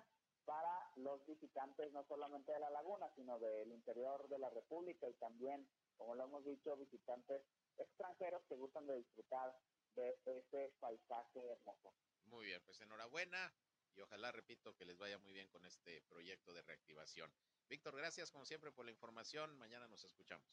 para 0.46 0.92
los 0.96 1.24
visitantes 1.28 1.92
no 1.94 2.04
solamente 2.06 2.52
de 2.52 2.60
la 2.60 2.70
laguna, 2.72 3.12
sino 3.16 3.38
del 3.40 3.72
interior 3.72 4.28
de 4.28 4.40
la 4.40 4.50
República 4.50 5.08
y 5.08 5.14
también, 5.14 5.68
como 5.98 6.16
lo 6.16 6.24
hemos 6.24 6.44
dicho, 6.46 6.76
visitantes 6.78 7.44
extranjeros 7.78 8.42
que 8.50 8.56
gustan 8.56 8.88
de 8.88 8.98
disfrutar 8.98 9.56
de 9.96 10.18
ese 10.26 10.74
paisaje 10.80 11.46
hermoso. 11.48 11.92
Muy 12.32 12.46
bien, 12.46 12.62
pues 12.66 12.80
enhorabuena 12.80 13.54
y 13.94 14.02
ojalá, 14.02 14.32
repito, 14.32 14.74
que 14.76 14.86
les 14.86 14.98
vaya 14.98 15.18
muy 15.18 15.34
bien 15.34 15.50
con 15.50 15.66
este 15.66 16.02
proyecto 16.04 16.54
de 16.54 16.62
reactivación. 16.62 17.32
Víctor, 17.68 17.96
gracias 17.96 18.32
como 18.32 18.46
siempre 18.46 18.72
por 18.72 18.86
la 18.86 18.92
información. 18.92 19.58
Mañana 19.58 19.88
nos 19.90 20.04
escuchamos. 20.06 20.48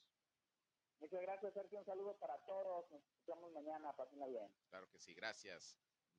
Muchas 0.99 1.23
gracias, 1.23 1.55
Sergio. 1.55 1.79
Un 1.79 1.85
saludo 1.85 2.17
para 2.19 2.37
todos. 2.45 2.91
Nos 2.91 3.01
escuchamos 3.05 3.53
mañana. 3.53 3.93
Pásenla 3.93 4.27
bien. 4.27 4.53
Claro 4.69 4.91
que 4.91 4.99
sí, 4.99 5.15
gracias. 5.15 5.79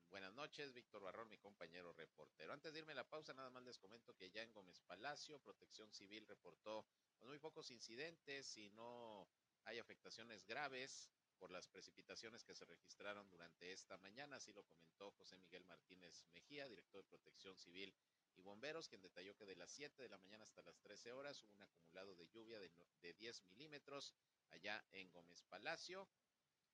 Buenas 0.10 0.34
noches, 0.34 0.74
Víctor 0.74 1.04
Barrón, 1.04 1.30
mi 1.30 1.38
compañero 1.38 1.92
reportero. 1.94 2.54
Antes 2.54 2.74
de 2.74 2.80
irme 2.80 2.94
a 2.94 2.96
la 2.96 3.10
pausa, 3.10 3.34
nada 3.34 3.50
más 3.50 3.62
les 3.64 3.78
comento 3.78 4.16
que 4.16 4.32
ya 4.32 4.42
en 4.42 4.54
Gómez 4.54 4.80
Palacio, 4.82 5.40
Protección 5.40 5.92
Civil 5.92 6.26
reportó 6.26 6.88
muy 7.20 7.38
pocos 7.38 7.70
incidentes 7.70 8.58
y 8.58 8.70
no 8.72 9.28
hay 9.66 9.78
afectaciones 9.78 10.46
graves 10.46 11.12
por 11.40 11.52
las 11.52 11.68
precipitaciones 11.68 12.44
que 12.44 12.54
se 12.54 12.66
registraron 12.66 13.30
durante 13.30 13.72
esta 13.72 13.98
mañana, 13.98 14.36
así 14.36 14.52
lo 14.54 14.64
comentó 14.64 15.12
José 15.12 15.38
Miguel 15.38 15.64
Martínez 15.66 16.26
Mejía, 16.34 16.68
director 16.68 17.02
de 17.02 17.10
Protección 17.10 17.58
Civil 17.58 17.96
y 18.36 18.42
Bomberos, 18.42 18.90
quien 18.90 19.02
detalló 19.02 19.36
que 19.36 19.46
de 19.46 19.56
las 19.56 19.72
7 19.72 20.04
de 20.04 20.10
la 20.10 20.18
mañana 20.18 20.44
hasta 20.44 20.62
las 20.62 20.80
13 20.82 21.14
horas 21.14 21.42
hubo 21.44 21.54
un 21.54 21.64
acumulado 21.64 22.16
de 22.16 22.28
lluvia 22.28 22.60
de, 22.60 22.70
de 23.02 23.14
10 23.14 23.44
milímetros 23.46 24.14
allá 24.50 24.86
en 24.92 25.10
Gómez 25.12 25.42
Palacio. 25.44 26.08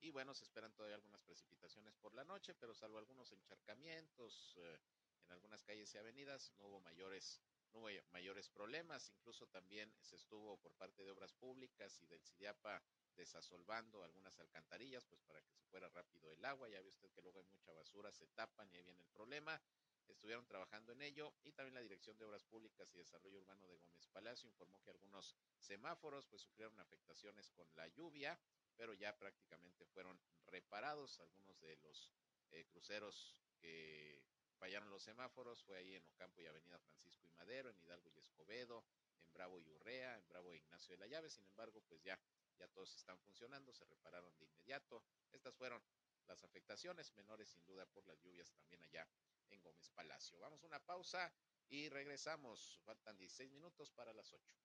Y 0.02 0.10
bueno, 0.10 0.34
se 0.34 0.44
esperan 0.44 0.74
todavía 0.74 0.96
algunas 0.96 1.22
precipitaciones 1.22 1.96
por 1.96 2.14
la 2.14 2.24
noche, 2.24 2.54
pero 2.56 2.74
salvo 2.74 2.98
algunos 2.98 3.32
encharcamientos 3.32 4.56
eh, 4.58 4.80
en 5.26 5.32
algunas 5.32 5.64
calles 5.64 5.94
y 5.94 5.98
avenidas, 5.98 6.52
no 6.58 6.68
hubo 6.68 6.82
mayores 6.82 7.42
no 7.72 7.82
hubo 7.82 7.90
mayores 8.12 8.48
problemas, 8.50 9.10
incluso 9.10 9.48
también 9.48 9.94
se 10.02 10.16
estuvo 10.16 10.58
por 10.58 10.74
parte 10.76 11.04
de 11.04 11.12
obras 11.12 11.34
públicas 11.34 12.02
y 12.02 12.08
del 12.08 12.22
CIDIAPA 12.24 12.82
desasolvando 13.16 14.04
algunas 14.04 14.38
alcantarillas, 14.40 15.06
pues 15.06 15.22
para 15.22 15.42
que 15.42 15.54
se 15.54 15.64
fuera 15.66 15.90
rápido 15.90 16.32
el 16.32 16.44
agua. 16.46 16.70
Ya 16.70 16.82
ve 16.82 16.90
usted 16.90 17.10
que 17.12 17.22
luego 17.22 17.40
hay 17.40 17.46
mucha 17.46 17.72
basura, 17.74 18.12
se 18.12 18.28
tapan 18.28 18.72
y 18.72 18.78
ahí 18.78 18.84
viene 18.84 19.02
el 19.02 19.10
problema. 19.10 19.62
Estuvieron 20.08 20.46
trabajando 20.46 20.92
en 20.92 21.02
ello 21.02 21.34
y 21.44 21.52
también 21.52 21.74
la 21.74 21.82
Dirección 21.82 22.18
de 22.18 22.26
Obras 22.26 22.44
Públicas 22.44 22.94
y 22.94 22.98
Desarrollo 22.98 23.40
Urbano 23.40 23.68
de 23.68 23.78
Gómez 23.78 24.08
Palacio 24.08 24.48
informó 24.48 24.80
que 24.84 24.92
algunos 24.92 25.36
semáforos 25.58 26.28
pues 26.28 26.44
sufrieron 26.44 26.80
afectaciones 26.80 27.50
con 27.50 27.68
la 27.76 27.88
lluvia, 27.88 28.40
pero 28.76 28.94
ya 28.94 29.18
prácticamente 29.18 29.86
fueron 29.86 30.20
reparados. 30.46 31.20
Algunos 31.20 31.60
de 31.60 31.76
los 31.78 32.12
eh, 32.52 32.66
cruceros 32.66 33.42
que 33.60 34.22
fallaron 34.60 34.90
los 34.90 35.04
semáforos 35.04 35.64
fue 35.64 35.78
ahí 35.78 35.96
en 35.96 36.06
Ocampo 36.08 36.42
y 36.42 36.46
Avenida 36.46 36.78
Francisco 36.80 37.28
y 37.28 37.32
Madero, 37.32 37.70
en 37.70 37.80
Hidalgo 37.80 38.10
y 38.10 38.20
Escobedo, 38.20 38.86
en 39.20 39.34
Bravo 39.34 39.60
y 39.60 39.70
Urrea, 39.70 40.18
en 40.18 40.28
Bravo 40.28 40.54
e 40.54 40.58
Ignacio 40.58 40.94
de 40.94 41.00
la 41.00 41.08
Llave. 41.08 41.30
Sin 41.30 41.46
embargo, 41.48 41.82
pues 41.88 42.04
ya 42.04 42.20
ya 42.58 42.68
todos 42.70 42.96
están 42.96 43.20
funcionando, 43.20 43.74
se 43.74 43.86
repararon 43.86 44.38
de 44.38 44.46
inmediato. 44.46 45.04
Estas 45.32 45.56
fueron 45.56 45.82
las 46.28 46.44
afectaciones 46.44 47.14
menores 47.14 47.50
sin 47.50 47.66
duda 47.66 47.86
por 47.86 48.06
las 48.06 48.20
lluvias 48.22 48.52
también 48.52 48.82
allá 48.84 49.08
en 49.50 49.62
Gómez 49.62 49.90
Palacio. 49.90 50.40
Vamos 50.40 50.64
a 50.64 50.68
una 50.68 50.80
pausa 50.80 51.32
y 51.70 51.90
regresamos. 51.90 52.80
Faltan 52.84 53.18
16 53.18 53.52
minutos 53.52 53.92
para 53.92 54.14
las 54.14 54.32
8. 54.34 54.56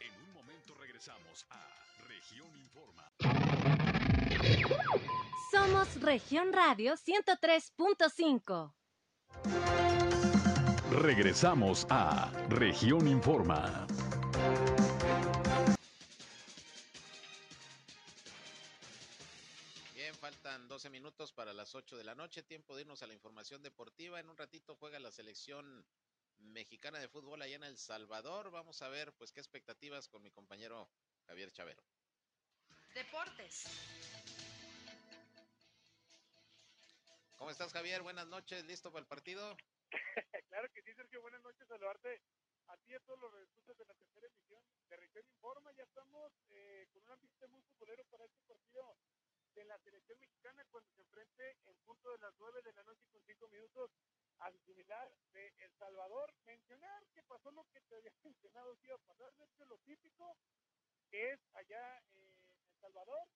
En 0.00 0.14
un 0.22 0.32
momento 0.32 0.74
regresamos 0.74 1.46
a 1.50 1.68
Región 2.08 2.56
Informa. 2.56 3.12
Somos 5.50 6.00
Región 6.00 6.52
Radio 6.52 6.94
103.5. 6.94 8.74
Regresamos 10.94 11.88
a 11.90 12.30
Región 12.48 13.08
Informa. 13.08 13.84
Bien, 19.92 20.14
faltan 20.14 20.68
12 20.68 20.90
minutos 20.90 21.32
para 21.32 21.52
las 21.52 21.74
8 21.74 21.96
de 21.96 22.04
la 22.04 22.14
noche, 22.14 22.44
tiempo 22.44 22.76
de 22.76 22.82
irnos 22.82 23.02
a 23.02 23.08
la 23.08 23.12
información 23.12 23.60
deportiva. 23.60 24.20
En 24.20 24.28
un 24.28 24.36
ratito 24.36 24.76
juega 24.76 25.00
la 25.00 25.10
selección 25.10 25.84
mexicana 26.38 27.00
de 27.00 27.08
fútbol 27.08 27.42
allá 27.42 27.56
en 27.56 27.64
El 27.64 27.76
Salvador. 27.76 28.52
Vamos 28.52 28.80
a 28.80 28.88
ver 28.88 29.12
pues 29.14 29.32
qué 29.32 29.40
expectativas 29.40 30.06
con 30.06 30.22
mi 30.22 30.30
compañero 30.30 30.88
Javier 31.26 31.50
Chavero. 31.50 31.82
Deportes. 32.94 33.64
¿Cómo 37.36 37.50
estás, 37.50 37.72
Javier? 37.72 38.02
Buenas 38.02 38.28
noches, 38.28 38.64
¿listo 38.64 38.92
para 38.92 39.00
el 39.00 39.08
partido? 39.08 39.56
claro 40.48 40.68
que 40.72 40.82
sí, 40.82 40.92
Sergio, 40.94 41.20
buenas 41.22 41.40
noches, 41.42 41.68
saludarte 41.68 42.20
a 42.66 42.76
ti 42.78 42.92
y 42.92 42.94
a 42.94 43.00
todos 43.00 43.20
los 43.20 43.32
recursos 43.32 43.76
de 43.76 43.84
la 43.84 43.94
tercera 43.94 44.26
emisión 44.26 44.62
de 44.88 44.96
Región 44.96 45.24
Informa. 45.28 45.72
Ya 45.72 45.84
estamos 45.84 46.32
eh, 46.50 46.86
con 46.92 47.02
un 47.04 47.10
ambiente 47.12 47.46
muy 47.48 47.62
futbolero 47.62 48.04
para 48.10 48.24
este 48.24 48.42
partido 48.42 48.96
de 49.54 49.64
la 49.64 49.78
selección 49.78 50.18
mexicana 50.18 50.64
cuando 50.70 50.90
se 50.92 51.02
enfrente 51.02 51.56
en 51.66 51.76
punto 51.84 52.10
de 52.10 52.18
las 52.18 52.34
nueve 52.38 52.60
de 52.62 52.72
la 52.72 52.82
noche 52.82 53.06
con 53.12 53.22
cinco 53.24 53.48
minutos 53.48 53.90
al 54.38 54.58
similar 54.66 55.12
de 55.32 55.54
El 55.58 55.72
Salvador. 55.76 56.34
Mencionar 56.44 57.06
que 57.14 57.22
pasó 57.22 57.50
lo 57.52 57.64
que 57.70 57.80
te 57.82 57.96
había 57.96 58.12
mencionado, 58.24 58.74
sí, 58.76 58.90
a 58.90 58.98
pasar, 58.98 59.32
de 59.32 59.66
lo 59.66 59.78
típico 59.78 60.36
que 61.08 61.32
es 61.32 61.40
allá 61.54 62.02
en 62.14 62.34
El 62.66 62.76
Salvador. 62.80 63.28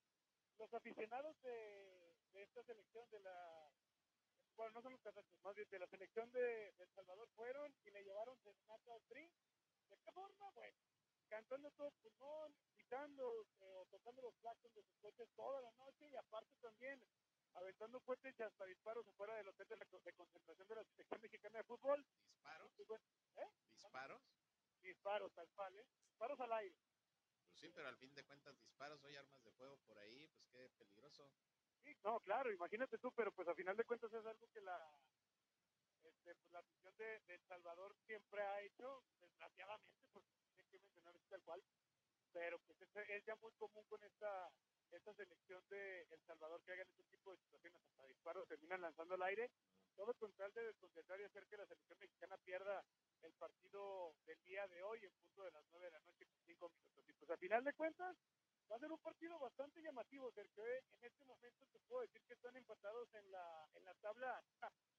Los 0.58 0.74
aficionados 0.74 1.40
de 1.42 2.16
esta 2.34 2.64
selección 2.64 3.08
de 3.10 3.20
la 3.20 3.70
bueno, 4.58 4.74
no 4.74 4.82
son 4.82 4.90
los 4.90 5.00
cantantes, 5.00 5.40
más 5.44 5.54
bien 5.54 5.70
de 5.70 5.78
la 5.78 5.86
selección 5.86 6.32
de, 6.32 6.74
El 6.80 6.90
Salvador 6.90 7.28
fueron 7.36 7.72
y 7.84 7.90
le 7.92 8.02
llevaron 8.02 8.36
serenata 8.40 8.92
al 8.92 9.02
Tri. 9.04 9.30
¿De 9.88 9.96
qué 9.98 10.10
forma? 10.10 10.50
Bueno, 10.50 10.76
cantando 11.28 11.70
todo 11.70 11.92
pulmón, 12.02 12.52
gritando 12.72 13.46
eh, 13.60 13.76
o 13.76 13.86
tocando 13.86 14.20
los 14.20 14.34
claxons 14.38 14.74
de 14.74 14.82
sus 14.82 14.96
coches 14.98 15.30
toda 15.36 15.62
la 15.62 15.70
noche 15.72 16.08
y 16.08 16.16
aparte 16.16 16.56
también 16.60 17.00
aventando 17.54 18.00
cohetes 18.00 18.34
y 18.36 18.42
hasta 18.42 18.64
disparos 18.64 19.06
afuera 19.06 19.36
del 19.36 19.48
hotel 19.48 19.68
de, 19.68 19.76
la, 19.76 19.86
de 20.04 20.12
concentración 20.14 20.66
de 20.66 20.74
la 20.74 20.84
selección 20.84 21.20
mexicana 21.20 21.58
de 21.58 21.64
fútbol. 21.64 22.04
¿Disparos? 22.26 22.72
¿Eh? 23.36 23.48
¿Disparos? 23.70 24.22
Disparos, 24.82 25.32
tal 25.34 25.48
cual, 25.50 25.78
¿eh? 25.78 25.86
Disparos 26.04 26.40
al 26.40 26.52
aire. 26.54 26.76
Pues 27.46 27.60
sí, 27.60 27.70
pero 27.72 27.86
al 27.86 27.96
fin 27.96 28.12
de 28.12 28.24
cuentas 28.24 28.58
disparos, 28.58 29.02
hay 29.04 29.14
armas 29.14 29.42
de 29.44 29.52
fuego 29.52 29.76
por 29.86 29.96
ahí, 29.98 30.28
pues 30.50 30.50
qué 30.50 30.84
peligroso. 30.84 31.30
No, 32.02 32.20
claro, 32.20 32.52
imagínate 32.52 32.98
tú, 32.98 33.12
pero 33.12 33.32
pues 33.32 33.48
a 33.48 33.54
final 33.54 33.76
de 33.76 33.84
cuentas 33.84 34.12
es 34.12 34.24
algo 34.24 34.48
que 34.52 34.60
la 34.60 34.78
este, 36.04 36.34
pues, 36.34 36.52
la 36.52 36.58
afición 36.60 36.96
de, 36.96 37.22
El 37.28 37.42
Salvador 37.48 37.94
siempre 38.06 38.42
ha 38.42 38.60
hecho, 38.62 39.02
desgraciadamente, 39.20 40.06
porque 40.12 40.30
hay 40.58 40.64
que 40.66 40.78
mencionar 40.78 41.14
tal 41.28 41.42
cual, 41.42 41.62
pero 42.32 42.58
pues 42.60 42.80
es, 42.80 43.24
ya 43.24 43.34
muy 43.36 43.52
común 43.52 43.84
con 43.88 44.02
esta 44.04 44.50
esta 44.90 45.12
selección 45.12 45.62
de 45.68 46.06
El 46.10 46.20
Salvador 46.22 46.62
que 46.62 46.72
hagan 46.72 46.88
este 46.88 47.04
tipo 47.04 47.30
de 47.30 47.36
situaciones 47.38 47.82
hasta 47.82 48.06
disparos, 48.06 48.48
terminan 48.48 48.80
lanzando 48.80 49.14
al 49.16 49.22
aire, 49.22 49.50
todo 49.94 50.14
con 50.14 50.32
tal 50.32 50.52
de 50.54 50.64
desconcentrar 50.64 51.20
y 51.20 51.24
hacer 51.24 51.46
que 51.46 51.58
la 51.58 51.66
selección 51.66 51.98
mexicana 51.98 52.38
pierda 52.38 52.82
el 53.22 53.32
partido 53.34 54.14
del 54.24 54.42
día 54.44 54.66
de 54.68 54.82
hoy 54.82 55.04
en 55.04 55.12
punto 55.12 55.42
de 55.42 55.50
las 55.50 55.64
nueve 55.72 55.86
de 55.86 55.92
la 55.92 56.00
noche 56.00 56.24
con 56.24 56.40
cinco 56.46 56.70
minutos. 56.70 57.06
Y 57.06 57.12
pues 57.12 57.30
a 57.30 57.36
final 57.36 57.64
de 57.64 57.74
cuentas, 57.74 58.16
va 58.70 58.76
a 58.76 58.78
ser 58.78 58.92
un 58.92 58.98
partido 58.98 59.38
bastante 59.38 59.80
llamativo, 59.80 60.30
Sergio. 60.32 60.66
¿eh? 60.66 60.84
En 61.00 61.04
este 61.04 61.24
momento 61.24 61.66
te 61.72 61.80
puedo 61.80 62.02
decir 62.02 62.22
que 62.24 62.34
están 62.34 62.56
empatados 62.56 63.08
en 63.14 63.30
la, 63.30 63.68
en 63.74 63.84
la 63.84 63.94
tabla 63.94 64.42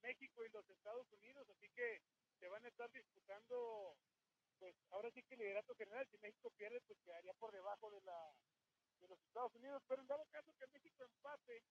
México 0.02 0.44
y 0.44 0.48
los 0.50 0.68
Estados 0.68 1.10
Unidos, 1.12 1.48
así 1.48 1.68
que 1.70 2.02
se 2.38 2.48
van 2.48 2.64
a 2.64 2.68
estar 2.68 2.90
disputando, 2.90 3.96
pues 4.58 4.74
ahora 4.90 5.10
sí 5.12 5.22
que 5.22 5.34
el 5.34 5.40
liderato 5.40 5.74
general. 5.76 6.06
Si 6.10 6.18
México 6.18 6.50
pierde, 6.50 6.80
pues 6.82 6.98
quedaría 7.00 7.32
por 7.34 7.52
debajo 7.52 7.90
de, 7.90 8.00
la, 8.02 8.34
de 9.00 9.08
los 9.08 9.20
Estados 9.22 9.54
Unidos, 9.54 9.82
pero 9.86 10.02
en 10.02 10.08
dado 10.08 10.24
caso 10.26 10.54
que 10.58 10.66
México 10.68 11.04
empate 11.04 11.62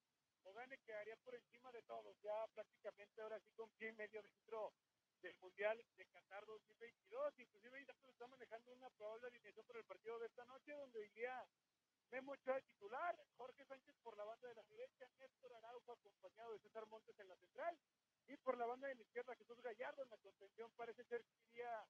o 0.44 0.54
gane, 0.54 0.78
quedaría 0.80 1.18
por 1.18 1.36
encima 1.36 1.72
de 1.72 1.82
todos. 1.84 2.16
Ya 2.22 2.48
prácticamente 2.54 3.22
ahora 3.22 3.40
sí 3.40 3.52
con 3.56 3.70
pie 3.72 3.90
y 3.90 3.94
medio 3.94 4.22
dentro 4.22 4.74
del 5.22 5.36
Mundial 5.38 5.84
de 5.98 6.06
Qatar 6.06 6.46
2022. 6.46 7.40
Inclusive 7.40 7.86
ya 7.86 7.94
se 7.94 8.10
está 8.10 8.28
manejando 8.28 8.72
una 8.72 8.90
probable 8.92 9.28
alineación 9.28 9.66
para 9.66 9.80
el 9.80 9.86
partido 9.86 10.18
de 10.20 10.28
esta 10.28 10.46
noche, 10.46 10.72
donde 10.72 11.06
iría 11.06 11.46
Memo 12.12 12.32
Ochoa 12.32 12.60
titular, 12.62 13.16
Jorge 13.38 13.64
Sánchez 13.66 13.96
por 14.02 14.18
la 14.18 14.24
banda 14.24 14.48
de 14.48 14.56
la 14.56 14.64
derecha, 14.64 15.08
Néstor 15.20 15.54
Araujo 15.54 15.92
acompañado 15.92 16.54
de 16.54 16.60
César 16.60 16.88
Montes 16.88 17.18
en 17.20 17.28
la 17.28 17.36
central, 17.38 17.78
Y 18.28 18.38
por 18.38 18.58
la 18.58 18.66
banda 18.66 18.88
de 18.88 18.96
la 18.96 19.02
izquierda, 19.02 19.36
Jesús 19.36 19.60
Gallardo 19.62 20.04
en 20.04 20.10
la 20.10 20.18
contención 20.18 20.72
parece 20.76 21.04
ser 21.06 21.24
que 21.26 21.38
iría 21.38 21.86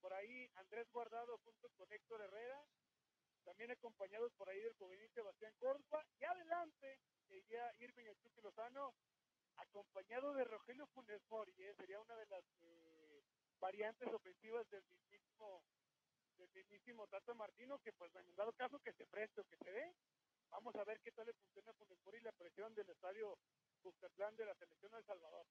por 0.00 0.12
ahí 0.12 0.48
Andrés 0.56 0.90
Guardado 0.90 1.38
junto 1.38 1.68
con 1.70 1.92
Héctor 1.92 2.20
Herrera, 2.20 2.64
también 3.44 3.70
acompañados 3.70 4.32
por 4.34 4.48
ahí 4.48 4.60
del 4.60 4.74
juvenil 4.74 5.10
Sebastián 5.12 5.54
Córdoba, 5.58 6.04
y 6.18 6.24
adelante 6.24 6.98
iría 7.28 7.72
Irving 7.78 8.06
el 8.06 8.18
Chucky 8.18 8.40
Lozano, 8.40 8.94
acompañado 9.56 10.32
de 10.34 10.44
Rogelio 10.44 10.86
Funes 10.88 11.22
Mori, 11.28 11.54
¿eh? 11.58 11.74
sería 11.76 12.00
una 12.00 12.16
de 12.16 12.26
las 12.26 12.44
eh, 12.62 13.22
variantes 13.60 14.12
ofensivas 14.12 14.68
del 14.70 14.84
mismísimo 14.84 15.62
del 16.38 16.50
mismísimo 16.50 17.06
Tato 17.08 17.34
Martino, 17.34 17.78
que 17.80 17.92
pues 17.92 18.14
en 18.14 18.34
dado 18.36 18.52
caso 18.52 18.78
que 18.80 18.92
se 18.92 19.06
preste 19.06 19.40
o 19.40 19.44
que 19.44 19.56
se 19.56 19.70
dé, 19.70 19.94
vamos 20.50 20.74
a 20.76 20.84
ver 20.84 21.00
qué 21.00 21.12
tal 21.12 21.26
le 21.26 21.32
funciona 21.34 21.72
Funes 21.74 21.98
Mori 22.04 22.20
la 22.20 22.32
presión 22.32 22.74
del 22.74 22.88
estadio 22.88 23.38
Bucatlán 23.82 24.36
de 24.36 24.44
la 24.46 24.54
selección 24.54 24.90
de 24.92 24.98
El 24.98 25.04
Salvador, 25.04 25.46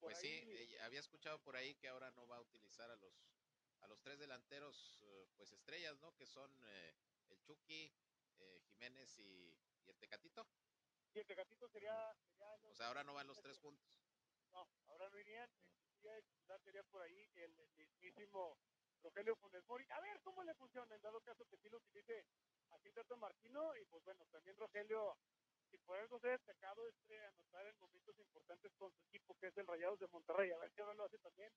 Pues 0.00 0.18
ahí- 0.22 0.40
sí, 0.44 0.74
eh, 0.74 0.80
había 0.82 1.00
escuchado 1.00 1.38
por 1.42 1.56
ahí 1.56 1.74
que 1.76 1.88
ahora 1.88 2.10
no 2.10 2.26
va 2.26 2.36
a 2.36 2.40
utilizar 2.40 2.90
a 2.90 2.96
los 2.96 3.14
a 3.80 3.88
los 3.88 4.00
tres 4.00 4.18
delanteros 4.18 4.98
eh, 5.02 5.26
pues 5.36 5.52
estrellas, 5.52 5.98
¿no? 6.00 6.10
Que 6.16 6.26
son 6.26 6.50
eh, 6.66 6.94
el 7.28 7.40
Chucky, 7.42 7.92
eh, 8.38 8.60
Jiménez 8.68 9.18
y, 9.18 9.54
y 9.84 9.90
el 9.90 9.96
Tecatito. 9.98 10.46
Y 11.12 11.18
el 11.18 11.26
Tecatito 11.26 11.68
sería, 11.68 12.14
sería 12.26 12.54
el 12.54 12.64
O 12.64 12.74
sea, 12.74 12.88
ahora 12.88 13.04
no 13.04 13.14
van 13.14 13.26
los 13.26 13.40
tres 13.40 13.58
juntos. 13.58 13.86
No, 14.52 14.66
ahora 14.86 15.08
no 15.10 15.18
irían. 15.18 15.50
El 16.02 16.24
titular 16.24 16.60
sería 16.62 16.82
por 16.84 17.02
ahí 17.02 17.30
el 17.34 17.52
mismísimo 17.76 18.56
Rogelio 19.02 19.36
Funes 19.36 19.64
Mori. 19.66 19.86
A 19.90 20.00
ver 20.00 20.20
cómo 20.22 20.42
le 20.44 20.54
funciona, 20.54 20.94
en 20.94 21.02
dado 21.02 21.20
caso 21.20 21.44
que 21.46 21.56
sí 21.56 21.68
lo 21.68 21.78
utilice 21.78 22.24
aquí 22.70 22.90
Tato 22.90 23.16
Martino. 23.16 23.76
Y 23.76 23.84
pues 23.86 24.04
bueno, 24.04 24.24
también 24.30 24.56
Rogelio, 24.56 25.16
si 25.70 25.78
por 25.78 25.98
algo 25.98 26.18
se 26.18 26.28
ha 26.28 26.32
destacado, 26.32 26.86
es 26.88 26.94
de 27.08 27.26
anotar 27.26 27.66
en 27.66 27.78
momentos 27.78 28.18
importantes 28.18 28.72
con 28.74 28.92
su 28.92 29.02
equipo, 29.04 29.36
que 29.38 29.48
es 29.48 29.56
el 29.56 29.66
Rayados 29.66 29.98
de 30.00 30.08
Monterrey. 30.08 30.50
A 30.50 30.58
ver 30.58 30.70
si 30.72 30.80
ahora 30.80 30.94
lo 30.94 31.04
hace 31.04 31.18
también 31.18 31.52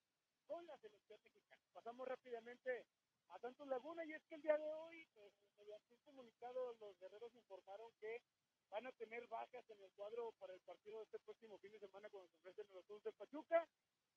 con 0.47 0.65
la 0.65 0.77
selección 0.77 1.21
mexicana. 1.23 1.61
Pasamos 1.73 2.07
rápidamente 2.07 2.85
a 3.29 3.39
Santos 3.39 3.67
Laguna 3.67 4.03
y 4.05 4.13
es 4.13 4.23
que 4.25 4.35
el 4.35 4.41
día 4.41 4.57
de 4.57 4.73
hoy, 4.73 5.07
eh, 5.15 5.31
mediante 5.57 5.93
un 5.93 6.01
comunicado, 6.01 6.73
los 6.79 6.97
guerreros 6.99 7.33
informaron 7.35 7.93
que 7.99 8.21
van 8.69 8.85
a 8.85 8.91
tener 8.93 9.27
bajas 9.27 9.69
en 9.69 9.81
el 9.83 9.91
cuadro 9.91 10.31
para 10.39 10.53
el 10.53 10.61
partido 10.61 10.97
de 10.99 11.03
este 11.05 11.19
próximo 11.19 11.57
fin 11.59 11.71
de 11.71 11.79
semana 11.79 12.09
cuando 12.09 12.29
se 12.29 12.35
enfrenten 12.37 12.75
los 12.75 12.85
Tuzos 12.85 13.03
de 13.03 13.11
Pachuca. 13.13 13.67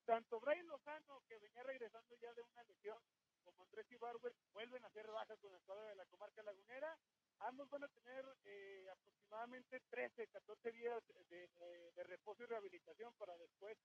Tanto 0.05 0.39
Brian 0.41 0.67
Lozano, 0.67 1.21
que 1.27 1.39
venía 1.39 1.63
regresando 1.63 2.15
ya 2.17 2.33
de 2.33 2.41
una 2.41 2.63
lesión, 2.63 2.99
como 3.45 3.63
Andrés 3.63 3.89
Ibarwer, 3.89 4.33
vuelven 4.51 4.83
a 4.83 4.87
hacer 4.87 5.07
bajas 5.07 5.39
con 5.39 5.53
el 5.53 5.61
cuadro 5.61 5.87
de 5.87 5.95
la 5.95 6.05
comarca 6.07 6.43
lagunera. 6.43 6.97
Ambos 7.39 7.69
van 7.69 7.85
a 7.85 7.87
tener 7.87 8.25
eh, 8.43 8.85
aproximadamente 8.91 9.79
13, 9.89 10.27
14 10.27 10.71
días 10.71 11.01
de, 11.29 12.03
reposo 12.03 12.43
y 12.43 12.47
rehabilitación 12.47 13.13
para 13.15 13.37
después 13.37 13.77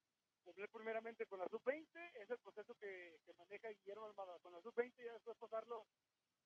volver 0.45 0.69
primeramente 0.71 1.27
con 1.27 1.39
la 1.39 1.49
sub-20. 1.49 1.87
Es 2.15 2.31
el 2.31 2.39
proceso 2.39 2.75
que, 2.75 3.21
maneja 3.37 3.69
Guillermo 3.71 4.07
Almada 4.07 4.39
con 4.41 4.53
la 4.53 4.61
sub-20 4.61 4.93
y 4.99 5.03
después 5.05 5.37
pasarlo 5.39 5.87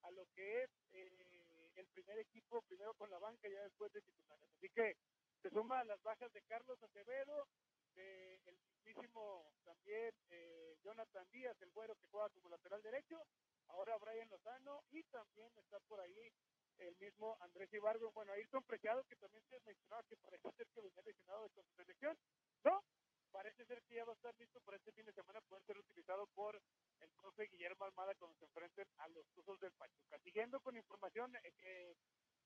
a 0.02 0.10
lo 0.10 0.26
que 0.34 0.64
es 0.64 0.70
eh, 0.92 1.72
el 1.76 1.86
primer 1.88 2.18
equipo, 2.18 2.60
primero 2.62 2.92
con 2.94 3.10
la 3.10 3.18
banca 3.18 3.48
y 3.48 3.52
ya 3.52 3.62
después 3.62 3.90
de 3.92 4.02
titulares. 4.02 4.48
Así 4.54 4.68
que 4.68 4.96
se 5.40 5.50
suma 5.50 5.82
las 5.84 6.00
bajas 6.02 6.30
de 6.32 6.42
Carlos 6.42 6.80
Acevedo, 6.82 7.48
de 7.94 8.40
el 8.46 8.58
mismísimo 8.58 9.52
también 9.64 10.14
eh, 10.30 10.76
Jonathan 10.82 11.26
Díaz, 11.30 11.60
el 11.62 11.70
güero 11.70 11.94
que 11.96 12.06
juega 12.08 12.30
como 12.30 12.48
lateral 12.48 12.82
derecho, 12.82 13.22
ahora 13.68 13.96
Brian 13.98 14.28
Lozano 14.28 14.82
y 14.90 15.02
también 15.04 15.52
está 15.58 15.78
por 15.80 16.00
ahí 16.00 16.32
el 16.78 16.96
mismo 16.96 17.36
Andrés 17.40 17.72
Ibargo, 17.72 18.10
bueno, 18.12 18.32
Ayrton 18.32 18.62
Preciado, 18.64 19.04
que 19.04 19.16
también 19.16 19.44
se 19.48 19.60
mencionaba 19.60 20.02
que 20.04 20.16
parece 20.16 20.50
ser 20.52 20.66
que 20.68 20.80
venía 20.80 21.02
lesionado 21.02 21.44
de 21.44 21.50
con 21.50 21.64
su 21.64 21.74
selección, 21.74 22.16
no, 22.64 22.82
parece 23.30 23.64
ser 23.64 23.82
que 23.82 23.94
ya 23.94 24.04
va 24.04 24.12
a 24.12 24.16
estar 24.16 24.34
listo 24.36 24.60
para 24.60 24.76
este 24.76 24.92
fin 24.92 25.06
de 25.06 25.12
semana 25.12 25.40
poder 25.42 25.64
ser 25.64 25.78
utilizado 25.78 26.26
por 26.28 26.60
el 27.00 27.10
profe 27.20 27.46
Guillermo 27.46 27.84
Almada 27.84 28.14
cuando 28.16 28.36
se 28.38 28.44
enfrenten 28.44 28.86
a 28.98 29.08
los 29.08 29.26
Tuzos 29.34 29.58
del 29.60 29.72
Pachuca. 29.72 30.18
Siguiendo 30.18 30.60
con 30.60 30.76
información 30.76 31.34
eh, 31.36 31.52
que, 31.58 31.96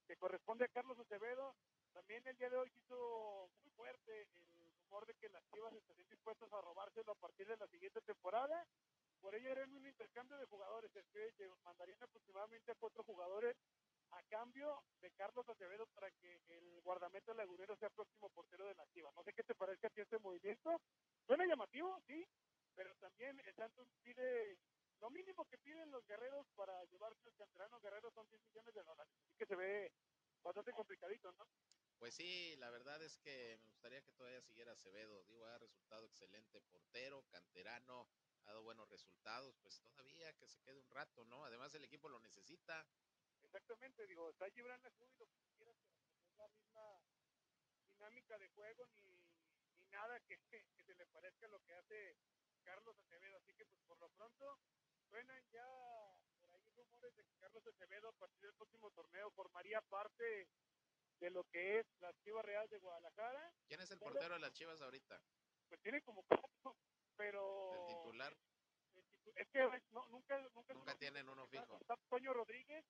que 0.07 0.17
corresponde 0.17 0.65
a 0.65 0.69
Carlos 0.69 0.99
Acevedo, 0.99 1.55
también 1.93 2.27
el 2.27 2.37
día 2.37 2.51
de 2.51 2.57
hoy 2.57 2.71
se 2.71 2.79
hizo 2.81 3.51
muy 3.59 3.71
fuerte 3.71 4.29
el 4.55 4.73
rumor 4.81 5.07
de 5.07 5.15
que 5.15 5.29
las 5.29 5.45
Chivas 5.51 5.75
estarían 5.75 6.09
dispuestas 6.09 6.53
a 6.53 6.61
robárselo 6.61 7.13
a 7.13 7.17
partir 7.19 7.49
de 7.49 7.57
la 7.57 7.67
siguiente 7.67 8.01
temporada. 8.03 8.65
Por 9.21 9.35
ello 9.35 9.51
era 9.51 9.65
un 9.65 9.87
intercambio 9.87 10.37
de 10.37 10.45
jugadores, 10.47 10.95
es 10.95 11.07
que 11.09 11.33
que 11.37 11.51
mandarían 11.65 12.03
aproximadamente 12.03 12.71
a 12.71 12.75
cuatro 12.77 13.03
jugadores 13.03 13.57
a 14.11 14.23
cambio 14.25 14.83
de 15.01 15.11
Carlos 15.13 15.49
Acevedo 15.49 15.87
para 15.87 16.11
que 16.11 16.41
el 16.49 16.81
guardameta 16.83 17.35
lagunero 17.35 17.77
sea 17.77 17.91
próximo 17.91 18.29
portero 18.31 18.67
de 18.67 18.75
la 18.75 18.87
Chivas. 18.89 19.15
No 19.15 19.23
sé 19.23 19.33
qué 19.33 19.43
te 19.43 19.55
parece 19.55 19.87
a 19.87 19.91
ti 19.91 20.01
este 20.01 20.19
movimiento. 20.19 20.81
Suena 21.27 21.47
llamativo, 21.47 22.01
sí, 22.07 22.27
pero 22.75 22.95
también 22.97 23.41
el 23.45 23.55
Santos 23.55 23.89
pide, 24.03 24.59
lo 25.01 25.11
mínimo 25.11 25.45
que 25.47 25.59
piden 25.59 25.91
los 25.91 26.07
guerreros 26.07 26.47
para 26.55 26.85
llevarse 26.85 27.29
al 27.29 27.35
canterano 27.37 27.81
guerrero 27.81 28.11
son 28.11 28.29
10 28.29 28.43
millones 28.45 28.75
de 28.75 28.83
dólares. 28.83 29.13
Así 29.25 29.35
que 29.37 29.47
se 29.47 29.57
ve 29.57 29.93
bastante 30.43 30.73
complicadito, 30.73 31.33
¿no? 31.33 31.47
Pues 31.99 32.15
sí, 32.15 32.55
la 32.57 32.71
verdad 32.71 33.03
es 33.03 33.19
que 33.19 33.59
me 33.63 33.71
gustaría 33.71 34.03
que 34.03 34.13
todavía 34.13 34.43
siguiera 34.43 34.73
Acevedo. 34.73 35.25
Digo, 35.25 35.45
ha 35.47 35.59
resultado 35.59 36.05
excelente 36.05 36.61
portero, 36.61 37.25
canterano, 37.31 38.07
ha 38.45 38.51
dado 38.51 38.63
buenos 38.63 38.89
resultados. 39.17 39.57
Pues 39.62 39.81
todavía 39.81 40.33
que 40.35 40.47
se 40.47 40.61
quede 40.61 40.79
un 40.79 40.91
rato, 40.91 41.25
¿no? 41.25 41.45
Además, 41.45 41.75
el 41.75 41.85
equipo 41.85 42.09
lo 42.09 42.21
necesita. 42.21 42.87
Exactamente, 43.43 44.07
digo, 44.07 44.29
está 44.31 44.51
Gibran 44.51 44.81
y 44.81 44.99
lo 44.99 45.09
que 45.09 45.27
quieras, 45.27 45.57
pero 45.57 45.73
no 45.75 45.91
es 45.95 46.37
la 46.37 46.49
misma 46.49 47.01
dinámica 47.87 48.39
de 48.39 48.49
juego 48.49 48.87
ni, 48.87 49.03
ni 49.77 49.87
nada 49.89 50.21
que, 50.21 50.39
que 50.51 50.83
se 50.85 50.95
le 50.95 51.07
parezca 51.07 51.47
a 51.47 51.51
lo 51.51 51.61
que 51.62 51.75
hace 51.75 52.17
Carlos 52.64 52.99
Acevedo. 52.99 53.37
Así 53.37 53.53
que 53.55 53.64
pues 53.67 53.81
por 53.87 53.99
lo 53.99 54.09
pronto 54.11 54.59
suenan 55.09 55.49
ya 55.51 55.67
por 56.41 56.51
ahí 56.55 56.69
rumores 56.71 57.14
de 57.14 57.25
que 57.25 57.37
Carlos 57.37 57.67
Acevedo 57.67 58.09
a 58.09 58.12
partir 58.12 58.43
del 58.43 58.55
próximo 58.55 58.91
torneo 58.91 59.31
formaría 59.31 59.81
parte 59.83 60.49
de 61.21 61.31
lo 61.31 61.45
que 61.45 61.79
es 61.79 61.87
la 62.01 62.12
Chivas 62.19 62.45
Real 62.45 62.69
de 62.69 62.79
Guadalajara. 62.79 63.55
¿Quién 63.69 63.81
es 63.81 63.91
el 63.91 63.99
portero 63.99 64.35
de 64.35 64.41
las 64.41 64.53
Chivas 64.53 64.81
ahorita? 64.83 65.23
Pues 65.69 65.81
tiene 65.81 66.03
como 66.03 66.23
cuatro, 66.25 66.77
pero... 67.17 67.73
¿El 67.75 67.95
titular? 67.95 68.37
Es 69.37 69.49
que 69.51 69.61
no, 69.93 70.07
nunca, 70.09 70.39
nunca, 70.55 70.74
Nunca 70.74 70.95
tienen 70.97 71.28
uno 71.28 71.47
fijo. 71.47 71.76
Está 71.80 71.97
Toño 72.09 72.32
Rodríguez, 72.32 72.84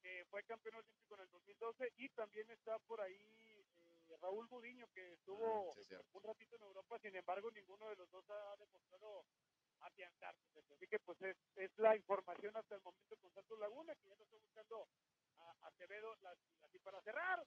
que 0.00 0.24
fue 0.30 0.42
campeón 0.44 0.76
olímpico 0.76 1.14
en 1.14 1.20
el 1.22 1.30
2012, 1.30 1.92
y 1.96 2.08
también 2.10 2.50
está 2.50 2.78
por 2.80 3.00
ahí 3.00 3.14
eh, 3.16 4.16
Raúl 4.20 4.46
Gudiño, 4.48 4.86
que 4.94 5.12
estuvo 5.12 5.72
sí, 5.74 5.84
cierto. 5.84 6.06
un 6.18 6.22
ratito 6.24 6.56
en 6.56 6.62
Europa, 6.62 6.98
sin 7.00 7.14
embargo, 7.16 7.50
ninguno 7.50 7.88
de 7.88 7.96
los 7.96 8.10
dos 8.10 8.24
ha 8.30 8.56
demostrado 8.56 9.24
afianzarse. 9.80 10.64
Así 10.74 10.86
que, 10.86 10.98
pues, 11.00 11.20
es, 11.22 11.36
es 11.56 11.70
la 11.78 11.96
información 11.96 12.56
hasta 12.56 12.74
el 12.76 12.82
momento 12.82 13.16
con 13.18 13.32
Santos 13.32 13.58
Laguna, 13.58 13.94
que 13.96 14.08
ya 14.08 14.16
no 14.16 14.22
está 14.24 14.36
buscando 14.36 14.88
a 15.38 15.66
Acevedo. 15.68 16.14
la- 16.22 16.36
Así 16.62 16.78
para 16.78 17.02
cerrar, 17.02 17.44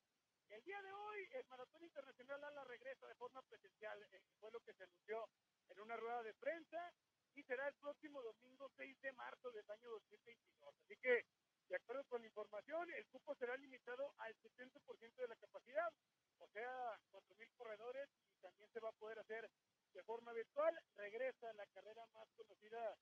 el 0.49 0.63
día 0.63 0.81
de 0.81 0.93
hoy, 0.93 1.27
el 1.33 1.45
Maratón 1.47 1.83
Internacional 1.83 2.43
ALA 2.43 2.63
regresa 2.65 3.07
de 3.07 3.15
forma 3.15 3.41
presencial. 3.43 4.01
eh, 4.11 4.21
fue 4.39 4.51
lo 4.51 4.59
que 4.61 4.73
se 4.73 4.83
anunció 4.83 5.27
en 5.69 5.79
una 5.81 5.97
rueda 5.97 6.21
de 6.23 6.33
prensa 6.35 6.93
y 7.35 7.43
será 7.43 7.67
el 7.67 7.75
próximo 7.75 8.21
domingo 8.21 8.69
6 8.77 9.01
de 9.01 9.11
marzo 9.13 9.51
del 9.51 9.69
año 9.69 9.89
2022. 9.89 10.75
Así 10.83 10.95
que, 10.97 11.25
de 11.67 11.75
acuerdo 11.75 12.03
con 12.05 12.21
la 12.21 12.27
información, 12.27 12.89
el 12.91 13.05
cupo 13.07 13.35
será 13.35 13.57
limitado 13.57 14.13
al 14.19 14.33
70% 14.37 15.15
de 15.15 15.27
la 15.27 15.35
capacidad, 15.35 15.93
o 16.39 16.47
sea, 16.47 16.99
4.000 17.11 17.51
corredores 17.57 18.09
y 18.29 18.37
también 18.37 18.69
se 18.71 18.79
va 18.79 18.89
a 18.89 18.99
poder 18.99 19.19
hacer 19.19 19.49
de 19.93 20.03
forma 20.03 20.31
virtual. 20.33 20.79
Regresa 20.95 21.51
la 21.53 21.65
carrera 21.67 22.05
más 22.07 22.27
conocida 22.35 22.95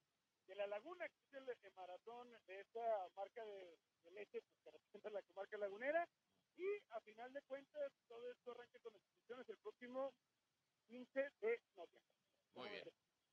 de 0.47 0.55
la 0.55 0.67
Laguna, 0.67 1.07
que 1.09 1.21
es 1.21 1.34
el, 1.34 1.49
eh, 1.49 1.71
maratón 1.75 2.29
de 2.47 2.59
esta 2.59 3.07
marca 3.15 3.45
de, 3.45 3.77
de 4.03 4.11
leche 4.11 4.41
pues, 4.41 4.59
que 4.63 4.71
representa 4.71 5.09
la 5.09 5.21
comarca 5.23 5.57
lagunera. 5.57 6.07
Y 6.55 6.67
a 6.91 7.01
final 7.01 7.34
de 7.34 7.41
cuentas, 7.43 7.91
todo 8.07 8.31
esto 8.31 8.51
arranca 8.51 8.79
con 8.79 8.93
las 8.93 9.01
inscripciones 9.01 9.49
el 9.49 9.57
próximo 9.57 10.13
15 10.88 11.31
de 11.41 11.61
noviembre. 11.75 12.13
Muy 12.55 12.69
bien, 12.69 12.84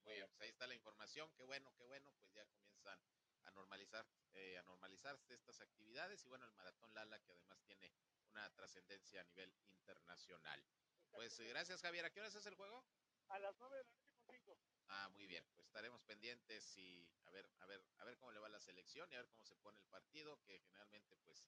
muy 0.05 0.15
bien. 0.15 0.29
Pues 0.29 0.41
ahí 0.43 0.49
está 0.51 0.67
la 0.67 0.75
información. 0.75 1.31
Qué 1.37 1.45
bueno, 1.45 1.73
qué 1.77 1.85
bueno. 1.85 2.13
Pues 2.19 2.33
ya 2.33 2.45
comienzan 2.47 3.01
a 3.45 3.51
normalizar, 3.53 4.07
eh, 4.33 4.59
a 4.59 4.63
normalizarse 4.63 5.35
estas 5.35 5.61
actividades 5.61 6.25
y 6.25 6.29
bueno, 6.29 6.47
el 6.47 6.53
maratón 6.53 6.93
Lala 6.95 7.19
que 7.21 7.33
además 7.33 7.61
tiene 7.63 7.93
una 8.31 8.49
trascendencia 8.51 9.21
a 9.21 9.25
nivel 9.25 9.53
internacional. 9.73 10.63
Pues 11.11 11.39
eh, 11.41 11.49
gracias 11.49 11.83
Javier. 11.83 12.05
¿A 12.05 12.11
qué 12.11 12.21
horas 12.21 12.35
es 12.35 12.47
el 12.47 12.55
juego? 12.55 12.85
A 13.29 13.39
las 13.39 13.59
9 13.59 13.77
de 13.77 13.85
la 13.85 13.91
noche 13.91 14.11
con 14.13 14.23
5. 14.27 14.59
Ah, 14.89 15.09
muy 15.11 15.27
bien. 15.27 15.45
Pues 15.55 15.67
estaremos 15.67 16.03
pendientes 16.03 16.77
y 16.77 17.09
a 17.25 17.31
ver, 17.31 17.49
a 17.61 17.67
ver, 17.67 17.83
a 17.99 18.05
ver 18.05 18.17
cómo 18.19 18.33
le 18.33 18.41
va 18.41 18.49
la 18.49 18.61
selección 18.61 19.11
y 19.11 19.15
a 19.15 19.19
ver 19.19 19.29
cómo 19.29 19.45
se 19.45 19.57
pone 19.57 19.79
el 19.79 19.87
partido, 19.87 20.41
que 20.43 20.59
generalmente 20.61 21.17
pues 21.19 21.45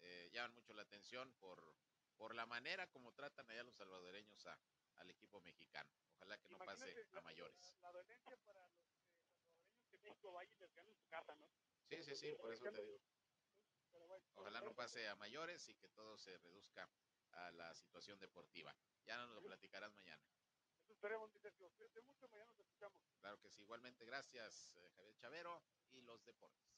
eh, 0.00 0.30
llaman 0.32 0.54
mucho 0.54 0.74
la 0.74 0.82
atención 0.82 1.32
por, 1.34 1.76
por 2.16 2.34
la 2.34 2.46
manera 2.46 2.88
como 2.88 3.12
tratan 3.12 3.48
allá 3.50 3.62
los 3.62 3.76
salvadoreños 3.76 4.46
a, 4.46 4.58
al 4.96 5.10
equipo 5.10 5.40
mexicano. 5.40 5.90
Ojalá 6.16 6.38
que 6.38 6.48
no 6.48 6.58
pase 6.58 7.06
a 7.12 7.20
mayores. 7.22 7.74
La, 7.80 7.88
la 7.88 7.92
dolencia 7.92 8.36
para 8.44 8.60
los 8.68 8.86
eh, 8.88 9.04
salvadoreños 9.08 9.88
que 9.90 9.98
México 9.98 10.32
vaya 10.32 10.50
y 10.52 10.58
les 10.58 10.74
gane 10.74 10.90
en 10.90 10.96
su 10.96 11.06
casa, 11.08 11.34
¿no? 11.36 11.48
Sí, 11.88 12.02
sí, 12.02 12.14
sí, 12.16 12.34
por 12.40 12.52
eso 12.52 12.64
te 12.70 12.82
digo. 12.82 13.00
Pero 13.90 14.06
bueno, 14.06 14.24
Ojalá 14.36 14.60
no 14.62 14.74
pase 14.74 15.06
a 15.08 15.14
mayores 15.16 15.68
y 15.68 15.74
que 15.74 15.88
todo 15.88 16.16
se 16.16 16.38
reduzca 16.38 16.88
a 17.32 17.50
la 17.52 17.74
situación 17.74 18.18
deportiva. 18.18 18.74
Ya 19.04 19.16
nos 19.18 19.30
lo 19.34 19.42
platicarás 19.42 19.92
mañana. 19.92 20.22
esperemos, 20.88 21.30
mi 21.32 21.40
Sergio. 21.40 21.70
Cuídate 21.72 22.00
mucho, 22.02 22.28
mañana 22.28 22.50
nos 22.50 22.60
escuchamos. 22.60 22.98
Claro 23.20 23.38
que 23.40 23.50
sí, 23.50 23.62
igualmente 23.62 24.04
gracias, 24.04 24.72
eh, 24.76 24.90
Javier 24.96 25.16
Chavero 25.16 25.62
y 25.90 26.00
los 26.02 26.24
deportes. 26.24 26.72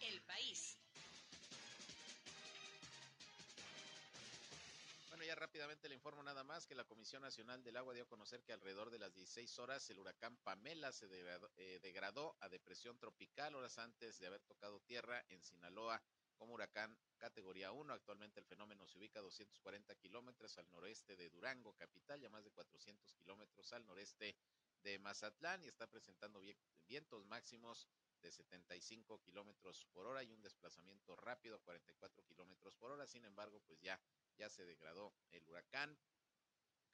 El 0.00 0.22
país. 0.22 0.75
Ya 5.26 5.34
rápidamente 5.34 5.88
le 5.88 5.96
informo 5.96 6.22
nada 6.22 6.44
más 6.44 6.66
que 6.68 6.76
la 6.76 6.84
Comisión 6.84 7.22
Nacional 7.22 7.64
del 7.64 7.76
Agua 7.76 7.94
dio 7.94 8.04
a 8.04 8.08
conocer 8.08 8.44
que 8.44 8.52
alrededor 8.52 8.90
de 8.90 9.00
las 9.00 9.12
16 9.12 9.58
horas 9.58 9.90
el 9.90 9.98
huracán 9.98 10.36
Pamela 10.44 10.92
se 10.92 11.08
degradó, 11.08 11.50
eh, 11.56 11.80
degradó 11.82 12.36
a 12.38 12.48
depresión 12.48 12.96
tropical 12.96 13.56
horas 13.56 13.76
antes 13.78 14.20
de 14.20 14.28
haber 14.28 14.42
tocado 14.42 14.78
tierra 14.82 15.24
en 15.28 15.42
Sinaloa 15.42 16.00
como 16.36 16.54
huracán 16.54 16.96
categoría 17.18 17.72
1. 17.72 17.92
Actualmente 17.92 18.38
el 18.38 18.46
fenómeno 18.46 18.86
se 18.86 18.98
ubica 18.98 19.18
a 19.18 19.22
240 19.22 19.96
kilómetros 19.96 20.58
al 20.58 20.70
noreste 20.70 21.16
de 21.16 21.28
Durango, 21.28 21.74
capital, 21.74 22.22
y 22.22 22.26
a 22.26 22.30
más 22.30 22.44
de 22.44 22.52
400 22.52 23.12
kilómetros 23.14 23.72
al 23.72 23.84
noreste 23.84 24.36
de 24.84 24.98
Mazatlán 25.00 25.64
y 25.64 25.66
está 25.66 25.88
presentando 25.88 26.40
vientos 26.86 27.26
máximos 27.26 27.88
de 28.20 28.32
75 28.32 29.20
kilómetros 29.22 29.86
por 29.92 30.06
hora 30.06 30.22
y 30.22 30.32
un 30.32 30.42
desplazamiento 30.42 31.16
rápido 31.16 31.60
44 31.60 32.24
kilómetros 32.24 32.76
por 32.76 32.90
hora. 32.90 33.06
Sin 33.06 33.24
embargo, 33.24 33.60
pues 33.66 33.80
ya, 33.80 34.00
ya 34.36 34.48
se 34.48 34.64
degradó 34.64 35.14
el 35.30 35.46
huracán 35.48 35.98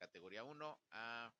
categoría 0.02 0.42
1 0.42 0.78
a 0.90 1.32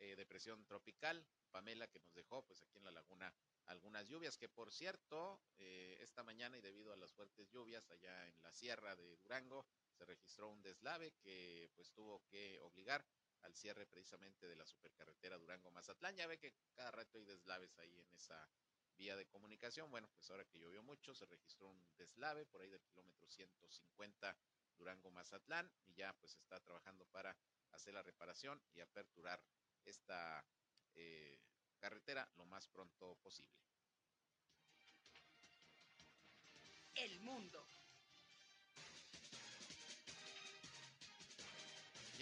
eh, 0.00 0.16
depresión 0.16 0.64
tropical. 0.64 1.24
Pamela 1.52 1.86
que 1.86 2.00
nos 2.00 2.12
dejó 2.14 2.44
pues 2.44 2.60
aquí 2.62 2.78
en 2.78 2.84
la 2.84 2.90
laguna 2.90 3.32
algunas 3.66 4.08
lluvias 4.08 4.36
que 4.36 4.48
por 4.48 4.72
cierto 4.72 5.40
eh, 5.56 5.96
esta 6.00 6.24
mañana 6.24 6.58
y 6.58 6.60
debido 6.60 6.92
a 6.92 6.96
las 6.96 7.12
fuertes 7.12 7.48
lluvias 7.48 7.88
allá 7.92 8.26
en 8.26 8.42
la 8.42 8.52
sierra 8.52 8.96
de 8.96 9.16
Durango 9.18 9.64
se 9.92 10.04
registró 10.04 10.48
un 10.48 10.60
deslave 10.62 11.12
que 11.22 11.70
pues 11.76 11.92
tuvo 11.92 12.24
que 12.26 12.58
obligar 12.60 13.06
al 13.42 13.54
cierre 13.54 13.86
precisamente 13.86 14.48
de 14.48 14.56
la 14.56 14.66
supercarretera 14.66 15.38
Durango 15.38 15.70
Mazatlán 15.70 16.16
ya 16.16 16.26
ve 16.26 16.38
que 16.38 16.54
cada 16.74 16.90
rato 16.90 17.18
hay 17.18 17.24
deslaves 17.24 17.78
ahí 17.78 18.00
en 18.00 18.12
esa 18.14 18.50
vía 18.96 19.16
de 19.16 19.26
comunicación 19.26 19.90
bueno 19.90 20.08
pues 20.14 20.30
ahora 20.30 20.44
que 20.44 20.58
llovió 20.58 20.82
mucho 20.82 21.14
se 21.14 21.26
registró 21.26 21.68
un 21.68 21.86
deslave 21.96 22.46
por 22.46 22.62
ahí 22.62 22.68
del 22.68 22.82
kilómetro 22.84 23.28
150 23.28 24.36
Durango 24.76 25.10
Mazatlán 25.10 25.70
y 25.86 25.94
ya 25.94 26.12
pues 26.14 26.36
está 26.36 26.60
trabajando 26.60 27.04
para 27.06 27.36
hacer 27.72 27.94
la 27.94 28.02
reparación 28.02 28.60
y 28.74 28.80
aperturar 28.80 29.42
esta 29.84 30.44
eh, 30.94 31.38
carretera 31.78 32.28
lo 32.36 32.44
más 32.46 32.68
pronto 32.68 33.16
posible. 33.16 33.52
El 36.94 37.20
mundo. 37.20 37.66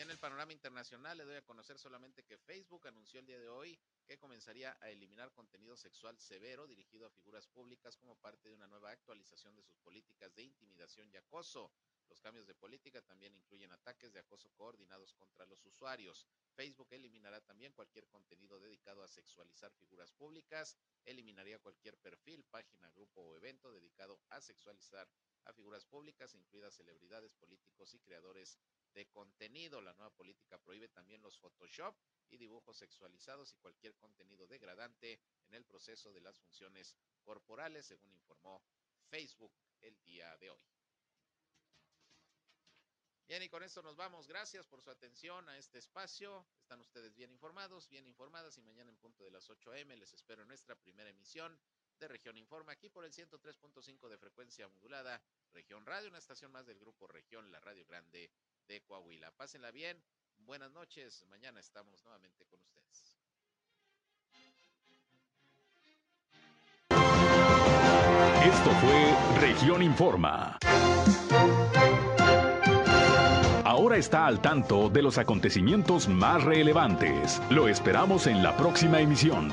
En 0.02 0.10
el 0.10 0.18
panorama 0.18 0.52
internacional 0.52 1.16
le 1.16 1.24
doy 1.24 1.36
a 1.36 1.44
conocer 1.44 1.78
solamente 1.78 2.24
que 2.24 2.36
Facebook 2.36 2.88
anunció 2.88 3.20
el 3.20 3.26
día 3.26 3.38
de 3.38 3.48
hoy 3.48 3.78
que 4.04 4.18
comenzaría 4.18 4.76
a 4.80 4.90
eliminar 4.90 5.30
contenido 5.30 5.76
sexual 5.76 6.18
severo 6.18 6.66
dirigido 6.66 7.06
a 7.06 7.10
figuras 7.10 7.46
públicas 7.46 7.96
como 7.96 8.16
parte 8.16 8.48
de 8.48 8.56
una 8.56 8.66
nueva 8.66 8.90
actualización 8.90 9.54
de 9.54 9.62
sus 9.62 9.78
políticas 9.78 10.34
de 10.34 10.42
intimidación 10.42 11.08
y 11.12 11.16
acoso. 11.18 11.70
Los 12.08 12.20
cambios 12.20 12.48
de 12.48 12.54
política 12.56 13.00
también 13.00 13.32
incluyen 13.36 13.70
ataques 13.70 14.12
de 14.12 14.18
acoso 14.18 14.50
coordinados 14.56 15.14
contra 15.14 15.46
los 15.46 15.64
usuarios. 15.64 16.26
Facebook 16.56 16.88
eliminará 16.90 17.40
también 17.40 17.72
cualquier 17.72 18.08
contenido 18.08 18.58
dedicado 18.58 19.04
a 19.04 19.08
sexualizar 19.08 19.70
figuras 19.70 20.10
públicas, 20.10 20.76
eliminaría 21.04 21.60
cualquier 21.60 21.96
perfil, 21.98 22.42
página, 22.50 22.90
grupo 22.90 23.20
o 23.20 23.36
evento 23.36 23.70
dedicado 23.70 24.20
a 24.30 24.40
sexualizar 24.40 25.08
a 25.44 25.52
figuras 25.52 25.84
públicas, 25.84 26.34
incluidas 26.34 26.74
celebridades, 26.74 27.34
políticos 27.34 27.94
y 27.94 28.00
creadores 28.00 28.58
de 28.94 29.06
contenido. 29.06 29.80
La 29.80 29.92
nueva 29.94 30.14
política 30.14 30.58
prohíbe 30.58 30.88
también 30.88 31.22
los 31.22 31.38
Photoshop 31.38 31.94
y 32.30 32.36
dibujos 32.36 32.76
sexualizados 32.76 33.52
y 33.52 33.56
cualquier 33.56 33.94
contenido 33.96 34.46
degradante 34.46 35.20
en 35.48 35.54
el 35.54 35.64
proceso 35.64 36.12
de 36.12 36.20
las 36.20 36.38
funciones 36.38 36.96
corporales, 37.22 37.86
según 37.86 38.12
informó 38.12 38.62
Facebook 39.08 39.52
el 39.80 40.00
día 40.02 40.36
de 40.38 40.50
hoy. 40.50 40.62
Bien, 43.28 43.42
y 43.42 43.48
con 43.48 43.62
esto 43.62 43.82
nos 43.82 43.96
vamos. 43.96 44.26
Gracias 44.26 44.66
por 44.66 44.82
su 44.82 44.90
atención 44.90 45.48
a 45.48 45.56
este 45.56 45.78
espacio. 45.78 46.44
Están 46.60 46.80
ustedes 46.80 47.14
bien 47.14 47.30
informados, 47.30 47.88
bien 47.88 48.06
informadas 48.06 48.58
y 48.58 48.62
mañana 48.62 48.90
en 48.90 48.96
punto 48.98 49.24
de 49.24 49.30
las 49.30 49.48
8 49.48 49.72
a.m. 49.72 49.96
les 49.96 50.12
espero 50.12 50.42
en 50.42 50.48
nuestra 50.48 50.74
primera 50.74 51.08
emisión 51.08 51.58
de 51.98 52.08
Región 52.08 52.36
Informa 52.36 52.72
aquí 52.72 52.88
por 52.88 53.04
el 53.04 53.12
103.5 53.12 54.08
de 54.08 54.18
frecuencia 54.18 54.68
modulada 54.68 55.22
Región 55.52 55.86
Radio, 55.86 56.08
una 56.08 56.18
estación 56.18 56.50
más 56.50 56.66
del 56.66 56.78
grupo 56.78 57.06
Región, 57.06 57.50
la 57.50 57.60
Radio 57.60 57.86
Grande 57.86 58.30
de 58.66 58.82
Coahuila. 58.82 59.30
Pásenla 59.32 59.70
bien. 59.70 60.02
Buenas 60.38 60.72
noches. 60.72 61.24
Mañana 61.28 61.60
estamos 61.60 62.02
nuevamente 62.02 62.44
con 62.46 62.60
ustedes. 62.60 63.16
Esto 68.44 68.70
fue 68.80 69.40
Región 69.40 69.82
Informa. 69.82 70.58
Ahora 73.64 73.96
está 73.96 74.26
al 74.26 74.40
tanto 74.40 74.90
de 74.90 75.02
los 75.02 75.18
acontecimientos 75.18 76.08
más 76.08 76.42
relevantes. 76.44 77.40
Lo 77.50 77.68
esperamos 77.68 78.26
en 78.26 78.42
la 78.42 78.56
próxima 78.56 79.00
emisión. 79.00 79.50